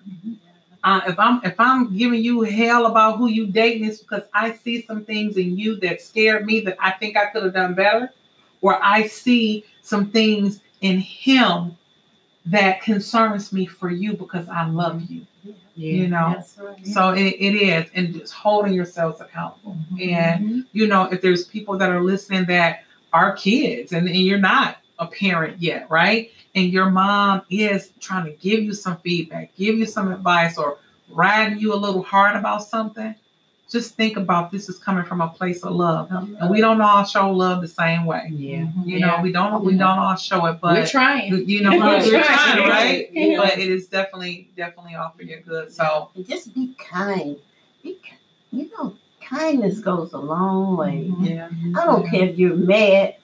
Uh, 0.87 1.01
if 1.09 1.19
I'm 1.19 1.41
if 1.43 1.59
I'm 1.59 1.97
giving 1.97 2.23
you 2.23 2.43
hell 2.43 2.87
about 2.87 3.19
who 3.19 3.27
you 3.27 3.49
dating, 3.49 3.89
it's 3.89 3.99
because 3.99 4.23
I 4.33 4.53
see 4.53 4.83
some 4.87 5.05
things 5.05 5.37
in 5.37 5.59
you 5.59 5.81
that 5.81 6.01
scared 6.01 6.47
me 6.47 6.61
that 6.61 6.77
I 6.79 6.93
think 6.93 7.17
I 7.17 7.27
could 7.27 7.43
have 7.43 7.55
done 7.55 7.75
better, 7.75 8.13
or 8.61 8.81
I 8.81 9.09
see 9.09 9.65
some 9.83 10.13
things 10.13 10.61
in 10.83 11.01
him 11.01 11.77
that 12.45 12.83
concerns 12.83 13.53
me 13.53 13.67
for 13.67 13.91
you 13.91 14.17
because 14.17 14.49
I 14.49 14.69
love 14.69 15.03
you. 15.11 15.27
You 15.75 16.07
know, 16.07 16.41
right. 16.57 16.87
so 16.87 17.11
it, 17.11 17.35
it 17.35 17.57
is, 17.57 17.91
and 17.93 18.15
just 18.15 18.33
holding 18.33 18.73
yourselves 18.73 19.21
accountable. 19.21 19.77
And 20.01 20.67
you 20.71 20.87
know, 20.87 21.11
if 21.11 21.21
there's 21.21 21.47
people 21.47 21.77
that 21.79 21.91
are 21.91 22.01
listening 22.01 22.45
that 22.45 22.85
are 23.13 23.35
kids 23.35 23.91
and, 23.91 24.07
and 24.07 24.19
you're 24.19 24.39
not 24.39 24.77
a 24.99 25.07
parent 25.07 25.61
yet, 25.61 25.91
right? 25.91 26.31
And 26.55 26.73
your 26.73 26.91
mom 26.91 27.43
is 27.51 27.93
trying 28.01 28.25
to 28.27 28.33
give 28.33 28.63
you 28.63 28.73
some 28.73 28.97
feedback, 28.99 29.55
give 29.57 29.77
you 29.77 29.87
some 29.87 30.11
advice, 30.11 30.57
or 30.59 30.79
riding 31.11 31.59
you 31.59 31.75
a 31.75 31.77
little 31.77 32.03
hard 32.03 32.35
about 32.37 32.63
something, 32.65 33.15
just 33.69 33.95
think 33.97 34.17
about 34.17 34.51
this 34.53 34.69
is 34.69 34.79
coming 34.79 35.05
from 35.05 35.21
a 35.21 35.29
place 35.29 35.65
of 35.65 35.75
love. 35.75 36.09
And 36.11 36.49
we 36.49 36.61
don't 36.61 36.81
all 36.81 37.05
show 37.05 37.31
love 37.31 37.61
the 37.63 37.69
same 37.69 38.07
way. 38.07 38.29
Yeah. 38.33 38.69
You 38.85 39.01
know, 39.01 39.19
we 39.21 39.33
don't 39.33 39.65
we 39.65 39.73
don't 39.77 39.99
all 39.99 40.15
show 40.17 40.47
it, 40.47 40.61
but 40.61 40.75
We're 40.75 40.87
trying. 40.87 41.49
you 41.49 41.63
know, 41.63 41.71
We're 41.79 41.99
we're 41.99 42.23
trying. 42.23 42.57
trying, 42.59 42.69
right? 42.69 43.09
Yeah. 43.13 43.39
But 43.39 43.59
it 43.59 43.69
is 43.69 43.89
definitely, 43.89 44.51
definitely 44.57 44.95
all 44.95 45.13
for 45.17 45.25
your 45.25 45.41
good. 45.41 45.73
So 45.73 46.11
And 46.15 46.27
just 46.27 46.55
be 46.55 46.75
kind. 46.79 47.37
Be, 47.83 47.95
ki- 48.03 48.13
you 48.53 48.71
know, 48.79 48.97
kindness 49.21 49.81
goes 49.81 50.13
a 50.13 50.19
long 50.19 50.77
way. 50.77 51.09
Mm-hmm. 51.11 51.25
yeah. 51.25 51.49
Mm-hmm. 51.49 51.77
I 51.77 51.85
don't 51.87 52.09
care 52.09 52.29
if 52.29 52.39
you're 52.39 52.55
mad. 52.57 53.17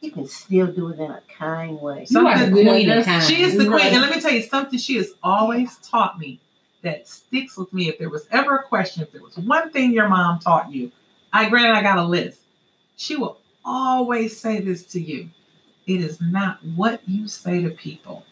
You 0.00 0.12
can 0.12 0.26
still 0.26 0.68
do 0.68 0.90
it 0.90 0.98
in 1.00 1.10
a 1.10 1.22
kind 1.36 1.80
way. 1.80 2.06
You 2.08 2.26
are 2.26 2.46
the 2.46 2.50
queen 2.50 2.90
of 2.90 3.04
time. 3.04 3.20
She 3.22 3.42
is 3.42 3.54
the 3.54 3.64
queen. 3.64 3.72
Right. 3.72 3.92
And 3.92 4.00
let 4.00 4.14
me 4.14 4.20
tell 4.20 4.30
you 4.30 4.42
something 4.42 4.78
she 4.78 4.96
has 4.96 5.12
always 5.22 5.76
taught 5.78 6.18
me 6.18 6.40
that 6.82 7.08
sticks 7.08 7.56
with 7.56 7.72
me. 7.72 7.88
If 7.88 7.98
there 7.98 8.08
was 8.08 8.28
ever 8.30 8.56
a 8.56 8.62
question, 8.62 9.02
if 9.02 9.10
there 9.10 9.22
was 9.22 9.36
one 9.38 9.70
thing 9.70 9.92
your 9.92 10.08
mom 10.08 10.38
taught 10.38 10.70
you, 10.70 10.92
I 11.32 11.48
granted 11.48 11.72
I 11.72 11.82
got 11.82 11.98
a 11.98 12.04
list. 12.04 12.40
She 12.96 13.16
will 13.16 13.38
always 13.64 14.38
say 14.38 14.60
this 14.60 14.84
to 14.86 15.00
you. 15.00 15.30
It 15.86 16.00
is 16.00 16.20
not 16.20 16.64
what 16.76 17.00
you 17.08 17.26
say 17.26 17.62
to 17.62 17.70
people, 17.70 18.24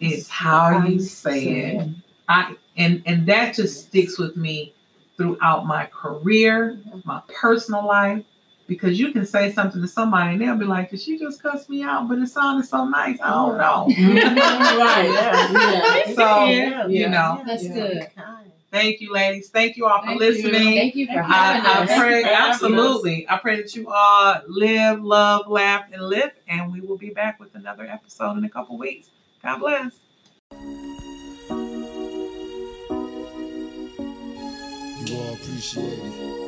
it's 0.00 0.28
how 0.28 0.84
you 0.86 1.00
say 1.00 1.44
it. 1.48 1.88
I 2.28 2.56
and 2.76 3.02
and 3.06 3.26
that 3.26 3.54
just 3.54 3.88
sticks 3.88 4.18
with 4.18 4.36
me 4.36 4.74
throughout 5.16 5.66
my 5.66 5.86
career, 5.86 6.78
my 7.04 7.20
personal 7.28 7.86
life, 7.86 8.24
because 8.68 9.00
you 9.00 9.10
can 9.10 9.26
say 9.26 9.50
something 9.50 9.80
to 9.82 9.88
somebody 9.88 10.34
and 10.34 10.40
they'll 10.40 10.54
be 10.56 10.64
like, 10.66 10.90
"Did 10.90 11.00
she 11.00 11.18
just 11.18 11.42
cuss 11.42 11.68
me 11.68 11.82
out?" 11.82 12.06
But 12.08 12.18
it 12.18 12.28
sounded 12.28 12.66
so 12.66 12.84
nice. 12.86 13.18
I 13.20 13.30
don't 13.30 13.58
know. 13.58 13.86
right. 14.78 15.10
Yeah. 15.12 16.14
So 16.14 16.44
Yeah. 16.44 16.86
you 16.86 17.08
know, 17.08 17.42
That's 17.44 17.64
Yeah. 17.64 17.74
good. 17.74 18.06
Thank 18.70 19.00
you, 19.00 19.10
ladies. 19.14 19.48
Thank 19.48 19.78
you 19.78 19.86
all 19.86 20.00
for 20.00 20.08
Thank 20.08 20.20
you. 20.20 20.26
listening. 20.28 20.76
Thank 20.76 20.94
you 20.94 21.06
for 21.06 21.14
Thank 21.14 21.26
you. 21.26 21.32
having 21.32 21.62
I, 21.66 21.72
I 21.72 21.82
us. 21.84 21.86
pray 21.98 22.22
for 22.22 22.28
having 22.28 22.50
us. 22.50 22.54
absolutely. 22.62 23.26
I 23.26 23.38
pray 23.38 23.56
that 23.62 23.74
you 23.74 23.88
all 23.90 24.42
live, 24.46 25.02
love, 25.02 25.48
laugh, 25.48 25.84
and 25.90 26.02
live. 26.02 26.32
And 26.46 26.70
we 26.70 26.80
will 26.82 26.98
be 26.98 27.08
back 27.08 27.40
with 27.40 27.54
another 27.54 27.84
episode 27.84 28.36
in 28.36 28.44
a 28.44 28.48
couple 28.50 28.76
weeks. 28.76 29.08
God 29.42 29.58
bless. 29.60 29.92
You 35.00 35.16
all 35.16 35.32
appreciate 35.34 35.98
it. 36.02 36.47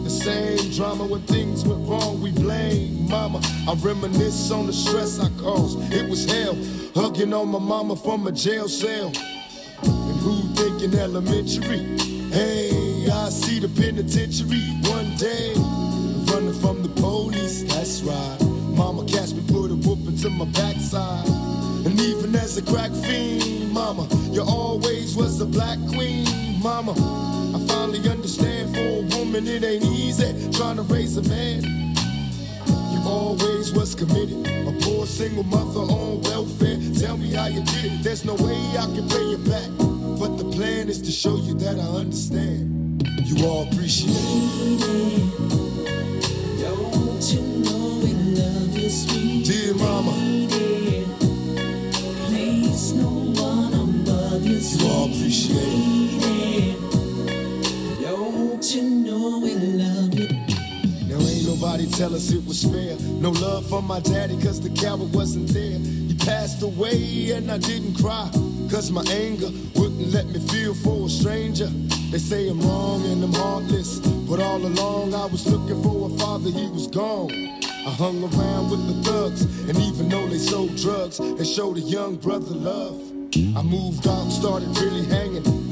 same 0.23 0.71
drama 0.71 1.03
when 1.03 1.21
things 1.23 1.65
went 1.65 1.87
wrong, 1.89 2.21
we 2.21 2.31
blame 2.31 3.09
mama. 3.09 3.41
I 3.67 3.73
reminisce 3.81 4.51
on 4.51 4.67
the 4.67 4.73
stress 4.73 5.19
I 5.19 5.29
caused. 5.41 5.91
It 5.91 6.07
was 6.07 6.29
hell, 6.29 6.55
hugging 6.93 7.33
on 7.33 7.49
my 7.49 7.57
mama 7.57 7.95
from 7.95 8.27
a 8.27 8.31
jail 8.31 8.67
cell. 8.69 9.07
And 9.81 10.19
who 10.21 10.35
thinking 10.53 10.93
elementary? 10.99 11.79
Hey, 12.29 13.09
I 13.11 13.29
see 13.29 13.59
the 13.59 13.69
penitentiary 13.69 14.61
one 14.91 15.15
day. 15.15 15.53
Running 16.31 16.59
from 16.61 16.83
the 16.83 16.89
police, 17.01 17.63
that's 17.63 18.03
right. 18.03 18.37
Mama 18.77 19.05
catch 19.05 19.33
me, 19.33 19.41
put 19.47 19.71
a 19.71 19.75
whooping 19.75 20.17
to 20.17 20.29
my 20.29 20.45
backside. 20.45 21.27
And 21.87 21.99
even 21.99 22.35
as 22.35 22.57
a 22.57 22.61
crack 22.61 22.91
fiend, 22.91 23.73
mama, 23.73 24.07
you 24.29 24.43
always 24.43 25.15
was 25.15 25.41
a 25.41 25.45
black 25.45 25.79
queen, 25.89 26.61
mama. 26.61 27.30
I 27.71 27.73
finally 27.73 28.09
understand 28.09 28.75
for 28.75 28.81
a 28.81 29.17
woman 29.17 29.47
it 29.47 29.63
ain't 29.63 29.85
easy 29.85 30.51
trying 30.51 30.75
to 30.75 30.83
raise 30.83 31.15
a 31.17 31.23
man. 31.23 31.63
You 32.91 32.99
always 33.05 33.71
was 33.71 33.95
committed, 33.95 34.45
a 34.67 34.73
poor 34.81 35.05
single 35.05 35.43
mother 35.43 35.79
on 35.79 36.21
welfare. 36.21 36.77
Tell 36.99 37.17
me 37.17 37.31
how 37.31 37.47
you 37.47 37.63
did 37.63 37.85
it. 37.93 38.03
There's 38.03 38.25
no 38.25 38.35
way 38.35 38.57
I 38.77 38.85
can 38.93 39.07
pay 39.07 39.23
you 39.23 39.37
back, 39.37 39.69
but 40.19 40.37
the 40.37 40.49
plan 40.53 40.89
is 40.89 41.01
to 41.03 41.11
show 41.11 41.37
you 41.37 41.53
that 41.55 41.79
I 41.79 41.87
understand. 42.01 43.07
You 43.25 43.45
all 43.47 43.63
appreciate 43.63 44.11
it. 44.17 45.49
Don't 46.59 47.23
you 47.33 47.41
know 47.41 47.99
we 48.03 48.13
love 48.35 48.77
you, 48.77 48.89
sweet 48.89 49.45
Dear 49.45 49.75
mama, 49.75 50.11
lady? 50.11 51.05
Place 52.27 52.91
no 52.93 53.09
one 53.41 53.73
above 53.73 54.45
you, 54.45 54.57
you 54.57 54.87
all 54.87 55.05
appreciate 55.05 55.57
it. 55.57 56.80
You 58.69 58.83
know 58.83 59.39
we 59.39 59.55
love 59.55 60.13
you? 60.13 60.27
Now 61.07 61.17
ain't 61.17 61.47
nobody 61.47 61.87
tell 61.89 62.13
us 62.13 62.31
it 62.31 62.45
was 62.45 62.63
fair. 62.63 62.95
No 63.19 63.31
love 63.31 63.67
for 63.67 63.81
my 63.81 63.99
daddy, 63.99 64.35
cause 64.35 64.61
the 64.61 64.69
coward 64.69 65.11
wasn't 65.15 65.47
there. 65.47 65.79
He 65.79 66.13
passed 66.13 66.61
away 66.61 67.31
and 67.31 67.51
I 67.51 67.57
didn't 67.57 67.95
cry. 67.95 68.29
Cause 68.69 68.91
my 68.91 69.03
anger 69.09 69.49
wouldn't 69.75 70.13
let 70.13 70.27
me 70.27 70.39
feel 70.47 70.75
for 70.75 71.07
a 71.07 71.09
stranger. 71.09 71.65
They 72.11 72.19
say 72.19 72.49
I'm 72.49 72.61
wrong 72.61 73.03
and 73.05 73.23
I'm 73.23 73.33
heartless. 73.33 73.97
But 74.29 74.39
all 74.39 74.63
along 74.63 75.15
I 75.15 75.25
was 75.25 75.47
looking 75.47 75.81
for 75.81 76.11
a 76.11 76.17
father, 76.19 76.51
he 76.51 76.69
was 76.69 76.85
gone. 76.85 77.31
I 77.31 77.89
hung 77.89 78.23
around 78.23 78.69
with 78.69 78.85
the 78.85 79.09
thugs, 79.09 79.41
and 79.67 79.75
even 79.79 80.07
though 80.07 80.27
they 80.27 80.37
sold 80.37 80.75
drugs, 80.77 81.17
they 81.17 81.45
showed 81.45 81.77
a 81.77 81.81
young 81.81 82.15
brother 82.15 82.53
love. 82.53 83.01
I 83.57 83.63
moved 83.63 84.07
out, 84.07 84.29
started 84.29 84.69
really 84.77 85.03
hanging. 85.05 85.60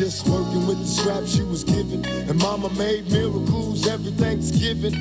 Just 0.00 0.26
working 0.30 0.66
with 0.66 0.78
the 0.78 0.86
scraps 0.86 1.36
you 1.36 1.46
was 1.46 1.62
given. 1.62 2.02
And 2.06 2.38
mama 2.38 2.70
made 2.70 3.12
miracles 3.12 3.86
every 3.86 4.12
Thanksgiving. 4.12 4.94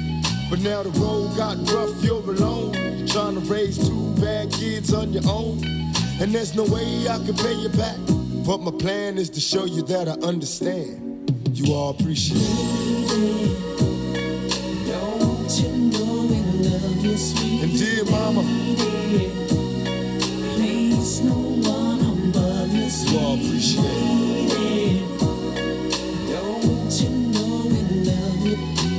But 0.50 0.60
now 0.60 0.84
the 0.84 0.90
road 1.00 1.38
got 1.38 1.56
rough, 1.72 2.04
you're 2.04 2.20
alone. 2.20 2.74
You're 2.74 3.08
trying 3.08 3.36
to 3.36 3.40
raise 3.50 3.78
two 3.78 4.14
bad 4.20 4.52
kids 4.52 4.94
on 4.94 5.14
your 5.14 5.24
own. 5.26 5.64
And 6.20 6.36
there's 6.36 6.54
no 6.54 6.66
way 6.66 7.08
I 7.08 7.18
can 7.24 7.34
pay 7.34 7.54
you 7.54 7.70
back. 7.70 7.96
But 8.46 8.58
my 8.58 8.72
plan 8.72 9.18
is 9.18 9.30
to 9.30 9.40
show 9.40 9.64
you 9.64 9.84
that 9.84 10.10
I 10.10 10.16
understand. 10.28 11.32
You 11.54 11.74
all 11.74 11.92
appreciate 11.92 12.42
it. 12.42 13.56
Don't 14.86 15.50
you 15.62 15.72
know 15.96 16.28
we 16.28 16.42
love 16.68 17.06
you, 17.06 17.16
And 17.64 17.72
dear 17.72 18.04
mama, 18.04 18.42
lady? 18.42 19.32
Place 20.58 21.22
no 21.22 21.36
one 21.36 22.02
above 22.02 22.74
you, 22.74 22.84
you 22.84 23.20
all 23.20 23.36
appreciate 23.36 23.86
it. 23.86 24.29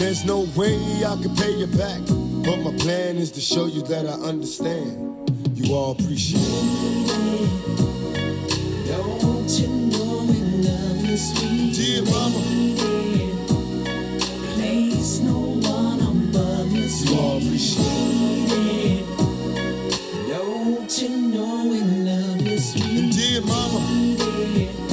There's 0.00 0.24
no 0.24 0.48
way 0.56 0.76
I 1.04 1.14
can 1.20 1.36
pay 1.36 1.52
you 1.52 1.66
back. 1.66 2.00
But 2.42 2.56
my 2.64 2.74
plan 2.78 3.18
is 3.18 3.30
to 3.32 3.40
show 3.40 3.66
you 3.66 3.82
that 3.82 4.06
I 4.06 4.12
understand. 4.30 5.28
You 5.54 5.74
all 5.74 5.92
appreciate 5.92 6.40
it. 6.40 7.50
Don't 8.88 9.50
you 9.60 9.68
know 9.68 10.24
we 10.24 10.40
love 10.64 11.04
you, 11.04 11.16
sweet 11.18 11.74
Dear 11.74 12.02
mama, 12.04 12.40
Place 14.54 15.20
no 15.20 15.38
one 15.68 16.00
above 16.00 16.72
you, 16.72 16.86
you 16.86 17.20
all 17.20 17.36
appreciate 17.36 17.84
it. 18.56 19.04
Don't 20.28 21.02
you 21.02 21.10
know 21.10 21.66
we 21.66 21.80
love 21.82 22.40
you, 22.40 22.58
sweet 22.58 23.04
And 23.04 23.12
dear 23.12 23.42
mama, 23.42 24.16
dear 24.16 24.72
mama. 24.78 24.89